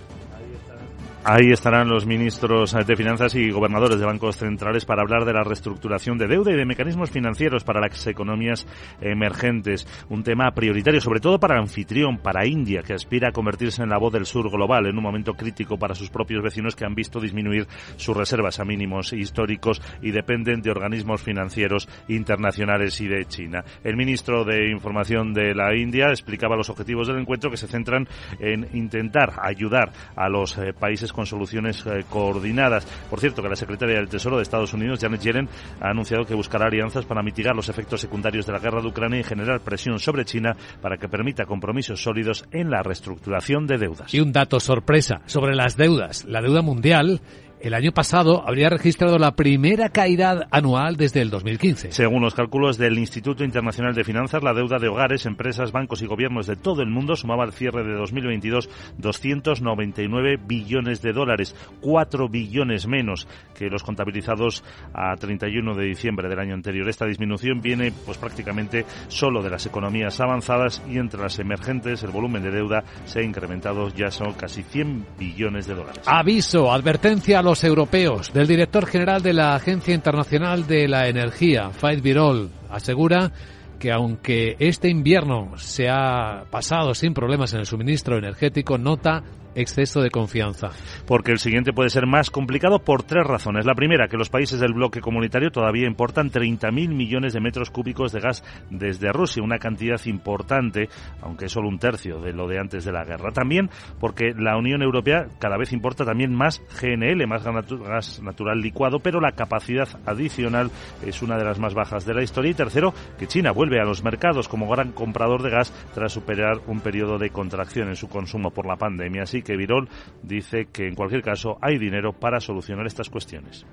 Ahí 1.23 1.51
estarán 1.51 1.87
los 1.87 2.07
ministros 2.07 2.73
de 2.73 2.95
Finanzas 2.95 3.35
y 3.35 3.51
gobernadores 3.51 3.99
de 3.99 4.07
bancos 4.07 4.37
centrales 4.37 4.85
para 4.85 5.03
hablar 5.03 5.23
de 5.23 5.33
la 5.33 5.43
reestructuración 5.43 6.17
de 6.17 6.27
deuda 6.27 6.51
y 6.51 6.55
de 6.55 6.65
mecanismos 6.65 7.11
financieros 7.11 7.63
para 7.63 7.79
las 7.79 8.07
economías 8.07 8.65
emergentes. 9.01 9.85
Un 10.09 10.23
tema 10.23 10.49
prioritario, 10.49 10.99
sobre 10.99 11.19
todo 11.19 11.39
para 11.39 11.59
anfitrión, 11.59 12.17
para 12.17 12.47
India, 12.47 12.81
que 12.81 12.95
aspira 12.95 13.29
a 13.29 13.31
convertirse 13.31 13.83
en 13.83 13.89
la 13.89 13.99
voz 13.99 14.11
del 14.13 14.25
sur 14.25 14.49
global 14.49 14.87
en 14.87 14.97
un 14.97 15.03
momento 15.03 15.35
crítico 15.35 15.77
para 15.77 15.93
sus 15.93 16.09
propios 16.09 16.41
vecinos 16.41 16.75
que 16.75 16.85
han 16.85 16.95
visto 16.95 17.19
disminuir 17.19 17.67
sus 17.97 18.17
reservas 18.17 18.59
a 18.59 18.65
mínimos 18.65 19.13
históricos 19.13 19.79
y 20.01 20.09
dependen 20.09 20.63
de 20.63 20.71
organismos 20.71 21.21
financieros 21.21 21.87
internacionales 22.07 22.99
y 22.99 23.07
de 23.07 23.25
China. 23.25 23.63
El 23.83 23.95
ministro 23.95 24.43
de 24.43 24.71
Información 24.71 25.35
de 25.35 25.53
la 25.53 25.75
India 25.75 26.07
explicaba 26.07 26.55
los 26.55 26.71
objetivos 26.71 27.07
del 27.07 27.19
encuentro 27.19 27.51
que 27.51 27.57
se 27.57 27.67
centran 27.67 28.07
en 28.39 28.67
intentar 28.73 29.33
ayudar 29.43 29.91
a 30.15 30.27
los 30.27 30.57
eh, 30.57 30.73
con 31.13 31.25
soluciones 31.25 31.83
eh, 31.85 32.05
coordinadas. 32.09 32.85
Por 33.09 33.19
cierto, 33.19 33.41
que 33.41 33.49
la 33.49 33.55
secretaria 33.55 33.95
del 33.95 34.09
Tesoro 34.09 34.37
de 34.37 34.43
Estados 34.43 34.73
Unidos, 34.73 34.99
Janet 34.99 35.21
Yellen, 35.21 35.49
ha 35.79 35.89
anunciado 35.89 36.25
que 36.25 36.33
buscará 36.33 36.67
alianzas 36.67 37.05
para 37.05 37.23
mitigar 37.23 37.55
los 37.55 37.69
efectos 37.69 38.01
secundarios 38.01 38.45
de 38.45 38.53
la 38.53 38.59
guerra 38.59 38.81
de 38.81 38.87
Ucrania 38.87 39.19
y 39.19 39.23
generar 39.23 39.61
presión 39.61 39.99
sobre 39.99 40.25
China 40.25 40.55
para 40.81 40.97
que 40.97 41.07
permita 41.07 41.45
compromisos 41.45 42.01
sólidos 42.01 42.45
en 42.51 42.69
la 42.69 42.83
reestructuración 42.83 43.67
de 43.67 43.77
deudas. 43.77 44.13
Y 44.13 44.19
un 44.19 44.31
dato 44.31 44.59
sorpresa 44.59 45.21
sobre 45.25 45.55
las 45.55 45.77
deudas. 45.77 46.25
La 46.25 46.41
deuda 46.41 46.61
mundial 46.61 47.21
el 47.63 47.73
año 47.73 47.91
pasado 47.91 48.43
habría 48.47 48.69
registrado 48.69 49.17
la 49.17 49.35
primera 49.35 49.89
caída 49.89 50.47
anual 50.51 50.97
desde 50.97 51.21
el 51.21 51.29
2015. 51.29 51.91
Según 51.91 52.21
los 52.21 52.33
cálculos 52.33 52.77
del 52.77 52.97
Instituto 52.97 53.43
Internacional 53.43 53.93
de 53.93 54.03
Finanzas, 54.03 54.43
la 54.43 54.53
deuda 54.53 54.79
de 54.79 54.87
hogares, 54.87 55.25
empresas, 55.25 55.71
bancos 55.71 56.01
y 56.01 56.07
gobiernos 56.07 56.47
de 56.47 56.55
todo 56.55 56.81
el 56.81 56.89
mundo 56.89 57.15
sumaba 57.15 57.43
al 57.43 57.53
cierre 57.53 57.83
de 57.83 57.93
2022 57.93 58.69
299 58.97 60.39
billones 60.45 61.01
de 61.01 61.13
dólares, 61.13 61.55
4 61.81 62.29
billones 62.29 62.87
menos 62.87 63.27
que 63.55 63.69
los 63.69 63.83
contabilizados 63.83 64.63
a 64.93 65.15
31 65.15 65.75
de 65.75 65.85
diciembre 65.85 66.29
del 66.29 66.39
año 66.39 66.55
anterior. 66.55 66.89
Esta 66.89 67.05
disminución 67.05 67.61
viene 67.61 67.91
pues 68.05 68.17
prácticamente 68.17 68.85
solo 69.07 69.43
de 69.43 69.49
las 69.49 69.65
economías 69.65 70.19
avanzadas 70.19 70.81
y 70.89 70.97
entre 70.97 71.21
las 71.21 71.37
emergentes 71.39 72.03
el 72.03 72.11
volumen 72.11 72.43
de 72.43 72.51
deuda 72.51 72.83
se 73.05 73.19
ha 73.19 73.23
incrementado 73.23 73.89
ya 73.89 74.09
son 74.09 74.33
casi 74.33 74.63
100 74.63 75.05
billones 75.19 75.67
de 75.67 75.75
dólares. 75.75 76.01
Aviso, 76.05 76.71
advertencia 76.71 77.39
a 77.39 77.43
los 77.43 77.50
europeos. 77.63 78.31
Del 78.33 78.47
director 78.47 78.85
general 78.85 79.21
de 79.21 79.33
la 79.33 79.55
Agencia 79.55 79.93
Internacional 79.93 80.65
de 80.67 80.87
la 80.87 81.07
Energía, 81.07 81.69
Faith 81.71 82.01
Birol, 82.01 82.49
asegura 82.69 83.31
que 83.77 83.91
aunque 83.91 84.55
este 84.59 84.89
invierno 84.89 85.57
se 85.57 85.89
ha 85.89 86.45
pasado 86.49 86.93
sin 86.93 87.13
problemas 87.13 87.53
en 87.53 87.59
el 87.59 87.65
suministro 87.65 88.17
energético, 88.17 88.77
nota 88.77 89.23
exceso 89.55 90.01
de 90.01 90.09
confianza. 90.09 90.69
Porque 91.05 91.31
el 91.31 91.39
siguiente 91.39 91.73
puede 91.73 91.89
ser 91.89 92.07
más 92.07 92.29
complicado 92.29 92.79
por 92.79 93.03
tres 93.03 93.25
razones. 93.25 93.65
La 93.65 93.75
primera, 93.75 94.07
que 94.07 94.17
los 94.17 94.29
países 94.29 94.59
del 94.59 94.73
bloque 94.73 95.01
comunitario 95.01 95.51
todavía 95.51 95.87
importan 95.87 96.31
30.000 96.31 96.89
millones 96.89 97.33
de 97.33 97.41
metros 97.41 97.69
cúbicos 97.69 98.11
de 98.11 98.19
gas 98.19 98.43
desde 98.69 99.11
Rusia, 99.11 99.43
una 99.43 99.59
cantidad 99.59 99.99
importante, 100.05 100.89
aunque 101.21 101.49
solo 101.49 101.69
un 101.69 101.79
tercio 101.79 102.19
de 102.19 102.33
lo 102.33 102.47
de 102.47 102.59
antes 102.59 102.85
de 102.85 102.91
la 102.91 103.03
guerra. 103.03 103.31
También 103.31 103.69
porque 103.99 104.33
la 104.37 104.57
Unión 104.57 104.81
Europea 104.81 105.27
cada 105.39 105.57
vez 105.57 105.73
importa 105.73 106.05
también 106.05 106.33
más 106.33 106.61
GNL, 106.81 107.27
más 107.27 107.43
gas 107.43 108.21
natural 108.21 108.59
licuado, 108.59 108.99
pero 108.99 109.19
la 109.19 109.33
capacidad 109.33 109.87
adicional 110.05 110.71
es 111.05 111.21
una 111.21 111.37
de 111.37 111.45
las 111.45 111.59
más 111.59 111.73
bajas 111.73 112.05
de 112.05 112.13
la 112.13 112.23
historia. 112.23 112.51
Y 112.51 112.55
tercero, 112.55 112.93
que 113.17 113.27
China 113.27 113.51
vuelve 113.51 113.79
a 113.79 113.85
los 113.85 114.03
mercados 114.03 114.47
como 114.47 114.69
gran 114.69 114.91
comprador 114.91 115.43
de 115.43 115.49
gas 115.49 115.73
tras 115.93 116.11
superar 116.11 116.59
un 116.67 116.79
periodo 116.79 117.17
de 117.17 117.29
contracción 117.29 117.89
en 117.89 117.95
su 117.95 118.07
consumo 118.07 118.51
por 118.51 118.65
la 118.65 118.75
pandemia. 118.75 119.23
Así 119.23 119.40
que 119.43 119.55
Virol 119.55 119.89
dice 120.23 120.67
que 120.71 120.87
en 120.87 120.95
cualquier 120.95 121.21
caso 121.21 121.57
hay 121.61 121.77
dinero 121.77 122.13
para 122.13 122.39
solucionar 122.39 122.85
estas 122.87 123.09
cuestiones. 123.09 123.65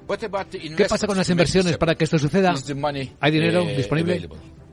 ¿Qué 0.76 0.84
pasa 0.88 1.06
con 1.06 1.16
las 1.16 1.28
inversiones 1.30 1.76
para 1.76 1.94
que 1.94 2.04
esto 2.04 2.18
suceda? 2.18 2.54
¿Hay 3.20 3.30
dinero 3.30 3.64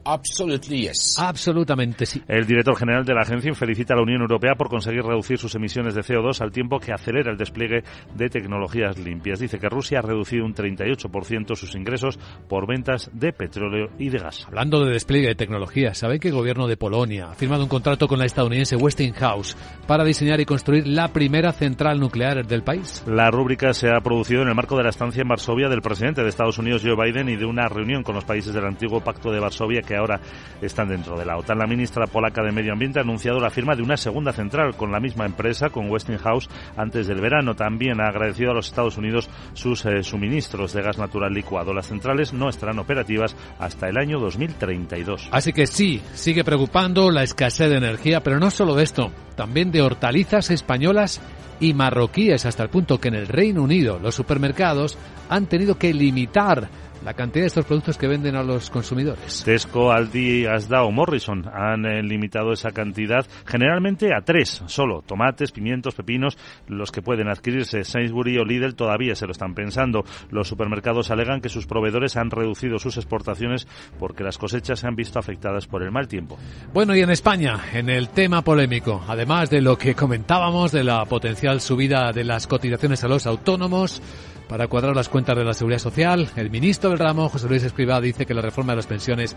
eh, 0.05 0.19
disponible? 0.21 0.91
Absolutamente 1.17 2.05
sí. 2.05 2.21
El 2.27 2.45
director 2.45 2.75
general 2.75 3.05
de 3.05 3.13
la 3.13 3.21
agencia 3.21 3.53
felicita 3.53 3.93
a 3.93 3.97
la 3.97 4.03
Unión 4.03 4.21
Europea 4.21 4.55
por 4.55 4.69
conseguir 4.69 5.03
reducir 5.03 5.37
sus 5.37 5.55
emisiones 5.55 5.95
de 5.95 6.01
CO2 6.01 6.41
al 6.41 6.51
tiempo 6.51 6.79
que 6.79 6.93
acelera 6.93 7.31
el 7.31 7.37
despliegue 7.37 7.83
de 8.15 8.29
tecnologías 8.29 8.97
limpias. 8.97 9.39
Dice 9.39 9.59
que 9.59 9.69
Rusia 9.69 9.99
ha 9.99 10.01
reducido 10.01 10.45
un 10.45 10.53
38% 10.53 11.55
sus 11.55 11.75
ingresos 11.75 12.19
por 12.47 12.67
ventas 12.67 13.09
de 13.13 13.33
petróleo 13.33 13.89
y 13.97 14.09
de 14.09 14.19
gas. 14.19 14.45
Hablando 14.47 14.85
de 14.85 14.93
despliegue 14.93 15.27
de 15.27 15.35
tecnologías, 15.35 15.97
¿sabe 15.97 16.19
que 16.19 16.29
el 16.29 16.33
gobierno 16.33 16.67
de 16.67 16.77
Polonia 16.77 17.31
ha 17.31 17.35
firmado 17.35 17.63
un 17.63 17.69
contrato 17.69 18.07
con 18.07 18.19
la 18.19 18.25
estadounidense 18.25 18.75
Westinghouse 18.75 19.57
para 19.87 20.03
diseñar 20.03 20.39
y 20.39 20.45
construir 20.45 20.87
la 20.87 21.09
primera 21.09 21.51
central 21.51 21.99
nuclear 21.99 22.45
del 22.45 22.63
país? 22.63 23.03
La 23.07 23.31
rúbrica 23.31 23.73
se 23.73 23.89
ha 23.89 24.01
producido 24.01 24.41
en 24.41 24.49
el 24.49 24.55
marco 24.55 24.77
de 24.77 24.83
la 24.83 24.89
estancia 24.89 25.21
en 25.21 25.27
Varsovia 25.27 25.69
del 25.69 25.81
presidente 25.81 26.21
de 26.21 26.29
Estados 26.29 26.57
Unidos 26.57 26.83
Joe 26.83 26.95
Biden 26.95 27.29
y 27.29 27.35
de 27.35 27.45
una 27.45 27.67
reunión 27.67 28.03
con 28.03 28.15
los 28.15 28.25
países 28.25 28.53
del 28.53 28.65
antiguo 28.65 29.01
Pacto 29.01 29.31
de 29.31 29.39
Varsovia 29.39 29.81
que 29.81 29.94
ahora 29.95 30.19
están 30.61 30.89
dentro 30.89 31.17
de 31.17 31.25
la 31.25 31.37
OTAN. 31.37 31.57
La 31.57 31.67
ministra 31.67 32.07
polaca 32.07 32.43
de 32.43 32.51
Medio 32.51 32.73
Ambiente 32.73 32.99
ha 32.99 33.03
anunciado 33.03 33.39
la 33.39 33.49
firma 33.49 33.75
de 33.75 33.83
una 33.83 33.97
segunda 33.97 34.31
central 34.31 34.75
con 34.75 34.91
la 34.91 34.99
misma 34.99 35.25
empresa, 35.25 35.69
con 35.69 35.89
Westinghouse, 35.89 36.49
antes 36.77 37.07
del 37.07 37.21
verano. 37.21 37.55
También 37.55 38.01
ha 38.01 38.07
agradecido 38.07 38.51
a 38.51 38.53
los 38.53 38.67
Estados 38.67 38.97
Unidos 38.97 39.29
sus 39.53 39.85
eh, 39.85 40.03
suministros 40.03 40.73
de 40.73 40.81
gas 40.81 40.97
natural 40.97 41.33
licuado. 41.33 41.73
Las 41.73 41.87
centrales 41.87 42.33
no 42.33 42.49
estarán 42.49 42.79
operativas 42.79 43.35
hasta 43.59 43.89
el 43.89 43.97
año 43.97 44.19
2032. 44.19 45.29
Así 45.31 45.53
que 45.53 45.67
sí, 45.67 46.01
sigue 46.13 46.43
preocupando 46.43 47.11
la 47.11 47.23
escasez 47.23 47.69
de 47.69 47.77
energía, 47.77 48.21
pero 48.21 48.39
no 48.39 48.49
solo 48.51 48.75
de 48.75 48.83
esto, 48.83 49.11
también 49.35 49.71
de 49.71 49.81
hortalizas 49.81 50.49
españolas 50.51 51.21
y 51.59 51.73
marroquíes, 51.73 52.45
hasta 52.45 52.63
el 52.63 52.69
punto 52.69 52.99
que 52.99 53.07
en 53.07 53.15
el 53.15 53.27
Reino 53.27 53.63
Unido 53.63 53.99
los 53.99 54.15
supermercados 54.15 54.97
han 55.29 55.47
tenido 55.47 55.77
que 55.77 55.93
limitar 55.93 56.69
la 57.05 57.13
cantidad 57.13 57.43
de 57.43 57.47
estos 57.47 57.65
productos 57.65 57.99
que 57.99 58.07
venden 58.07 58.35
a 58.35 58.41
los 58.41 58.71
consumidores. 58.71 59.43
Tesco, 59.45 59.91
Aldi, 59.91 60.47
Asda 60.47 60.83
o 60.83 60.91
Morrison 60.91 61.45
han 61.53 61.85
eh, 61.85 62.01
limitado 62.01 62.51
esa 62.51 62.71
cantidad 62.71 63.25
generalmente 63.45 64.09
a 64.11 64.21
tres 64.21 64.63
solo, 64.65 65.03
tomates, 65.05 65.51
pimientos, 65.51 65.93
pepinos, 65.93 66.35
los 66.67 66.91
que 66.91 67.03
pueden 67.03 67.29
adquirirse. 67.29 67.83
Sainsbury 67.83 68.39
o 68.39 68.43
Lidl 68.43 68.73
todavía 68.73 69.13
se 69.13 69.27
lo 69.27 69.33
están 69.33 69.53
pensando. 69.53 70.03
Los 70.31 70.47
supermercados 70.47 71.11
alegan 71.11 71.41
que 71.41 71.49
sus 71.49 71.67
proveedores 71.67 72.17
han 72.17 72.31
reducido 72.31 72.79
sus 72.79 72.97
exportaciones 72.97 73.67
porque 73.99 74.23
las 74.23 74.39
cosechas 74.39 74.79
se 74.79 74.87
han 74.87 74.95
visto 74.95 75.19
afectadas 75.19 75.67
por 75.67 75.83
el 75.83 75.91
mal 75.91 76.07
tiempo. 76.07 76.39
Bueno, 76.73 76.95
y 76.95 77.01
en 77.01 77.11
España, 77.11 77.65
en 77.71 77.89
el 77.89 78.09
tema 78.09 78.41
polémico, 78.41 79.03
además 79.07 79.51
de 79.51 79.61
lo 79.61 79.77
que 79.77 79.93
comentábamos 79.93 80.71
de 80.71 80.83
la 80.83 81.05
potencial 81.05 81.61
subida 81.61 82.11
de 82.11 82.23
las 82.23 82.47
cotizaciones 82.47 83.03
a 83.03 83.07
los 83.07 83.27
autónomos, 83.27 84.01
para 84.47 84.67
cuadrar 84.67 84.95
las 84.95 85.09
cuentas 85.09 85.37
de 85.37 85.43
la 85.43 85.53
Seguridad 85.53 85.79
Social, 85.79 86.29
el 86.35 86.49
ministro 86.49 86.89
del 86.89 86.99
ramo, 86.99 87.29
José 87.29 87.47
Luis 87.47 87.63
Escrivá, 87.63 87.99
dice 88.01 88.25
que 88.25 88.33
la 88.33 88.41
reforma 88.41 88.73
de 88.73 88.77
las 88.77 88.87
pensiones 88.87 89.35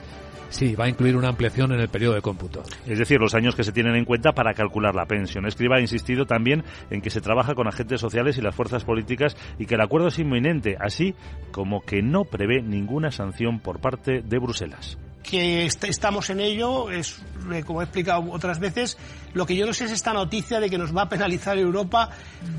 sí 0.50 0.74
va 0.74 0.84
a 0.84 0.88
incluir 0.88 1.16
una 1.16 1.28
ampliación 1.28 1.72
en 1.72 1.80
el 1.80 1.88
periodo 1.88 2.14
de 2.14 2.22
cómputo. 2.22 2.62
Es 2.86 2.98
decir, 2.98 3.20
los 3.20 3.34
años 3.34 3.54
que 3.54 3.64
se 3.64 3.72
tienen 3.72 3.96
en 3.96 4.04
cuenta 4.04 4.32
para 4.32 4.54
calcular 4.54 4.94
la 4.94 5.06
pensión. 5.06 5.46
Escriba 5.46 5.76
ha 5.76 5.80
insistido 5.80 6.26
también 6.26 6.64
en 6.90 7.00
que 7.00 7.10
se 7.10 7.20
trabaja 7.20 7.54
con 7.54 7.68
agentes 7.68 8.00
sociales 8.00 8.38
y 8.38 8.42
las 8.42 8.54
fuerzas 8.54 8.84
políticas 8.84 9.36
y 9.58 9.66
que 9.66 9.74
el 9.74 9.80
acuerdo 9.80 10.08
es 10.08 10.18
inminente, 10.18 10.76
así 10.80 11.14
como 11.52 11.80
que 11.80 12.02
no 12.02 12.24
prevé 12.24 12.62
ninguna 12.62 13.10
sanción 13.10 13.60
por 13.60 13.80
parte 13.80 14.22
de 14.22 14.38
Bruselas 14.38 14.98
que 15.22 15.66
estamos 15.66 16.30
en 16.30 16.40
ello, 16.40 16.90
es, 16.90 17.18
eh, 17.52 17.62
como 17.64 17.80
he 17.80 17.84
explicado 17.84 18.30
otras 18.30 18.58
veces, 18.58 18.96
lo 19.34 19.46
que 19.46 19.56
yo 19.56 19.66
no 19.66 19.72
sé 19.72 19.84
es 19.84 19.90
esta 19.90 20.12
noticia 20.12 20.60
de 20.60 20.70
que 20.70 20.78
nos 20.78 20.96
va 20.96 21.02
a 21.02 21.08
penalizar 21.08 21.58
Europa, 21.58 22.10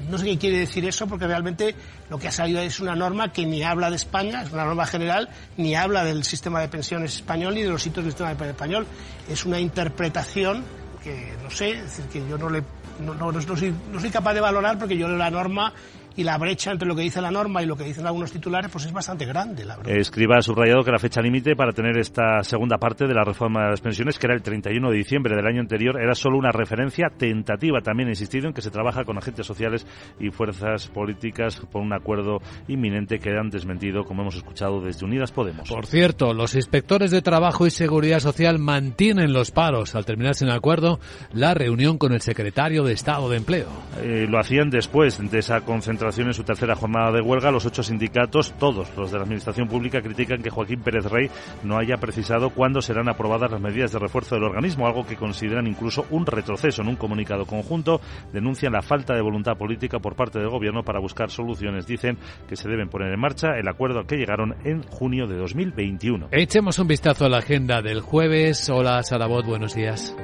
no 0.10 0.18
sé 0.18 0.26
qué 0.26 0.38
quiere 0.38 0.60
decir 0.60 0.86
eso, 0.86 1.07
porque 1.07 1.26
realmente 1.26 1.76
lo 2.10 2.20
que 2.20 2.28
ha 2.28 2.32
salido 2.32 2.62
es 2.62 2.80
una 2.80 2.95
norma 2.95 3.32
que 3.32 3.45
ni 3.45 3.64
habla 3.64 3.89
de 3.89 3.95
España, 3.95 4.43
es 4.43 4.51
una 4.51 4.66
norma 4.66 4.86
general, 4.86 5.30
ni 5.57 5.76
habla 5.76 6.03
del 6.03 6.24
sistema 6.24 6.62
de 6.62 6.68
pensiones 6.68 7.16
español 7.16 7.55
ni 7.55 7.64
de 7.64 7.70
los 7.70 7.82
sitios 7.82 8.05
del 8.05 8.12
sistema 8.12 8.30
de 8.30 8.36
pensiones 8.36 8.55
español, 8.55 8.88
es 9.30 9.45
una 9.45 9.60
interpretación 9.60 10.64
que 11.03 11.34
no 11.41 11.49
sé, 11.49 11.72
es 11.72 11.84
decir, 11.84 12.05
que 12.05 12.30
yo 12.30 12.38
no 12.38 12.49
le 12.49 12.64
no, 12.99 13.14
no, 13.14 13.32
no, 13.32 13.41
soy, 13.41 13.74
no 13.91 13.99
soy 13.99 14.10
capaz 14.10 14.34
de 14.34 14.41
valorar 14.41 14.78
porque 14.78 14.97
yo 14.97 15.07
la 15.07 15.32
norma 15.32 15.74
y 16.20 16.24
la 16.26 16.38
brecha 16.38 16.72
entre 16.72 16.86
lo 16.86 16.98
que 16.98 17.04
dice 17.04 17.22
la 17.22 17.32
norma 17.32 17.64
y 17.64 17.66
lo 17.66 17.78
que 17.78 17.86
dicen 17.86 18.06
algunos 18.06 18.30
titulares 18.30 18.70
pues 18.70 18.84
es 18.86 18.92
bastante 18.92 19.26
grande, 19.26 19.64
la 19.64 19.78
verdad. 19.78 19.96
Escriba 19.96 20.36
ha 20.38 20.42
subrayado 20.42 20.84
que 20.84 20.92
la 20.92 21.00
fecha 21.00 21.22
límite 21.22 21.56
para 21.56 21.72
tener 21.72 21.98
esta 21.98 22.44
segunda 22.44 22.78
parte 22.78 23.08
de 23.08 23.14
la 23.14 23.24
reforma 23.24 23.64
de 23.64 23.70
las 23.70 23.80
pensiones, 23.80 24.20
que 24.20 24.28
era 24.28 24.36
el 24.36 24.42
31 24.42 24.92
de 24.92 24.98
diciembre 24.98 25.34
del 25.34 25.48
año 25.48 25.62
anterior, 25.62 25.98
era 25.98 26.14
solo 26.16 26.38
una 26.38 26.52
referencia 26.52 27.08
tentativa. 27.18 27.80
También 27.80 28.10
ha 28.10 28.12
insistido 28.12 28.50
en 28.50 28.54
que 28.54 28.62
se 28.62 28.70
trabaja 28.70 29.06
con 29.06 29.18
agentes 29.18 29.48
sociales 29.48 29.88
y 30.20 30.30
fuerzas 30.30 30.90
políticas 30.90 31.56
por 31.72 31.82
un 31.82 31.94
acuerdo 31.94 32.40
inminente 32.68 33.18
que 33.20 33.30
han 33.30 33.50
desmentido, 33.50 34.04
como 34.04 34.24
hemos 34.24 34.36
escuchado, 34.36 34.82
desde 34.82 35.06
Unidas 35.06 35.32
Podemos. 35.32 35.70
Por 35.70 35.86
cierto, 35.86 36.34
los 36.34 36.54
inspectores 36.54 37.12
de 37.12 37.22
trabajo 37.22 37.66
y 37.66 37.70
seguridad 37.70 38.20
social 38.20 38.60
mantienen 38.60 39.32
los 39.32 39.52
paros 39.52 39.96
al 39.96 40.04
terminarse 40.04 40.44
en 40.44 40.52
acuerdo 40.52 41.00
la 41.32 41.54
reunión 41.54 41.98
con 41.98 42.12
el 42.12 42.20
secretario 42.20 42.84
de 42.84 42.92
Estado 42.92 43.30
de 43.30 43.38
Empleo. 43.38 43.70
Eh, 44.02 44.28
lo 44.30 44.38
hacían 44.38 44.70
después 44.70 45.18
de 45.18 45.40
esa 45.40 45.62
concentración 45.62 46.09
en 46.18 46.34
su 46.34 46.43
tercera 46.43 46.76
jornada 46.76 47.12
de 47.12 47.22
huelga. 47.22 47.51
Los 47.51 47.66
ocho 47.66 47.84
sindicatos, 47.84 48.53
todos 48.53 48.89
los 48.97 49.12
de 49.12 49.18
la 49.18 49.24
Administración 49.24 49.68
Pública, 49.68 50.01
critican 50.01 50.41
que 50.41 50.49
Joaquín 50.49 50.82
Pérez 50.82 51.05
Rey 51.05 51.30
no 51.64 51.78
haya 51.78 51.97
precisado 51.97 52.49
cuándo 52.49 52.82
serán 52.82 53.10
aprobadas 53.10 53.51
las 53.51 53.62
medidas 53.62 53.91
de 53.91 53.99
refuerzo 53.99 54.36
del 54.36 54.45
organismo, 54.45 54.88
algo 54.88 55.05
que 55.05 55.16
consideran 55.16 55.68
incluso 55.68 56.05
un 56.10 56.26
retroceso. 56.26 56.82
En 56.82 56.88
un 56.88 56.95
comunicado 56.95 57.45
conjunto 57.45 58.01
denuncian 58.34 58.74
la 58.74 58.82
falta 58.82 59.14
de 59.14 59.22
voluntad 59.22 59.55
política 59.55 59.99
por 59.99 60.16
parte 60.16 60.39
del 60.39 60.49
Gobierno 60.49 60.84
para 60.84 60.99
buscar 60.99 61.30
soluciones. 61.30 61.86
Dicen 61.86 62.18
que 62.47 62.55
se 62.55 62.68
deben 62.68 62.89
poner 62.89 63.14
en 63.14 63.20
marcha 63.20 63.57
el 63.57 63.68
acuerdo 63.68 63.99
al 63.99 64.07
que 64.07 64.18
llegaron 64.18 64.55
en 64.64 64.84
junio 64.84 65.28
de 65.28 65.38
2021. 65.38 66.30
Echemos 66.32 66.80
un 66.80 66.88
vistazo 66.88 67.26
a 67.26 67.30
la 67.30 67.38
agenda 67.38 67.82
del 67.82 68.01
jueves. 68.01 68.70
Hola, 68.70 69.03
Sarabot, 69.03 69.45
buenos 69.45 69.76
días. 69.76 70.16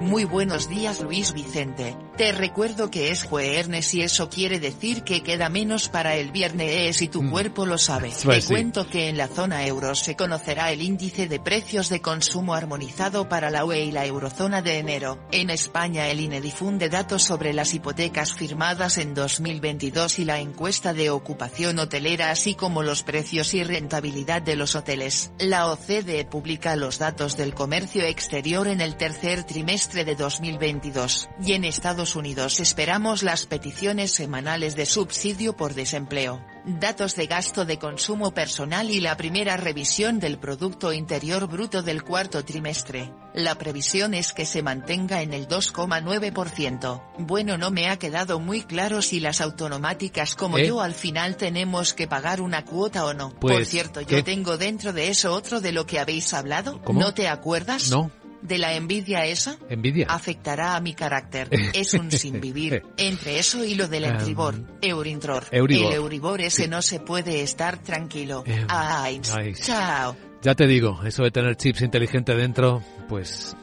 Muy 0.00 0.24
buenos 0.24 0.68
días 0.68 1.00
Luis 1.00 1.32
Vicente, 1.32 1.96
te 2.16 2.30
recuerdo 2.30 2.88
que 2.88 3.10
es 3.10 3.24
jueves 3.24 3.94
y 3.94 4.02
eso 4.02 4.30
quiere 4.30 4.60
decir 4.60 5.02
que 5.02 5.24
queda 5.24 5.48
menos 5.48 5.88
para 5.88 6.14
el 6.14 6.30
viernes 6.30 7.02
y 7.02 7.08
tu 7.08 7.24
mm. 7.24 7.30
cuerpo 7.30 7.66
lo 7.66 7.78
sabe. 7.78 8.12
Pues 8.22 8.46
te 8.46 8.54
cuento 8.54 8.88
que 8.88 9.08
en 9.08 9.16
la 9.16 9.26
zona 9.26 9.66
euro 9.66 9.96
se 9.96 10.14
conocerá 10.14 10.70
el 10.70 10.82
índice 10.82 11.26
de 11.26 11.40
precios 11.40 11.88
de 11.88 12.00
consumo 12.00 12.54
armonizado 12.54 13.28
para 13.28 13.50
la 13.50 13.64
UE 13.64 13.86
y 13.86 13.90
la 13.90 14.06
eurozona 14.06 14.62
de 14.62 14.78
enero. 14.78 15.18
En 15.32 15.50
España 15.50 16.06
el 16.06 16.20
INE 16.20 16.40
difunde 16.40 16.88
datos 16.88 17.24
sobre 17.24 17.52
las 17.52 17.74
hipotecas 17.74 18.34
firmadas 18.34 18.98
en 18.98 19.14
2022 19.14 20.20
y 20.20 20.24
la 20.24 20.38
encuesta 20.38 20.92
de 20.92 21.10
ocupación 21.10 21.76
hotelera 21.80 22.30
así 22.30 22.54
como 22.54 22.84
los 22.84 23.02
precios 23.02 23.52
y 23.52 23.64
rentabilidad 23.64 24.42
de 24.42 24.54
los 24.54 24.76
hoteles. 24.76 25.32
La 25.40 25.66
OCDE 25.66 26.24
publica 26.24 26.76
los 26.76 27.00
datos 27.00 27.36
del 27.36 27.52
comercio 27.52 28.04
exterior 28.04 28.68
en 28.68 28.80
el 28.80 28.96
tercer 28.96 29.42
trimestre 29.42 29.87
de 29.92 30.14
2022, 30.14 31.28
y 31.42 31.52
en 31.52 31.64
Estados 31.64 32.16
Unidos 32.16 32.60
esperamos 32.60 33.22
las 33.22 33.46
peticiones 33.46 34.12
semanales 34.12 34.76
de 34.76 34.86
subsidio 34.86 35.56
por 35.56 35.74
desempleo, 35.74 36.44
datos 36.64 37.16
de 37.16 37.26
gasto 37.26 37.64
de 37.64 37.78
consumo 37.78 38.32
personal 38.32 38.90
y 38.90 39.00
la 39.00 39.16
primera 39.16 39.56
revisión 39.56 40.20
del 40.20 40.38
Producto 40.38 40.92
Interior 40.92 41.48
Bruto 41.48 41.82
del 41.82 42.02
cuarto 42.04 42.44
trimestre. 42.44 43.12
La 43.34 43.54
previsión 43.56 44.14
es 44.14 44.32
que 44.32 44.44
se 44.46 44.62
mantenga 44.62 45.22
en 45.22 45.32
el 45.32 45.46
2,9%. 45.48 47.02
Bueno, 47.18 47.56
no 47.58 47.70
me 47.70 47.88
ha 47.88 47.98
quedado 47.98 48.40
muy 48.40 48.62
claro 48.62 49.02
si 49.02 49.20
las 49.20 49.40
autonomáticas 49.40 50.34
como 50.34 50.58
¿Eh? 50.58 50.66
yo 50.66 50.80
al 50.80 50.94
final 50.94 51.36
tenemos 51.36 51.94
que 51.94 52.06
pagar 52.08 52.40
una 52.40 52.64
cuota 52.64 53.04
o 53.04 53.14
no. 53.14 53.30
Por 53.30 53.52
Pues, 53.52 53.68
cierto, 53.68 54.00
¿qué? 54.00 54.16
yo 54.16 54.24
tengo 54.24 54.58
dentro 54.58 54.92
de 54.92 55.08
eso 55.08 55.32
otro 55.32 55.60
de 55.60 55.72
lo 55.72 55.86
que 55.86 55.98
habéis 55.98 56.32
hablado. 56.34 56.80
¿Cómo? 56.82 57.00
¿No 57.00 57.14
te 57.14 57.28
acuerdas? 57.28 57.90
No. 57.90 58.10
¿De 58.42 58.58
la 58.58 58.74
envidia 58.74 59.24
esa? 59.24 59.58
Envidia. 59.68 60.06
Afectará 60.08 60.76
a 60.76 60.80
mi 60.80 60.94
carácter. 60.94 61.48
Es 61.74 61.94
un 61.94 62.10
sinvivir. 62.10 62.82
Entre 62.96 63.38
eso 63.38 63.64
y 63.64 63.74
lo 63.74 63.88
del 63.88 64.04
Em, 64.04 64.16
Euribor. 64.16 64.54
Euribor. 64.80 65.44
El 65.52 65.92
Euribor 65.92 66.40
ese 66.40 66.68
no 66.68 66.82
se 66.82 67.00
puede 67.00 67.42
estar 67.42 67.78
tranquilo. 67.78 68.44
Ay, 68.68 69.20
ay. 69.34 69.54
chao. 69.54 70.16
Ya 70.42 70.54
te 70.54 70.66
digo, 70.66 71.00
eso 71.04 71.24
de 71.24 71.30
tener 71.32 71.56
chips 71.56 71.82
inteligentes 71.82 72.36
dentro, 72.36 72.82
pues 73.08 73.56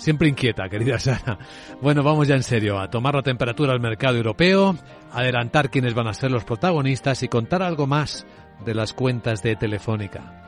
Siempre 0.00 0.28
inquieta, 0.28 0.66
querida 0.70 0.98
Sara. 0.98 1.38
Bueno, 1.82 2.02
vamos 2.02 2.26
ya 2.26 2.34
en 2.34 2.42
serio, 2.42 2.78
a 2.78 2.88
tomar 2.88 3.14
la 3.14 3.22
temperatura 3.22 3.74
al 3.74 3.80
mercado 3.80 4.16
europeo, 4.16 4.74
adelantar 5.12 5.68
quiénes 5.70 5.92
van 5.92 6.08
a 6.08 6.14
ser 6.14 6.30
los 6.30 6.44
protagonistas 6.44 7.22
y 7.22 7.28
contar 7.28 7.62
algo 7.62 7.86
más 7.86 8.26
de 8.64 8.74
las 8.74 8.94
cuentas 8.94 9.42
de 9.42 9.56
Telefónica. 9.56 10.40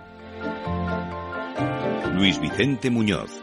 Luis 2.14 2.40
Vicente 2.40 2.88
Muñoz. 2.88 3.41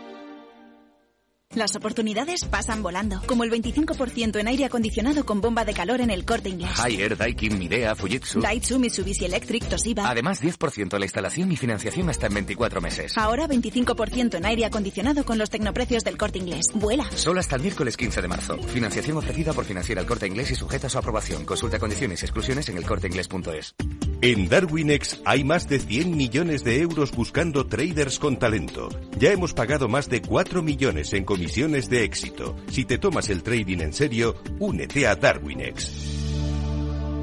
Las 1.56 1.76
oportunidades 1.76 2.46
pasan 2.46 2.84
volando, 2.84 3.24
como 3.26 3.44
el 3.44 3.50
25% 3.50 4.40
en 4.40 4.48
aire 4.48 4.66
acondicionado 4.66 5.26
con 5.26 5.42
bomba 5.42 5.66
de 5.66 5.74
calor 5.74 6.00
en 6.00 6.12
el 6.12 6.24
corte 6.24 6.50
inglés. 6.50 6.80
Haier, 6.80 7.18
Daikin, 7.18 7.58
Midea, 7.58 7.96
Fujitsu. 7.96 8.40
Daitsu, 8.40 8.78
Mitsubishi 8.78 9.26
Electric, 9.26 9.68
Toshiba. 9.68 10.08
Además, 10.08 10.44
10% 10.44 11.00
la 11.00 11.06
instalación 11.06 11.52
y 11.52 11.58
financiación 11.58 12.08
hasta 12.08 12.28
en 12.28 12.36
24 12.36 12.82
meses. 12.82 13.18
Ahora 13.18 13.48
25% 13.48 14.36
en 14.36 14.46
aire 14.46 14.66
acondicionado 14.66 15.26
con 15.26 15.40
los 15.40 15.50
tecnoprecios 15.50 16.04
del 16.04 16.18
corte 16.20 16.38
inglés. 16.38 16.68
Vuela. 16.76 17.10
Solo 17.16 17.40
hasta 17.40 17.56
el 17.56 17.64
miércoles 17.64 17.98
15 17.98 18.22
de 18.22 18.28
marzo. 18.28 18.56
Financiación 18.60 19.18
ofrecida 19.18 19.52
por 19.52 19.66
Financiera 19.66 20.02
el 20.02 20.08
corte 20.08 20.28
inglés 20.28 20.52
y 20.52 20.56
sujeta 20.56 20.86
a 20.86 20.92
su 20.92 21.00
aprobación. 21.00 21.46
Consulta 21.46 21.80
condiciones 21.80 22.22
y 22.22 22.26
exclusiones 22.26 22.70
en 22.70 22.78
elcorteinglés.es. 22.78 23.74
En 24.22 24.50
Darwinex 24.50 25.22
hay 25.24 25.46
más 25.46 25.70
de 25.70 25.80
100 25.80 26.16
millones 26.16 26.66
de 26.66 26.82
euros 26.82 27.12
buscando 27.12 27.66
traders 27.66 28.20
con 28.20 28.38
talento. 28.38 28.90
Ya 29.18 29.32
hemos 29.32 29.54
pagado 29.54 29.88
más 29.88 30.10
de 30.10 30.22
4 30.22 30.62
millones 30.62 31.14
en 31.14 31.24
comisiones 31.40 31.90
de 31.90 32.04
éxito. 32.04 32.58
Si 32.70 32.84
te 32.84 32.98
tomas 32.98 33.30
el 33.30 33.44
trading 33.44 33.80
en 33.80 33.94
serio, 33.94 34.36
únete 34.60 35.08
a 35.08 35.16
Darwinex. 35.16 35.90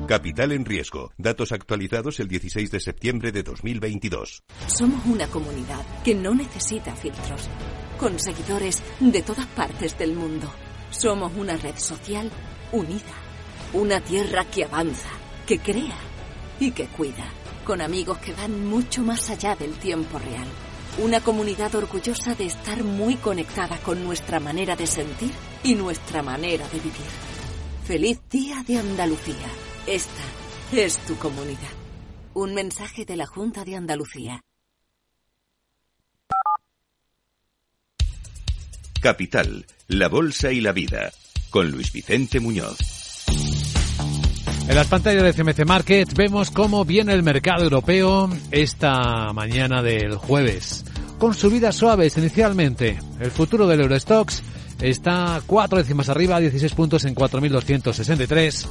Capital 0.09 0.53
en 0.53 0.65
riesgo. 0.65 1.13
Datos 1.19 1.53
actualizados 1.53 2.19
el 2.21 2.27
16 2.27 2.71
de 2.71 2.81
septiembre 2.81 3.31
de 3.31 3.43
2022. 3.43 4.43
Somos 4.69 5.05
una 5.05 5.27
comunidad 5.27 5.85
que 6.03 6.15
no 6.15 6.35
necesita 6.35 6.97
filtros, 6.97 7.51
con 7.99 8.19
seguidores 8.19 8.83
de 9.01 9.21
todas 9.21 9.47
partes 9.49 9.99
del 9.99 10.15
mundo. 10.15 10.51
Somos 10.89 11.33
una 11.37 11.59
red 11.59 11.77
social 11.77 12.31
unida, 12.73 13.17
una 13.75 14.01
tierra 14.01 14.47
que 14.47 14.65
avanza, 14.65 15.11
que 15.47 15.59
crea 15.59 15.99
y 16.59 16.71
que 16.71 16.87
cuida, 16.87 17.29
con 17.67 17.83
amigos 17.83 18.17
que 18.21 18.33
van 18.33 18.67
mucho 18.67 19.03
más 19.03 19.29
allá 19.29 19.55
del 19.57 19.75
tiempo 19.75 20.19
real. 20.19 20.49
Una 20.99 21.21
comunidad 21.21 21.75
orgullosa 21.75 22.35
de 22.35 22.47
estar 22.47 22.83
muy 22.83 23.17
conectada 23.17 23.77
con 23.81 24.03
nuestra 24.03 24.41
manera 24.41 24.77
de 24.77 24.87
sentir 24.87 25.31
y 25.63 25.75
nuestra 25.75 26.23
manera 26.23 26.67
de 26.69 26.79
vivir. 26.79 27.07
Feliz 27.85 28.19
Día 28.31 28.65
de 28.67 28.79
Andalucía. 28.79 29.47
Esta 29.87 30.23
es 30.73 30.97
tu 31.01 31.17
comunidad. 31.19 31.69
Un 32.33 32.55
mensaje 32.55 33.05
de 33.05 33.17
la 33.17 33.27
Junta 33.27 33.63
de 33.63 33.77
Andalucía. 33.77 34.43
Capital, 39.03 39.67
la 39.89 40.09
Bolsa 40.09 40.51
y 40.51 40.63
la 40.63 40.73
Vida, 40.73 41.13
con 41.51 41.71
Luis 41.71 41.93
Vicente 41.93 42.41
Muñoz. 42.41 42.96
En 44.69 44.75
las 44.75 44.89
pantallas 44.89 45.23
de 45.23 45.33
CMC 45.33 45.65
Market 45.65 46.13
vemos 46.15 46.51
cómo 46.51 46.85
viene 46.85 47.13
el 47.13 47.23
mercado 47.23 47.63
europeo 47.63 48.29
esta 48.51 49.33
mañana 49.33 49.81
del 49.81 50.17
jueves. 50.17 50.85
Con 51.19 51.35
subidas 51.35 51.77
suaves 51.77 52.19
inicialmente. 52.19 52.99
El 53.21 53.31
futuro 53.31 53.69
del 53.69 53.83
Eurostox 53.83 54.43
está 54.81 55.41
cuatro 55.47 55.79
décimas 55.79 56.09
arriba, 56.09 56.41
16 56.41 56.75
puntos 56.75 57.05
en 57.05 57.15
4.263. 57.15 58.67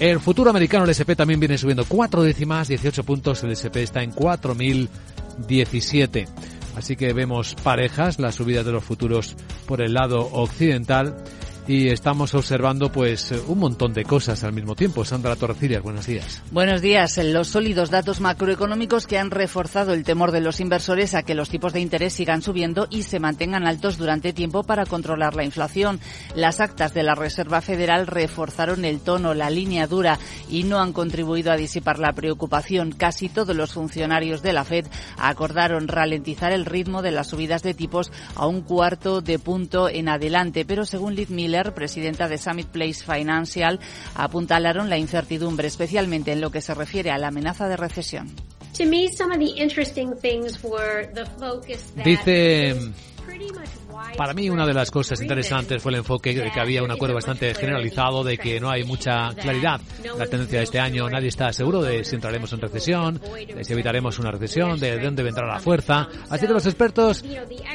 El 0.00 0.18
futuro 0.18 0.48
americano, 0.48 0.84
el 0.84 0.90
SP, 0.96 1.12
también 1.14 1.40
viene 1.40 1.58
subiendo 1.58 1.84
cuatro 1.84 2.22
décimas, 2.22 2.68
18 2.68 3.04
puntos. 3.04 3.44
El 3.44 3.50
SP 3.52 3.84
está 3.84 4.02
en 4.02 4.12
4.017. 4.12 6.26
Así 6.74 6.96
que 6.96 7.12
vemos 7.12 7.54
parejas, 7.62 8.18
las 8.18 8.36
subidas 8.36 8.64
de 8.64 8.72
los 8.72 8.82
futuros 8.82 9.36
por 9.66 9.82
el 9.82 9.92
lado 9.92 10.26
occidental 10.32 11.14
y 11.66 11.88
estamos 11.88 12.34
observando 12.34 12.92
pues 12.92 13.32
un 13.46 13.58
montón 13.58 13.92
de 13.94 14.04
cosas 14.04 14.44
al 14.44 14.52
mismo 14.52 14.74
tiempo. 14.74 15.04
Sandra 15.04 15.36
Torrecillas, 15.36 15.82
buenos 15.82 16.06
días. 16.06 16.42
Buenos 16.50 16.82
días. 16.82 17.18
Los 17.22 17.48
sólidos 17.48 17.90
datos 17.90 18.20
macroeconómicos 18.20 19.06
que 19.06 19.18
han 19.18 19.30
reforzado 19.30 19.92
el 19.92 20.04
temor 20.04 20.30
de 20.30 20.40
los 20.40 20.60
inversores 20.60 21.14
a 21.14 21.22
que 21.22 21.34
los 21.34 21.48
tipos 21.48 21.72
de 21.72 21.80
interés 21.80 22.12
sigan 22.12 22.42
subiendo 22.42 22.86
y 22.90 23.04
se 23.04 23.18
mantengan 23.18 23.66
altos 23.66 23.96
durante 23.96 24.32
tiempo 24.32 24.62
para 24.62 24.84
controlar 24.84 25.34
la 25.34 25.44
inflación. 25.44 26.00
Las 26.34 26.60
actas 26.60 26.92
de 26.92 27.02
la 27.02 27.14
Reserva 27.14 27.60
Federal 27.60 28.06
reforzaron 28.06 28.84
el 28.84 29.00
tono, 29.00 29.32
la 29.32 29.50
línea 29.50 29.86
dura 29.86 30.18
y 30.50 30.64
no 30.64 30.80
han 30.80 30.92
contribuido 30.92 31.50
a 31.50 31.56
disipar 31.56 31.98
la 31.98 32.12
preocupación. 32.12 32.92
Casi 32.92 33.28
todos 33.28 33.56
los 33.56 33.72
funcionarios 33.72 34.42
de 34.42 34.52
la 34.52 34.64
Fed 34.64 34.86
acordaron 35.16 35.88
ralentizar 35.88 36.52
el 36.52 36.66
ritmo 36.66 37.00
de 37.00 37.12
las 37.12 37.28
subidas 37.28 37.62
de 37.62 37.74
tipos 37.74 38.12
a 38.34 38.46
un 38.46 38.60
cuarto 38.60 39.22
de 39.22 39.38
punto 39.38 39.88
en 39.88 40.08
adelante, 40.08 40.64
pero 40.64 40.84
según 40.84 41.14
Liz 41.14 41.30
Miller, 41.30 41.53
presidenta 41.74 42.28
de 42.28 42.38
Summit 42.38 42.66
Place 42.66 43.04
Financial, 43.04 43.78
apuntalaron 44.14 44.90
la 44.90 44.98
incertidumbre, 44.98 45.68
especialmente 45.68 46.32
en 46.32 46.40
lo 46.40 46.50
que 46.50 46.60
se 46.60 46.74
refiere 46.74 47.10
a 47.10 47.18
la 47.18 47.28
amenaza 47.28 47.68
de 47.68 47.76
recesión. 47.76 48.34
Dice 52.04 52.76
para 54.16 54.34
mí 54.34 54.48
una 54.50 54.66
de 54.66 54.74
las 54.74 54.90
cosas 54.90 55.20
interesantes 55.20 55.82
fue 55.82 55.92
el 55.92 55.98
enfoque 55.98 56.34
de 56.34 56.50
que 56.50 56.60
había 56.60 56.82
un 56.82 56.90
acuerdo 56.90 57.14
bastante 57.14 57.54
generalizado 57.54 58.24
de 58.24 58.38
que 58.38 58.60
no 58.60 58.70
hay 58.70 58.84
mucha 58.84 59.34
claridad. 59.34 59.80
La 60.18 60.26
tendencia 60.26 60.58
de 60.58 60.64
este 60.64 60.80
año, 60.80 61.08
nadie 61.08 61.28
está 61.28 61.52
seguro 61.52 61.82
de 61.82 62.04
si 62.04 62.14
entraremos 62.14 62.52
en 62.52 62.60
recesión, 62.60 63.20
de 63.20 63.64
si 63.64 63.72
evitaremos 63.72 64.18
una 64.18 64.30
recesión, 64.30 64.78
de 64.78 64.98
dónde 64.98 65.22
vendrá 65.22 65.46
la 65.46 65.60
fuerza. 65.60 66.08
Así 66.30 66.46
que 66.46 66.52
los 66.52 66.66
expertos 66.66 67.24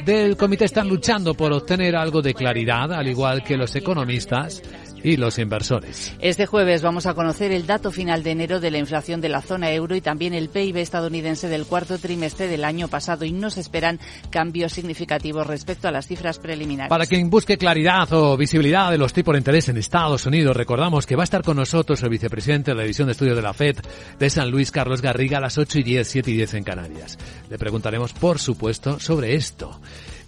del 0.04 0.36
comité 0.36 0.64
están 0.64 0.88
luchando 0.88 1.34
por 1.34 1.52
obtener 1.52 1.96
algo 1.96 2.22
de 2.22 2.34
claridad, 2.34 2.92
al 2.92 3.08
igual 3.08 3.42
que 3.42 3.56
los 3.56 3.74
economistas 3.76 4.62
y 5.02 5.16
los 5.16 5.38
inversores. 5.38 6.14
Este 6.20 6.46
jueves 6.46 6.82
vamos 6.82 7.06
a 7.06 7.14
conocer 7.14 7.52
el 7.52 7.66
dato 7.66 7.90
final 7.90 8.22
de 8.22 8.30
enero 8.30 8.60
de 8.60 8.70
la 8.70 8.78
inflación 8.78 9.20
de 9.20 9.28
la 9.28 9.42
zona 9.42 9.70
euro 9.72 9.94
y 9.94 10.00
también 10.00 10.34
el 10.34 10.48
PIB 10.48 10.78
estadounidense 10.78 11.48
del 11.48 11.66
cuarto 11.66 11.98
trimestre 11.98 12.48
del 12.48 12.64
año 12.64 12.88
pasado 12.88 13.24
y 13.24 13.32
no 13.32 13.50
se 13.50 13.60
esperan 13.60 13.98
cambios 14.30 14.72
significativos 14.72 15.46
respecto 15.46 15.88
a 15.88 15.90
las 15.90 16.06
cifras 16.06 16.38
preliminares. 16.38 16.90
Para 16.90 17.06
quien 17.06 17.30
busque 17.30 17.56
claridad 17.56 18.12
o 18.12 18.36
visibilidad 18.36 18.90
de 18.90 18.98
los 18.98 19.12
tipos 19.12 19.32
de 19.32 19.38
interés 19.38 19.68
en 19.68 19.76
Estados 19.76 20.26
Unidos, 20.26 20.56
recordamos 20.56 21.06
que 21.06 21.16
va 21.16 21.22
a 21.22 21.24
estar 21.24 21.42
con 21.42 21.56
nosotros 21.56 22.02
el 22.02 22.10
vicepresidente 22.10 22.70
de 22.72 22.76
la 22.76 22.82
división 22.82 23.06
de 23.06 23.12
estudios 23.12 23.36
de 23.36 23.42
la 23.42 23.52
FED 23.52 23.76
de 24.18 24.30
San 24.30 24.50
Luis, 24.50 24.70
Carlos 24.70 25.02
Garriga, 25.02 25.38
a 25.38 25.40
las 25.40 25.58
8 25.58 25.78
y 25.78 25.82
10, 25.82 26.08
7 26.08 26.30
y 26.30 26.34
10 26.34 26.54
en 26.54 26.64
Canarias. 26.64 27.18
Le 27.48 27.58
preguntaremos, 27.58 28.12
por 28.12 28.38
supuesto, 28.38 28.98
sobre 28.98 29.34
esto. 29.34 29.80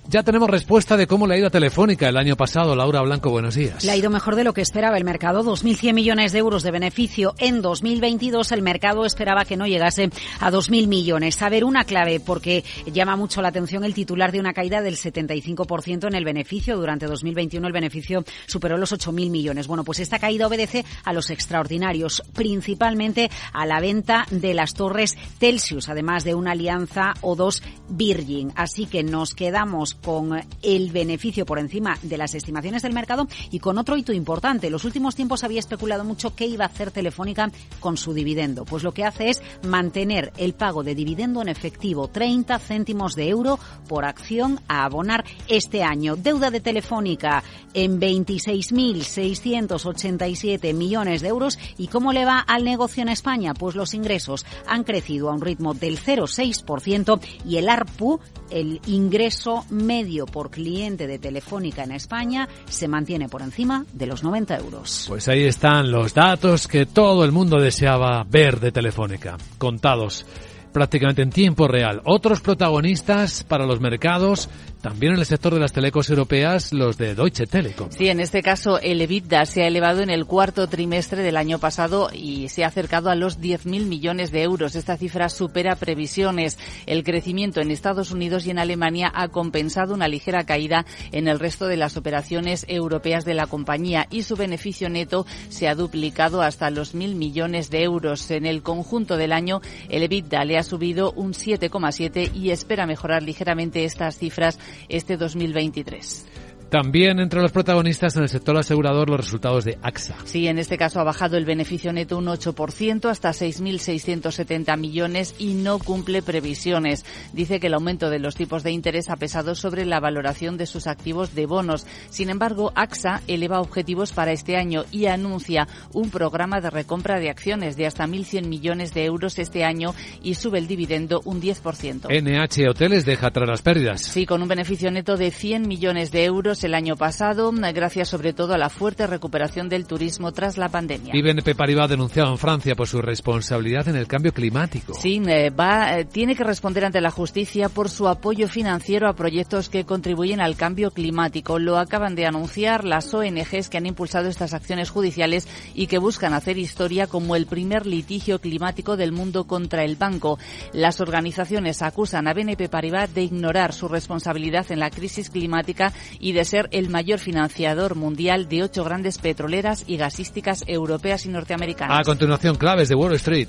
Ya 0.08 0.24
tenemos 0.24 0.50
respuesta 0.50 0.96
de 0.96 1.06
cómo 1.06 1.26
le 1.26 1.34
ha 1.34 1.38
ido 1.38 1.46
a 1.46 1.50
Telefónica 1.50 2.08
el 2.08 2.16
año 2.16 2.36
pasado. 2.36 2.74
Laura 2.74 3.00
Blanco, 3.02 3.30
buenos 3.30 3.54
días. 3.54 3.84
Le 3.84 3.92
ha 3.92 3.96
ido 3.96 4.10
mejor 4.10 4.34
de 4.34 4.42
lo 4.42 4.52
que 4.52 4.60
esperaba 4.60 4.98
el 4.98 5.04
mercado. 5.04 5.44
2.100 5.44 5.94
millones 5.94 6.32
de 6.32 6.40
euros 6.40 6.64
de 6.64 6.72
beneficio 6.72 7.34
en 7.38 7.62
2022. 7.62 8.50
El 8.50 8.62
mercado 8.62 9.06
esperaba 9.06 9.44
que 9.44 9.56
no 9.56 9.66
llegase 9.66 10.10
a 10.40 10.50
2.000 10.50 10.88
millones. 10.88 11.40
A 11.40 11.48
ver, 11.48 11.64
una 11.64 11.84
clave, 11.84 12.18
porque 12.18 12.64
llama 12.92 13.16
mucho 13.16 13.40
la 13.42 13.48
atención 13.48 13.84
el 13.84 13.94
titular 13.94 14.32
de 14.32 14.40
una 14.40 14.52
caída 14.52 14.82
del 14.82 14.96
75% 14.96 16.08
en 16.08 16.14
el 16.14 16.24
beneficio. 16.24 16.76
Durante 16.76 17.06
2021 17.06 17.66
el 17.66 17.72
beneficio 17.72 18.24
superó 18.46 18.76
los 18.76 18.92
8.000 18.92 19.30
millones. 19.30 19.68
Bueno, 19.68 19.84
pues 19.84 20.00
esta 20.00 20.18
caída 20.18 20.48
obedece 20.48 20.84
a 21.04 21.12
los 21.12 21.30
extraordinarios, 21.30 22.22
principalmente 22.34 23.30
a 23.52 23.66
la 23.66 23.80
venta 23.80 24.26
de 24.30 24.52
las 24.52 24.74
torres 24.74 25.16
Telsius, 25.38 25.88
además 25.88 26.24
de 26.24 26.34
una 26.34 26.52
alianza 26.52 27.14
o 27.20 27.36
dos 27.36 27.62
Virgin. 27.88 28.52
Así 28.56 28.86
que 28.86 29.04
nos 29.04 29.34
quedamos 29.34 29.92
con 30.02 30.38
el 30.62 30.90
beneficio 30.90 31.46
por 31.46 31.58
encima 31.58 31.98
de 32.02 32.18
las 32.18 32.34
estimaciones 32.34 32.82
del 32.82 32.92
mercado 32.92 33.26
y 33.50 33.58
con 33.58 33.78
otro 33.78 33.96
hito 33.96 34.12
importante. 34.12 34.66
En 34.66 34.72
los 34.72 34.84
últimos 34.84 35.14
tiempos 35.14 35.44
había 35.44 35.60
especulado 35.60 36.04
mucho 36.04 36.34
qué 36.34 36.46
iba 36.46 36.64
a 36.64 36.68
hacer 36.68 36.90
Telefónica 36.90 37.50
con 37.80 37.96
su 37.96 38.12
dividendo. 38.12 38.64
Pues 38.64 38.82
lo 38.82 38.92
que 38.92 39.04
hace 39.04 39.30
es 39.30 39.42
mantener 39.62 40.32
el 40.36 40.54
pago 40.54 40.82
de 40.82 40.94
dividendo 40.94 41.42
en 41.42 41.48
efectivo, 41.48 42.08
30 42.08 42.58
céntimos 42.58 43.14
de 43.14 43.28
euro 43.28 43.58
por 43.88 44.04
acción 44.04 44.60
a 44.68 44.84
abonar 44.84 45.24
este 45.48 45.82
año. 45.82 46.16
Deuda 46.16 46.50
de 46.50 46.60
Telefónica 46.60 47.42
en 47.74 48.00
26.687 48.00 50.74
millones 50.74 51.22
de 51.22 51.28
euros. 51.28 51.58
¿Y 51.78 51.86
cómo 51.88 52.12
le 52.12 52.24
va 52.24 52.38
al 52.40 52.64
negocio 52.64 53.02
en 53.02 53.08
España? 53.08 53.54
Pues 53.54 53.76
los 53.76 53.94
ingresos 53.94 54.44
han 54.66 54.82
crecido 54.84 55.30
a 55.30 55.34
un 55.34 55.40
ritmo 55.40 55.74
del 55.74 55.98
0,6% 55.98 57.20
y 57.46 57.56
el 57.56 57.68
ARPU, 57.68 58.20
el 58.50 58.80
ingreso 58.86 59.64
medio 59.82 60.26
por 60.26 60.50
cliente 60.50 61.06
de 61.06 61.18
Telefónica 61.18 61.84
en 61.84 61.92
España 61.92 62.48
se 62.68 62.88
mantiene 62.88 63.28
por 63.28 63.42
encima 63.42 63.84
de 63.92 64.06
los 64.06 64.22
90 64.22 64.56
euros. 64.58 65.04
Pues 65.08 65.28
ahí 65.28 65.44
están 65.44 65.90
los 65.90 66.14
datos 66.14 66.68
que 66.68 66.86
todo 66.86 67.24
el 67.24 67.32
mundo 67.32 67.60
deseaba 67.60 68.24
ver 68.24 68.60
de 68.60 68.72
Telefónica, 68.72 69.36
contados 69.58 70.24
prácticamente 70.72 71.22
en 71.22 71.30
tiempo 71.30 71.68
real. 71.68 72.00
Otros 72.04 72.40
protagonistas 72.40 73.44
para 73.44 73.66
los 73.66 73.80
mercados 73.80 74.48
También 74.82 75.12
en 75.12 75.20
el 75.20 75.26
sector 75.26 75.54
de 75.54 75.60
las 75.60 75.72
telecos 75.72 76.10
europeas, 76.10 76.72
los 76.72 76.98
de 76.98 77.14
Deutsche 77.14 77.46
Telekom. 77.46 77.88
Sí, 77.92 78.08
en 78.08 78.18
este 78.18 78.42
caso 78.42 78.80
el 78.80 79.00
EBITDA 79.00 79.46
se 79.46 79.62
ha 79.62 79.68
elevado 79.68 80.02
en 80.02 80.10
el 80.10 80.26
cuarto 80.26 80.66
trimestre 80.66 81.22
del 81.22 81.36
año 81.36 81.60
pasado 81.60 82.10
y 82.12 82.48
se 82.48 82.64
ha 82.64 82.66
acercado 82.66 83.08
a 83.08 83.14
los 83.14 83.38
10.000 83.38 83.86
millones 83.86 84.32
de 84.32 84.42
euros. 84.42 84.74
Esta 84.74 84.96
cifra 84.96 85.28
supera 85.28 85.76
previsiones. 85.76 86.58
El 86.86 87.04
crecimiento 87.04 87.60
en 87.60 87.70
Estados 87.70 88.10
Unidos 88.10 88.44
y 88.44 88.50
en 88.50 88.58
Alemania 88.58 89.12
ha 89.14 89.28
compensado 89.28 89.94
una 89.94 90.08
ligera 90.08 90.42
caída 90.42 90.84
en 91.12 91.28
el 91.28 91.38
resto 91.38 91.68
de 91.68 91.76
las 91.76 91.96
operaciones 91.96 92.66
europeas 92.66 93.24
de 93.24 93.34
la 93.34 93.46
compañía 93.46 94.08
y 94.10 94.24
su 94.24 94.34
beneficio 94.34 94.88
neto 94.88 95.26
se 95.48 95.68
ha 95.68 95.76
duplicado 95.76 96.42
hasta 96.42 96.70
los 96.70 96.92
1.000 96.92 97.14
millones 97.14 97.70
de 97.70 97.84
euros. 97.84 98.28
En 98.32 98.46
el 98.46 98.64
conjunto 98.64 99.16
del 99.16 99.32
año, 99.32 99.60
el 99.88 100.02
EBITDA 100.02 100.44
le 100.44 100.58
ha 100.58 100.64
subido 100.64 101.12
un 101.12 101.34
7,7 101.34 102.34
y 102.34 102.50
espera 102.50 102.84
mejorar 102.84 103.22
ligeramente 103.22 103.84
estas 103.84 104.18
cifras 104.18 104.58
este 104.88 105.16
2023. 105.16 106.24
También 106.72 107.20
entre 107.20 107.42
los 107.42 107.52
protagonistas 107.52 108.16
en 108.16 108.22
el 108.22 108.30
sector 108.30 108.56
asegurador 108.56 109.10
los 109.10 109.20
resultados 109.20 109.62
de 109.66 109.76
AXA. 109.82 110.16
Sí, 110.24 110.48
en 110.48 110.58
este 110.58 110.78
caso 110.78 111.00
ha 111.00 111.04
bajado 111.04 111.36
el 111.36 111.44
beneficio 111.44 111.92
neto 111.92 112.16
un 112.16 112.24
8% 112.24 113.10
hasta 113.10 113.28
6.670 113.32 114.78
millones 114.78 115.34
y 115.38 115.52
no 115.52 115.78
cumple 115.78 116.22
previsiones. 116.22 117.04
Dice 117.34 117.60
que 117.60 117.66
el 117.66 117.74
aumento 117.74 118.08
de 118.08 118.20
los 118.20 118.36
tipos 118.36 118.62
de 118.62 118.70
interés 118.70 119.10
ha 119.10 119.16
pesado 119.16 119.54
sobre 119.54 119.84
la 119.84 120.00
valoración 120.00 120.56
de 120.56 120.64
sus 120.64 120.86
activos 120.86 121.34
de 121.34 121.44
bonos. 121.44 121.86
Sin 122.08 122.30
embargo, 122.30 122.72
AXA 122.74 123.20
eleva 123.26 123.60
objetivos 123.60 124.14
para 124.14 124.32
este 124.32 124.56
año 124.56 124.86
y 124.90 125.04
anuncia 125.04 125.68
un 125.92 126.08
programa 126.08 126.62
de 126.62 126.70
recompra 126.70 127.20
de 127.20 127.28
acciones 127.28 127.76
de 127.76 127.84
hasta 127.84 128.06
1.100 128.06 128.46
millones 128.46 128.94
de 128.94 129.04
euros 129.04 129.38
este 129.38 129.62
año 129.64 129.94
y 130.22 130.36
sube 130.36 130.58
el 130.58 130.68
dividendo 130.68 131.20
un 131.26 131.42
10%. 131.42 132.08
NH 132.08 132.70
Hoteles 132.70 133.04
deja 133.04 133.26
atrás 133.26 133.46
las 133.46 133.60
pérdidas. 133.60 134.00
Sí, 134.00 134.24
con 134.24 134.40
un 134.40 134.48
beneficio 134.48 134.90
neto 134.90 135.18
de 135.18 135.30
100 135.30 135.68
millones 135.68 136.10
de 136.12 136.24
euros 136.24 136.61
el 136.64 136.74
año 136.74 136.96
pasado, 136.96 137.52
gracias 137.74 138.08
sobre 138.08 138.32
todo 138.32 138.54
a 138.54 138.58
la 138.58 138.68
fuerte 138.68 139.06
recuperación 139.06 139.68
del 139.68 139.86
turismo 139.86 140.32
tras 140.32 140.58
la 140.58 140.68
pandemia. 140.68 141.12
Y 141.14 141.22
BNP 141.22 141.54
Paribas 141.54 141.88
denunciado 141.88 142.30
en 142.30 142.38
Francia 142.38 142.74
por 142.74 142.88
su 142.88 143.00
responsabilidad 143.00 143.88
en 143.88 143.96
el 143.96 144.06
cambio 144.06 144.32
climático. 144.32 144.94
Sí, 144.94 145.20
eh, 145.26 145.50
va, 145.50 145.98
eh, 145.98 146.04
tiene 146.04 146.34
que 146.34 146.44
responder 146.44 146.84
ante 146.84 147.00
la 147.00 147.10
justicia 147.10 147.68
por 147.68 147.88
su 147.88 148.08
apoyo 148.08 148.48
financiero 148.48 149.08
a 149.08 149.14
proyectos 149.14 149.68
que 149.68 149.84
contribuyen 149.84 150.40
al 150.40 150.56
cambio 150.56 150.90
climático. 150.90 151.58
Lo 151.58 151.78
acaban 151.78 152.14
de 152.14 152.26
anunciar 152.26 152.84
las 152.84 153.12
ONGs 153.12 153.68
que 153.68 153.78
han 153.78 153.86
impulsado 153.86 154.28
estas 154.28 154.54
acciones 154.54 154.90
judiciales 154.90 155.48
y 155.74 155.86
que 155.86 155.98
buscan 155.98 156.34
hacer 156.34 156.58
historia 156.58 157.06
como 157.06 157.36
el 157.36 157.46
primer 157.46 157.86
litigio 157.86 158.38
climático 158.38 158.96
del 158.96 159.12
mundo 159.12 159.44
contra 159.44 159.84
el 159.84 159.96
banco. 159.96 160.38
Las 160.72 161.00
organizaciones 161.00 161.82
acusan 161.82 162.28
a 162.28 162.34
BNP 162.34 162.68
Paribas 162.68 163.14
de 163.14 163.22
ignorar 163.22 163.72
su 163.72 163.88
responsabilidad 163.88 164.70
en 164.70 164.80
la 164.80 164.90
crisis 164.90 165.30
climática 165.30 165.92
y 166.20 166.32
de 166.32 166.44
ser 166.52 166.68
el 166.70 166.90
mayor 166.90 167.18
financiador 167.18 167.94
mundial 167.94 168.46
de 168.46 168.62
ocho 168.62 168.84
grandes 168.84 169.16
petroleras 169.16 169.84
y 169.86 169.96
gasísticas 169.96 170.64
europeas 170.66 171.24
y 171.24 171.30
norteamericanas. 171.30 171.98
A 171.98 172.04
continuación, 172.04 172.56
claves 172.56 172.90
de 172.90 172.94
Wall 172.94 173.14
Street. 173.14 173.48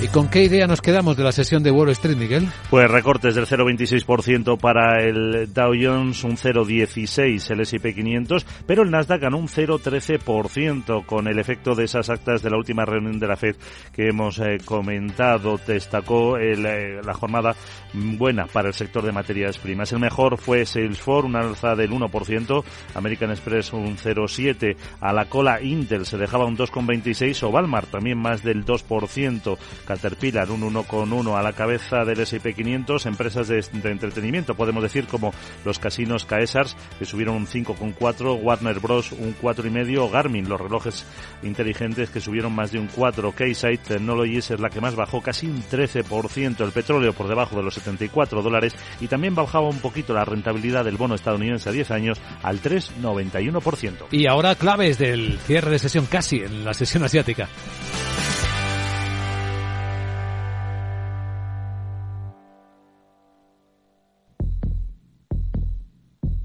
¿Y 0.00 0.06
con 0.06 0.28
qué 0.28 0.44
idea 0.44 0.68
nos 0.68 0.80
quedamos 0.80 1.16
de 1.16 1.24
la 1.24 1.32
sesión 1.32 1.64
de 1.64 1.72
Wall 1.72 1.88
Street, 1.88 2.16
Miguel? 2.16 2.48
Pues 2.70 2.88
recortes 2.88 3.34
del 3.34 3.46
0,26% 3.46 4.56
para 4.56 5.02
el 5.02 5.52
Dow 5.52 5.72
Jones, 5.74 6.22
un 6.22 6.36
0,16% 6.36 7.50
el 7.50 7.60
S&P 7.62 7.94
500, 7.94 8.46
pero 8.64 8.84
el 8.84 8.92
Nasdaq 8.92 9.22
ganó 9.22 9.38
un 9.38 9.48
0,13% 9.48 11.04
con 11.04 11.26
el 11.26 11.40
efecto 11.40 11.74
de 11.74 11.84
esas 11.84 12.10
actas 12.10 12.42
de 12.42 12.50
la 12.50 12.58
última 12.58 12.84
reunión 12.84 13.18
de 13.18 13.26
la 13.26 13.36
Fed 13.36 13.56
que 13.92 14.06
hemos 14.08 14.38
eh, 14.38 14.58
comentado. 14.64 15.58
Destacó 15.66 16.36
el, 16.36 16.64
eh, 16.64 17.00
la 17.04 17.14
jornada 17.14 17.56
buena 17.92 18.46
para 18.46 18.68
el 18.68 18.74
sector 18.74 19.04
de 19.04 19.10
materias 19.10 19.58
primas. 19.58 19.90
El 19.92 19.98
mejor 19.98 20.38
fue 20.38 20.64
Salesforce, 20.64 21.26
una 21.26 21.40
alza 21.40 21.74
del 21.74 21.90
1%, 21.90 22.64
American 22.94 23.30
Express 23.30 23.72
un 23.72 23.96
0,7%, 23.96 24.76
a 25.00 25.12
la 25.12 25.24
cola 25.24 25.60
Intel 25.60 26.06
se 26.06 26.18
dejaba 26.18 26.44
un 26.44 26.56
2,26% 26.56 27.42
o 27.42 27.48
Walmart 27.48 27.90
también 27.90 28.18
más 28.18 28.44
del 28.44 28.64
2%. 28.64 29.58
Caterpillar 29.88 30.50
un 30.50 30.60
1,1 30.60 31.34
a 31.34 31.42
la 31.42 31.54
cabeza 31.54 32.04
del 32.04 32.20
S&P 32.20 32.52
500, 32.52 33.06
empresas 33.06 33.48
de, 33.48 33.64
entretenimiento, 33.72 34.54
podemos 34.54 34.82
decir 34.82 35.06
como 35.06 35.32
los 35.64 35.78
casinos 35.78 36.26
Caesars 36.26 36.76
que 36.98 37.06
subieron 37.06 37.36
un 37.36 37.46
5,4, 37.46 38.38
Warner 38.42 38.80
Bros 38.80 39.12
un 39.12 39.34
4,5, 39.40 40.10
Garmin, 40.10 40.46
los 40.46 40.60
relojes 40.60 41.06
inteligentes 41.42 42.10
que 42.10 42.20
subieron 42.20 42.54
más 42.54 42.70
de 42.70 42.80
un 42.80 42.88
4, 42.88 43.34
Keysight 43.34 43.80
Technologies 43.80 44.50
es 44.50 44.60
la 44.60 44.68
que 44.68 44.82
más 44.82 44.94
bajó 44.94 45.22
casi 45.22 45.46
un 45.46 45.62
13%, 45.62 46.60
el 46.60 46.72
petróleo 46.72 47.14
por 47.14 47.26
debajo 47.26 47.56
de 47.56 47.62
los 47.62 47.72
74 47.72 48.42
dólares 48.42 48.74
y 49.00 49.06
también 49.06 49.34
bajaba 49.34 49.70
un 49.70 49.78
poquito 49.78 50.12
la 50.12 50.26
rentabilidad 50.26 50.84
del 50.84 50.98
bono 50.98 51.14
estadounidense 51.14 51.70
a 51.70 51.72
10 51.72 51.90
años 51.92 52.20
al 52.42 52.60
3,91%. 52.60 54.08
Y 54.10 54.28
ahora 54.28 54.54
claves 54.54 54.98
del 54.98 55.38
cierre 55.38 55.70
de 55.70 55.78
sesión 55.78 56.04
casi 56.04 56.40
en 56.40 56.66
la 56.66 56.74
sesión 56.74 57.04
asiática. 57.04 57.48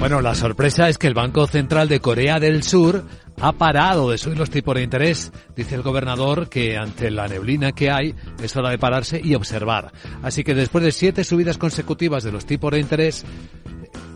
Bueno, 0.00 0.22
la 0.22 0.34
sorpresa 0.34 0.88
es 0.88 0.96
que 0.96 1.08
el 1.08 1.12
Banco 1.12 1.46
Central 1.46 1.86
de 1.86 2.00
Corea 2.00 2.40
del 2.40 2.62
Sur 2.62 3.04
ha 3.38 3.52
parado 3.52 4.10
de 4.10 4.16
subir 4.16 4.38
los 4.38 4.48
tipos 4.48 4.74
de 4.74 4.82
interés. 4.82 5.30
Dice 5.54 5.74
el 5.74 5.82
gobernador 5.82 6.48
que 6.48 6.78
ante 6.78 7.10
la 7.10 7.28
neblina 7.28 7.72
que 7.72 7.90
hay 7.90 8.14
es 8.42 8.56
hora 8.56 8.70
de 8.70 8.78
pararse 8.78 9.20
y 9.22 9.34
observar. 9.34 9.92
Así 10.22 10.42
que 10.42 10.54
después 10.54 10.82
de 10.82 10.92
siete 10.92 11.22
subidas 11.22 11.58
consecutivas 11.58 12.24
de 12.24 12.32
los 12.32 12.46
tipos 12.46 12.72
de 12.72 12.80
interés, 12.80 13.26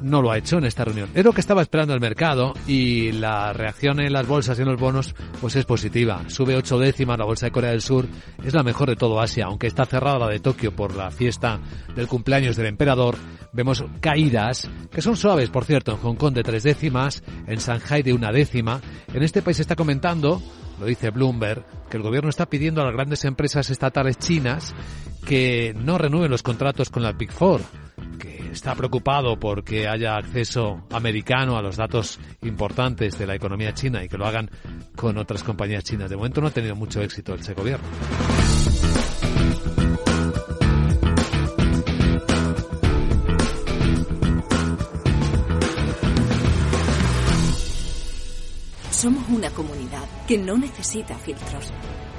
no 0.05 0.20
lo 0.22 0.30
ha 0.30 0.38
hecho 0.38 0.59
en 0.59 0.64
esta 0.64 0.84
reunión. 0.84 1.09
Es 1.14 1.24
lo 1.24 1.32
que 1.32 1.40
estaba 1.40 1.62
esperando 1.62 1.94
el 1.94 2.00
mercado 2.00 2.55
y 2.66 3.12
la 3.12 3.52
reacción 3.52 4.00
en 4.00 4.12
las 4.12 4.26
bolsas 4.26 4.59
y 4.59 4.62
en 4.62 4.68
los 4.68 4.78
bonos 4.78 5.14
pues 5.40 5.57
es 5.57 5.64
positiva. 5.64 6.22
Sube 6.28 6.57
ocho 6.57 6.78
décimas 6.78 7.18
la 7.18 7.24
bolsa 7.24 7.46
de 7.46 7.52
Corea 7.52 7.70
del 7.70 7.80
Sur, 7.80 8.07
es 8.44 8.55
la 8.55 8.62
mejor 8.62 8.90
de 8.90 8.96
todo 8.96 9.20
Asia, 9.20 9.46
aunque 9.46 9.66
está 9.66 9.86
cerrada 9.86 10.18
la 10.18 10.28
de 10.28 10.40
Tokio 10.40 10.76
por 10.76 10.94
la 10.94 11.11
fiesta 11.11 11.59
del 11.96 12.07
cumpleaños 12.07 12.57
del 12.57 12.66
emperador. 12.66 13.16
Vemos 13.52 13.84
caídas 14.00 14.68
que 14.90 15.02
son 15.02 15.16
suaves, 15.16 15.50
por 15.50 15.64
cierto, 15.64 15.92
en 15.92 15.98
Hong 15.98 16.16
Kong 16.16 16.34
de 16.34 16.42
tres 16.42 16.64
décimas, 16.64 17.22
en 17.46 17.59
Shanghai 17.59 18.02
de 18.02 18.12
una 18.12 18.30
décima. 18.30 18.80
En 19.12 19.22
este 19.22 19.42
país 19.42 19.61
está 19.61 19.74
comentando 19.74 20.42
lo 20.80 20.86
dice 20.86 21.11
Bloomberg, 21.11 21.64
que 21.88 21.96
el 21.96 22.02
gobierno 22.02 22.28
está 22.28 22.46
pidiendo 22.46 22.80
a 22.80 22.84
las 22.84 22.94
grandes 22.94 23.24
empresas 23.24 23.70
estatales 23.70 24.18
chinas 24.18 24.74
que 25.24 25.72
no 25.76 25.98
renueven 25.98 26.30
los 26.30 26.42
contratos 26.42 26.90
con 26.90 27.02
la 27.02 27.12
Big 27.12 27.30
Four, 27.30 27.61
está 28.55 28.74
preocupado 28.74 29.38
porque 29.38 29.88
haya 29.88 30.16
acceso 30.16 30.84
americano 30.90 31.57
a 31.57 31.62
los 31.62 31.76
datos 31.76 32.18
importantes 32.42 33.18
de 33.18 33.26
la 33.26 33.34
economía 33.34 33.74
china 33.74 34.02
y 34.02 34.09
que 34.09 34.16
lo 34.16 34.26
hagan 34.26 34.50
con 34.96 35.18
otras 35.18 35.42
compañías 35.42 35.84
chinas. 35.84 36.09
De 36.09 36.16
momento 36.16 36.40
no 36.40 36.46
ha 36.46 36.50
tenido 36.50 36.76
mucho 36.76 37.02
éxito 37.02 37.34
ese 37.34 37.52
gobierno. 37.52 37.86
Somos 48.90 49.28
una 49.28 49.50
comunidad 49.50 50.05
que 50.26 50.38
no 50.38 50.57
necesita 50.57 51.18
filtros, 51.18 51.72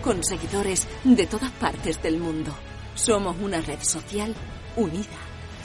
con 0.04 0.24
seguidores 0.24 0.88
de 1.04 1.26
todas 1.26 1.52
partes 1.54 2.04
del 2.04 2.20
mundo. 2.20 2.54
Somos 2.94 3.38
una 3.42 3.62
red 3.62 3.80
social 3.82 4.36
unida, 4.76 5.18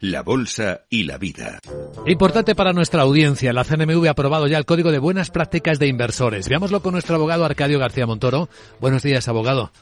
la 0.00 0.22
bolsa 0.22 0.82
y 0.88 1.04
la 1.04 1.18
vida. 1.18 1.58
Importante 2.06 2.54
para 2.54 2.72
nuestra 2.72 3.02
audiencia, 3.02 3.52
la 3.52 3.64
CNMV 3.64 4.06
ha 4.06 4.10
aprobado 4.10 4.46
ya 4.46 4.58
el 4.58 4.64
Código 4.64 4.92
de 4.92 4.98
Buenas 4.98 5.30
Prácticas 5.30 5.78
de 5.78 5.88
Inversores. 5.88 6.48
Veámoslo 6.48 6.82
con 6.82 6.92
nuestro 6.92 7.16
abogado 7.16 7.44
Arcadio 7.44 7.78
García 7.78 8.06
Montoro. 8.06 8.48
Buenos 8.80 9.02
días, 9.02 9.26
abogado. 9.28 9.72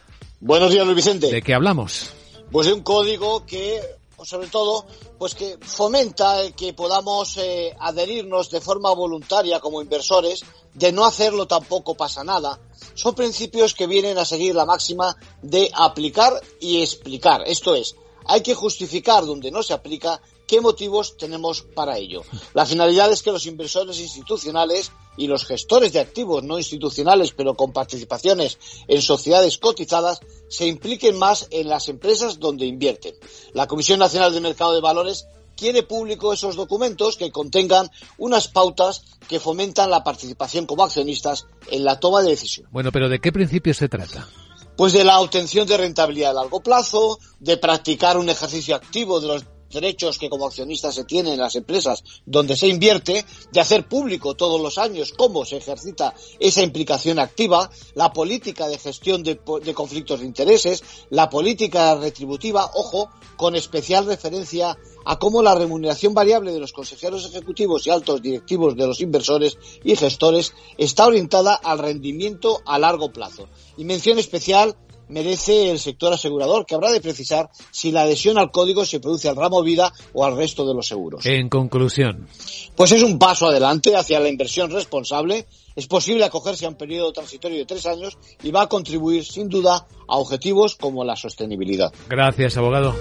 Buenos 0.40 0.70
días, 0.70 0.84
Luis 0.84 0.96
Vicente. 0.96 1.30
¿De 1.30 1.42
qué 1.42 1.54
hablamos? 1.54 2.10
Pues 2.50 2.66
de 2.66 2.72
un 2.72 2.82
código 2.82 3.44
que, 3.44 3.80
sobre 4.22 4.48
todo, 4.48 4.86
pues 5.18 5.34
que 5.34 5.58
fomenta 5.60 6.40
el 6.40 6.54
que 6.54 6.72
podamos 6.72 7.36
eh, 7.36 7.74
adherirnos 7.78 8.50
de 8.50 8.60
forma 8.60 8.94
voluntaria 8.94 9.60
como 9.60 9.82
inversores. 9.82 10.44
De 10.72 10.92
no 10.92 11.04
hacerlo 11.04 11.46
tampoco 11.46 11.94
pasa 11.94 12.24
nada. 12.24 12.58
Son 12.94 13.14
principios 13.14 13.74
que 13.74 13.86
vienen 13.86 14.16
a 14.16 14.24
seguir 14.24 14.54
la 14.54 14.66
máxima 14.66 15.16
de 15.42 15.70
aplicar 15.74 16.40
y 16.60 16.82
explicar. 16.82 17.42
Esto 17.46 17.74
es, 17.74 17.96
hay 18.28 18.42
que 18.42 18.54
justificar 18.54 19.24
donde 19.24 19.50
no 19.50 19.62
se 19.62 19.72
aplica 19.72 20.20
qué 20.46 20.60
motivos 20.60 21.16
tenemos 21.16 21.62
para 21.62 21.98
ello. 21.98 22.22
La 22.54 22.66
finalidad 22.66 23.10
es 23.10 23.22
que 23.22 23.32
los 23.32 23.46
inversores 23.46 24.00
institucionales 24.00 24.92
y 25.16 25.26
los 25.26 25.44
gestores 25.44 25.92
de 25.92 26.00
activos 26.00 26.42
no 26.44 26.58
institucionales, 26.58 27.32
pero 27.32 27.54
con 27.54 27.72
participaciones 27.72 28.58
en 28.86 29.02
sociedades 29.02 29.58
cotizadas, 29.58 30.20
se 30.48 30.66
impliquen 30.66 31.18
más 31.18 31.48
en 31.50 31.68
las 31.68 31.88
empresas 31.88 32.38
donde 32.38 32.66
invierten. 32.66 33.14
La 33.54 33.66
Comisión 33.66 33.98
Nacional 33.98 34.32
del 34.32 34.42
Mercado 34.42 34.74
de 34.74 34.80
Valores 34.80 35.26
quiere 35.56 35.82
público 35.82 36.32
esos 36.32 36.54
documentos 36.54 37.16
que 37.16 37.32
contengan 37.32 37.90
unas 38.18 38.48
pautas 38.48 39.04
que 39.28 39.40
fomentan 39.40 39.90
la 39.90 40.04
participación 40.04 40.66
como 40.66 40.84
accionistas 40.84 41.46
en 41.70 41.84
la 41.84 41.98
toma 41.98 42.22
de 42.22 42.30
decisión. 42.30 42.68
Bueno, 42.70 42.92
pero 42.92 43.08
¿de 43.08 43.20
qué 43.20 43.32
principio 43.32 43.74
se 43.74 43.88
trata? 43.88 44.28
Pues 44.76 44.92
de 44.92 45.04
la 45.04 45.20
obtención 45.20 45.66
de 45.66 45.76
rentabilidad 45.76 46.32
a 46.32 46.42
largo 46.42 46.60
plazo, 46.60 47.18
de 47.40 47.56
practicar 47.56 48.18
un 48.18 48.28
ejercicio 48.28 48.76
activo 48.76 49.20
de 49.20 49.28
los 49.28 49.44
derechos 49.70 50.18
que 50.18 50.28
como 50.28 50.46
accionistas 50.46 50.94
se 50.94 51.04
tienen 51.04 51.34
en 51.34 51.40
las 51.40 51.56
empresas 51.56 52.02
donde 52.24 52.56
se 52.56 52.68
invierte, 52.68 53.24
de 53.52 53.60
hacer 53.60 53.88
público 53.88 54.34
todos 54.34 54.60
los 54.60 54.78
años 54.78 55.12
cómo 55.16 55.44
se 55.44 55.56
ejercita 55.56 56.14
esa 56.38 56.62
implicación 56.62 57.18
activa, 57.18 57.70
la 57.94 58.12
política 58.12 58.68
de 58.68 58.78
gestión 58.78 59.22
de, 59.22 59.40
de, 59.62 59.74
conflictos 59.74 60.20
de 60.20 60.26
intereses, 60.26 60.82
la 61.10 61.28
política 61.28 61.94
retributiva, 61.96 62.70
ojo, 62.74 63.10
con 63.36 63.54
especial 63.54 64.06
referencia 64.06 64.76
a 65.04 65.18
cómo 65.18 65.42
la 65.42 65.54
remuneración 65.54 66.14
variable 66.14 66.52
de 66.52 66.58
los 66.58 66.72
consejeros 66.72 67.26
ejecutivos 67.26 67.86
y 67.86 67.90
altos 67.90 68.20
directivos 68.22 68.76
de 68.76 68.86
los 68.86 69.00
inversores 69.00 69.56
y 69.84 69.94
gestores 69.94 70.52
está 70.78 71.06
orientada 71.06 71.54
al 71.54 71.78
rendimiento 71.78 72.60
a 72.66 72.78
largo 72.78 73.12
plazo. 73.12 73.48
Y 73.76 73.84
mención 73.84 74.18
especial 74.18 74.76
merece 75.08 75.70
el 75.70 75.78
sector 75.78 76.12
asegurador, 76.12 76.66
que 76.66 76.74
habrá 76.74 76.90
de 76.90 77.00
precisar 77.00 77.50
si 77.70 77.92
la 77.92 78.02
adhesión 78.02 78.38
al 78.38 78.50
código 78.50 78.84
se 78.84 79.00
produce 79.00 79.28
al 79.28 79.36
ramo 79.36 79.62
vida 79.62 79.92
o 80.12 80.24
al 80.24 80.36
resto 80.36 80.66
de 80.66 80.74
los 80.74 80.86
seguros. 80.86 81.24
En 81.26 81.48
conclusión. 81.48 82.28
Pues 82.74 82.92
es 82.92 83.02
un 83.02 83.18
paso 83.18 83.46
adelante 83.46 83.96
hacia 83.96 84.20
la 84.20 84.28
inversión 84.28 84.70
responsable. 84.70 85.46
Es 85.74 85.86
posible 85.86 86.24
acogerse 86.24 86.66
a 86.66 86.70
un 86.70 86.76
periodo 86.76 87.12
transitorio 87.12 87.58
de 87.58 87.66
tres 87.66 87.86
años 87.86 88.18
y 88.42 88.50
va 88.50 88.62
a 88.62 88.68
contribuir 88.68 89.24
sin 89.24 89.48
duda 89.48 89.86
a 90.08 90.16
objetivos 90.16 90.76
como 90.76 91.04
la 91.04 91.16
sostenibilidad. 91.16 91.92
Gracias, 92.08 92.56
abogado. 92.56 92.94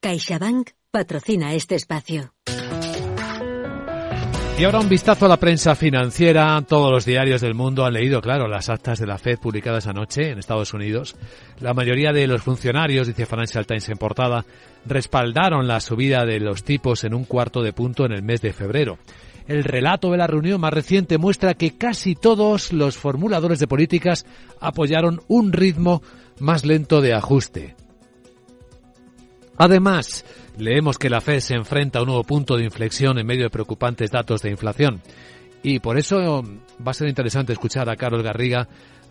CaixaBank 0.00 0.70
patrocina 0.90 1.54
este 1.54 1.76
espacio. 1.76 2.33
Y 4.56 4.62
ahora 4.62 4.78
un 4.78 4.88
vistazo 4.88 5.26
a 5.26 5.28
la 5.28 5.36
prensa 5.36 5.74
financiera. 5.74 6.62
Todos 6.62 6.92
los 6.92 7.04
diarios 7.04 7.40
del 7.40 7.54
mundo 7.54 7.84
han 7.84 7.92
leído, 7.92 8.20
claro, 8.20 8.46
las 8.46 8.68
actas 8.68 9.00
de 9.00 9.06
la 9.06 9.18
Fed 9.18 9.40
publicadas 9.40 9.88
anoche 9.88 10.30
en 10.30 10.38
Estados 10.38 10.72
Unidos. 10.72 11.16
La 11.58 11.74
mayoría 11.74 12.12
de 12.12 12.28
los 12.28 12.42
funcionarios, 12.42 13.08
dice 13.08 13.26
Financial 13.26 13.66
Times 13.66 13.88
en 13.88 13.98
portada, 13.98 14.44
respaldaron 14.86 15.66
la 15.66 15.80
subida 15.80 16.24
de 16.24 16.38
los 16.38 16.62
tipos 16.62 17.02
en 17.02 17.14
un 17.14 17.24
cuarto 17.24 17.62
de 17.62 17.72
punto 17.72 18.06
en 18.06 18.12
el 18.12 18.22
mes 18.22 18.42
de 18.42 18.52
febrero. 18.52 18.98
El 19.48 19.64
relato 19.64 20.12
de 20.12 20.18
la 20.18 20.28
reunión 20.28 20.60
más 20.60 20.72
reciente 20.72 21.18
muestra 21.18 21.54
que 21.54 21.76
casi 21.76 22.14
todos 22.14 22.72
los 22.72 22.96
formuladores 22.96 23.58
de 23.58 23.66
políticas 23.66 24.24
apoyaron 24.60 25.20
un 25.26 25.52
ritmo 25.52 26.00
más 26.38 26.64
lento 26.64 27.00
de 27.00 27.12
ajuste. 27.12 27.74
Además, 29.56 30.24
leemos 30.58 30.98
que 30.98 31.10
la 31.10 31.20
Fed 31.20 31.40
se 31.40 31.54
enfrenta 31.54 31.98
a 31.98 32.02
un 32.02 32.08
nuevo 32.08 32.24
punto 32.24 32.56
de 32.56 32.64
inflexión 32.64 33.18
en 33.18 33.26
medio 33.26 33.44
de 33.44 33.50
preocupantes 33.50 34.10
datos 34.10 34.42
de 34.42 34.50
inflación. 34.50 35.00
Y 35.62 35.78
por 35.78 35.96
eso 35.96 36.42
va 36.86 36.90
a 36.90 36.94
ser 36.94 37.08
interesante 37.08 37.52
escuchar 37.52 37.88
a 37.88 37.96
Carlos 37.96 38.22
Garriga, 38.22 38.68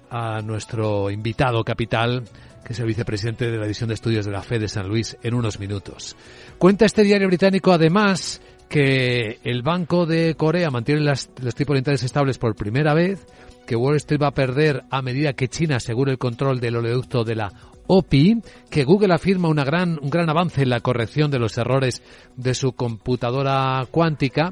a 0.10 0.42
nuestro 0.42 1.10
invitado 1.10 1.64
capital, 1.64 2.24
que 2.64 2.74
es 2.74 2.80
el 2.80 2.86
vicepresidente 2.86 3.50
de 3.50 3.58
la 3.58 3.64
División 3.64 3.88
de 3.88 3.96
Estudios 3.96 4.26
de 4.26 4.32
la 4.32 4.44
Fed 4.44 4.62
de 4.62 4.68
San 4.68 4.88
Luis, 4.88 5.18
en 5.24 5.34
unos 5.34 5.60
minutos. 5.60 6.16
Cuenta 6.60 6.86
este 6.86 7.04
diario 7.04 7.28
británico, 7.28 7.72
además, 7.72 8.42
que 8.70 9.40
el 9.44 9.64
Banco 9.64 10.06
de 10.06 10.36
Corea 10.36 10.70
mantiene 10.70 11.02
las, 11.02 11.30
los 11.42 11.56
tipos 11.56 11.74
de 11.74 11.80
interés 11.80 12.04
estables 12.04 12.38
por 12.38 12.56
primera 12.56 12.94
vez, 12.94 13.26
que 13.66 13.76
Wall 13.76 13.96
Street 13.96 14.22
va 14.22 14.28
a 14.28 14.34
perder 14.34 14.84
a 14.90 15.02
medida 15.02 15.34
que 15.34 15.48
China 15.48 15.78
asegure 15.78 16.12
el 16.12 16.18
control 16.18 16.60
del 16.60 16.76
oleoducto 16.76 17.24
de 17.24 17.36
la 17.36 17.52
OPI, 17.88 18.42
que 18.70 18.84
Google 18.84 19.14
afirma 19.14 19.50
una 19.50 19.64
gran, 19.64 20.00
un 20.02 20.10
gran 20.10 20.30
avance 20.30 20.64
en 20.64 20.70
la 20.70 20.80
corrección 20.80 21.32
de 21.32 21.40
los 21.40 21.58
errores 21.58 22.02
de 22.36 22.54
su 22.54 22.74
computadora 22.74 23.86
cuántica 23.92 24.52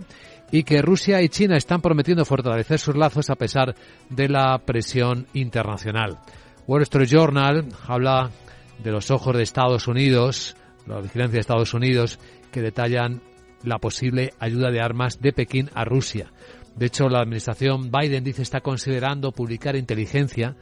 y 0.52 0.64
que 0.64 0.82
Rusia 0.82 1.22
y 1.22 1.30
China 1.30 1.56
están 1.56 1.82
prometiendo 1.82 2.26
fortalecer 2.26 2.80
sus 2.80 2.96
lazos 2.96 3.30
a 3.30 3.36
pesar 3.36 3.76
de 4.10 4.28
la 4.28 4.58
presión 4.60 5.28
internacional. 5.34 6.20
Wall 6.68 6.84
Street 6.84 7.08
Journal 7.08 7.68
habla 7.88 8.32
de 8.84 8.92
los 8.92 9.12
ojos 9.12 9.36
de 9.36 9.44
Estados 9.44 9.88
Unidos, 9.88 10.56
la 10.86 11.00
vigilancia 11.00 11.36
de 11.36 11.42
Estados 11.42 11.74
Unidos, 11.74 12.20
que 12.52 12.62
detallan 12.62 13.22
la 13.64 13.78
posible 13.78 14.34
ayuda 14.40 14.72
de 14.72 14.82
armas 14.82 15.22
de 15.22 15.34
Pekín 15.34 15.70
a 15.74 15.86
Rusia. 15.86 16.32
De 16.76 16.88
hecho, 16.88 17.10
la 17.10 17.20
administración 17.20 17.92
Biden 17.92 18.24
dice 18.24 18.42
está 18.42 18.62
considerando 18.62 19.32
publicar 19.32 19.76
inteligencia 19.76 20.56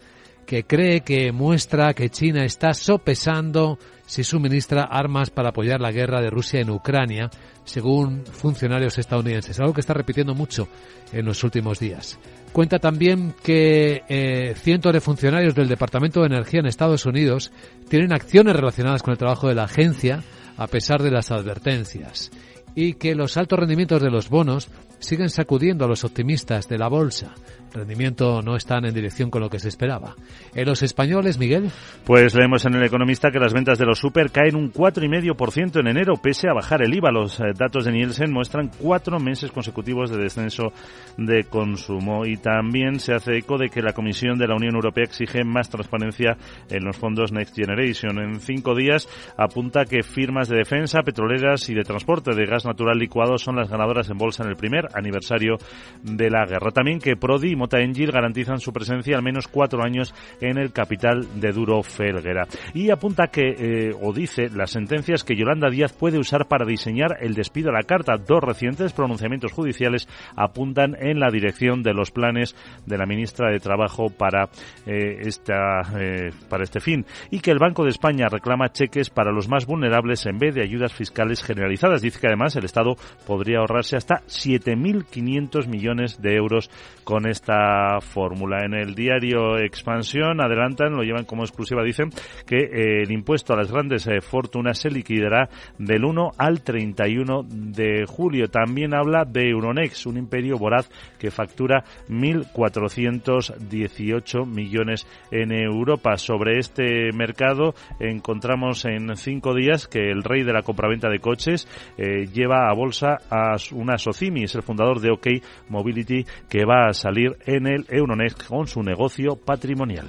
que 0.50 0.64
cree 0.64 1.02
que 1.02 1.32
muestra 1.32 1.93
que 1.93 2.10
China 2.10 2.43
está 2.43 2.74
sopesando 2.74 3.78
si 4.08 4.24
suministra 4.24 4.82
armas 4.82 5.30
para 5.30 5.50
apoyar 5.50 5.80
la 5.80 5.91
guerra 5.91 6.22
de 6.22 6.32
Rusia 6.32 6.60
en 6.60 6.72
Ucrania, 6.72 7.30
según 7.66 8.26
funcionarios 8.26 8.97
estadounidenses, 8.97 9.60
algo 9.60 9.76
que 9.76 9.82
está 9.82 9.93
repitiendo 9.93 10.34
mucho 10.34 10.68
en 11.14 11.24
los 11.28 11.43
últimos 11.43 11.78
días. 11.80 12.18
Cuenta 12.52 12.80
también 12.80 13.36
que 13.43 14.02
eh, 14.10 14.56
cientos 14.56 14.91
de 14.91 15.02
funcionarios 15.02 15.54
del 15.54 15.68
Departamento 15.68 16.22
de 16.22 16.26
Energía 16.26 16.62
en 16.62 16.66
Estados 16.66 17.06
Unidos 17.06 17.52
tienen 17.88 18.12
acciones 18.12 18.56
relacionadas 18.56 19.04
con 19.04 19.12
el 19.12 19.20
trabajo 19.20 19.50
de 19.50 19.54
la 19.54 19.66
agencia, 19.66 20.24
a 20.58 20.66
pesar 20.66 21.04
de 21.04 21.12
las 21.12 21.30
advertencias, 21.30 22.32
y 22.74 22.93
que 22.93 23.14
los 23.14 23.38
altos 23.38 23.60
rendimientos 23.60 24.02
de 24.02 24.10
los 24.10 24.30
bonos 24.30 24.68
siguen 25.00 25.30
sacudiendo 25.30 25.86
a 25.86 25.88
los 25.88 26.04
optimistas 26.04 26.68
de 26.68 26.78
la 26.78 26.88
bolsa. 26.88 27.34
Rendimiento 27.72 28.41
no 28.41 28.56
están 28.56 28.86
en 28.86 28.93
dirección 28.93 29.30
con 29.30 29.41
lo 29.41 29.50
que 29.50 29.60
se 29.60 29.70
esperaba. 29.70 30.16
¿En 30.56 30.66
los 30.66 30.82
españoles, 30.82 31.38
Miguel? 31.38 31.70
Pues 32.04 32.34
leemos 32.34 32.66
en 32.66 32.74
El 32.74 32.84
Economista 32.84 33.30
que 33.32 33.39
las 33.39 33.54
ventas 33.54 33.78
de 33.78 33.86
los 33.86 34.00
super 34.00 34.32
caen 34.32 34.56
un 34.56 34.74
4,5% 34.74 35.80
en 35.80 35.88
enero, 35.88 36.16
pese 36.16 36.50
a 36.50 36.54
bajar 36.54 36.82
el 36.82 36.95
IVA. 36.95 37.12
Los 37.12 37.39
eh, 37.39 37.43
datos 37.56 37.86
de 37.86 37.91
Nielsen 37.91 38.32
muestran 38.32 38.72
cuatro 38.80 39.20
meses 39.20 39.52
consecutivos 39.52 40.10
de 40.10 40.18
descenso 40.18 40.74
de 41.18 41.43
consumo. 41.43 42.26
Y 42.26 42.38
también 42.38 43.00
se 43.00 43.14
hace 43.14 43.38
eco 43.38 43.58
de 43.58 43.70
que 43.70 43.84
la 43.84 43.93
Comisión 43.93 44.39
de 44.39 44.47
la 44.47 44.56
Unión 44.56 44.76
Europea 44.76 45.04
exige 45.04 45.43
más 45.43 45.70
transparencia 45.70 46.38
en 46.70 46.84
los 46.84 46.97
fondos 46.97 47.32
Next 47.32 47.56
Generation. 47.56 48.20
En 48.20 48.39
cinco 48.39 48.74
días 48.74 49.08
apunta 49.38 49.86
que 49.86 50.02
firmas 50.02 50.50
de 50.50 50.58
defensa, 50.58 51.04
petroleras 51.04 51.70
y 51.70 51.76
de 51.76 51.84
transporte 51.84 52.34
de 52.34 52.45
gas 52.45 52.66
natural 52.66 52.97
licuado 52.97 53.38
son 53.38 53.56
las 53.56 53.70
ganadoras 53.70 54.10
en 54.10 54.18
bolsa 54.18 54.43
en 54.43 54.50
el 54.50 54.56
primer 54.56 54.89
aniversario 54.94 55.58
de 56.04 56.30
la 56.30 56.46
guerra. 56.46 56.72
También 56.72 57.00
que 57.00 57.16
Prodi 57.16 57.52
y 57.52 57.56
Mota 57.56 57.80
Engil 57.80 58.12
garantizan 58.12 58.60
su 58.60 58.72
presencia 58.72 59.16
al 59.16 59.24
menos 59.24 59.48
cuatro 59.48 59.84
años 59.84 60.14
en 60.42 60.58
el 60.58 60.72
capital 60.72 61.28
de 61.40 61.52
Duro 61.52 61.84
Felguera. 61.84 62.48
Y 62.74 62.90
apunta 62.90 63.28
que, 63.28 63.56
eh, 63.58 63.96
o 64.02 64.14
dice, 64.14 64.50
las 64.50 64.72
sentencias 64.72 65.24
que 65.24 65.36
Yolanda 65.36 65.70
Díaz 65.70 65.94
puede 65.94 66.20
usar 66.20 66.48
para 66.48 66.66
diseñar 66.66 67.18
el 67.22 67.34
despido 67.34 67.70
a 67.70 67.74
la 67.74 67.84
carta. 67.84 68.18
Dos 68.18 68.42
recientes 68.42 68.94
pronunciamientos 68.94 69.52
judiciales 69.52 70.08
apuntan 70.36 70.96
en 71.00 71.20
la 71.20 71.30
dirección 71.32 71.84
de 71.84 71.94
los 71.94 72.12
planes 72.12 72.56
de 72.86 72.98
la 72.98 73.06
ministra 73.06 73.52
de 73.52 73.60
Trabajo 73.60 74.10
para, 74.10 74.50
eh, 74.86 75.18
esta, 75.22 75.82
eh, 76.00 76.32
para 76.50 76.64
este 76.64 76.80
fin. 76.80 77.06
Y 77.32 77.40
que 77.40 77.52
el 77.52 77.60
Banco 77.60 77.84
de 77.84 77.90
España 77.90 78.28
reclama 78.30 78.72
cheques 78.72 79.10
para 79.10 79.32
los 79.32 79.48
más 79.48 79.66
vulnerables 79.66 80.26
en 80.26 80.38
vez 80.38 80.56
de 80.56 80.62
ayudas 80.62 80.94
fiscales 80.94 81.44
generalizadas. 81.44 82.02
Dice 82.02 82.20
que 82.20 82.28
además 82.28 82.56
el 82.56 82.66
Estado 82.66 82.96
podría 83.26 83.60
ahorrarse 83.60 83.96
hasta 83.96 84.22
7 84.26 84.76
1.500 84.80 85.68
millones 85.68 86.22
de 86.22 86.36
euros 86.36 86.70
con 87.04 87.28
esta 87.28 88.00
fórmula. 88.02 88.64
En 88.66 88.74
el 88.74 88.96
diario 88.96 89.58
Expansión 89.58 90.42
adelantan, 90.42 90.94
lo 90.94 91.04
llevan 91.04 91.26
como 91.26 91.44
exclusiva, 91.44 91.84
dicen 91.84 92.10
que 92.46 92.58
eh, 92.58 93.04
el 93.04 93.12
impuesto 93.12 93.54
a 93.54 93.58
las 93.58 93.72
grandes 93.72 94.08
eh, 94.08 94.22
fortunas 94.22 94.80
se 94.80 94.90
liquidará 94.90 95.50
del 95.78 96.06
1 96.06 96.32
al 96.38 96.62
31 96.62 97.44
de 97.50 98.06
julio. 98.08 98.48
También 98.48 98.94
habla 98.94 99.26
de 99.26 99.50
Euronext, 99.50 100.06
un 100.06 100.18
imperio 100.18 100.58
voraz 100.58 100.90
que 101.18 101.32
factura 101.32 101.84
1.418 102.10 104.46
millones 104.46 105.08
en 105.32 105.52
Europa. 105.52 106.16
Sobre 106.18 106.60
este 106.60 107.12
mercado 107.14 107.74
encontramos 108.00 108.86
en 108.86 109.16
cinco 109.16 109.54
días 109.54 109.88
que 109.88 110.12
el 110.12 110.24
rey 110.24 110.44
de 110.44 110.54
la 110.54 110.62
compraventa 110.62 111.10
de 111.10 111.20
coches 111.20 111.68
eh, 111.98 112.28
lleva 112.32 112.70
a 112.70 112.74
bolsa 112.74 113.18
a 113.30 113.56
una 113.74 113.98
Socimi, 113.98 114.44
es 114.44 114.56
fundador 114.70 115.00
de 115.02 115.10
OK 115.10 115.28
Mobility, 115.70 116.24
que 116.48 116.64
va 116.64 116.90
a 116.90 116.94
salir 116.94 117.36
en 117.48 117.66
el 117.66 117.88
Euronext 117.90 118.46
con 118.46 118.68
su 118.68 118.84
negocio 118.84 119.36
patrimonial. 119.36 120.08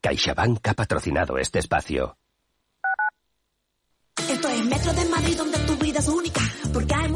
CaixaBank 0.00 0.66
ha 0.66 0.74
patrocinado 0.74 1.38
este 1.38 1.60
espacio. 1.60 2.16
Esto 4.16 4.48
es 4.48 4.64
Metro 4.64 4.92
de 4.92 5.04
Madrid 5.04 5.36
donde 5.36 5.58
tu 5.58 5.76
vida 5.76 6.00
es 6.00 6.08
única. 6.08 6.37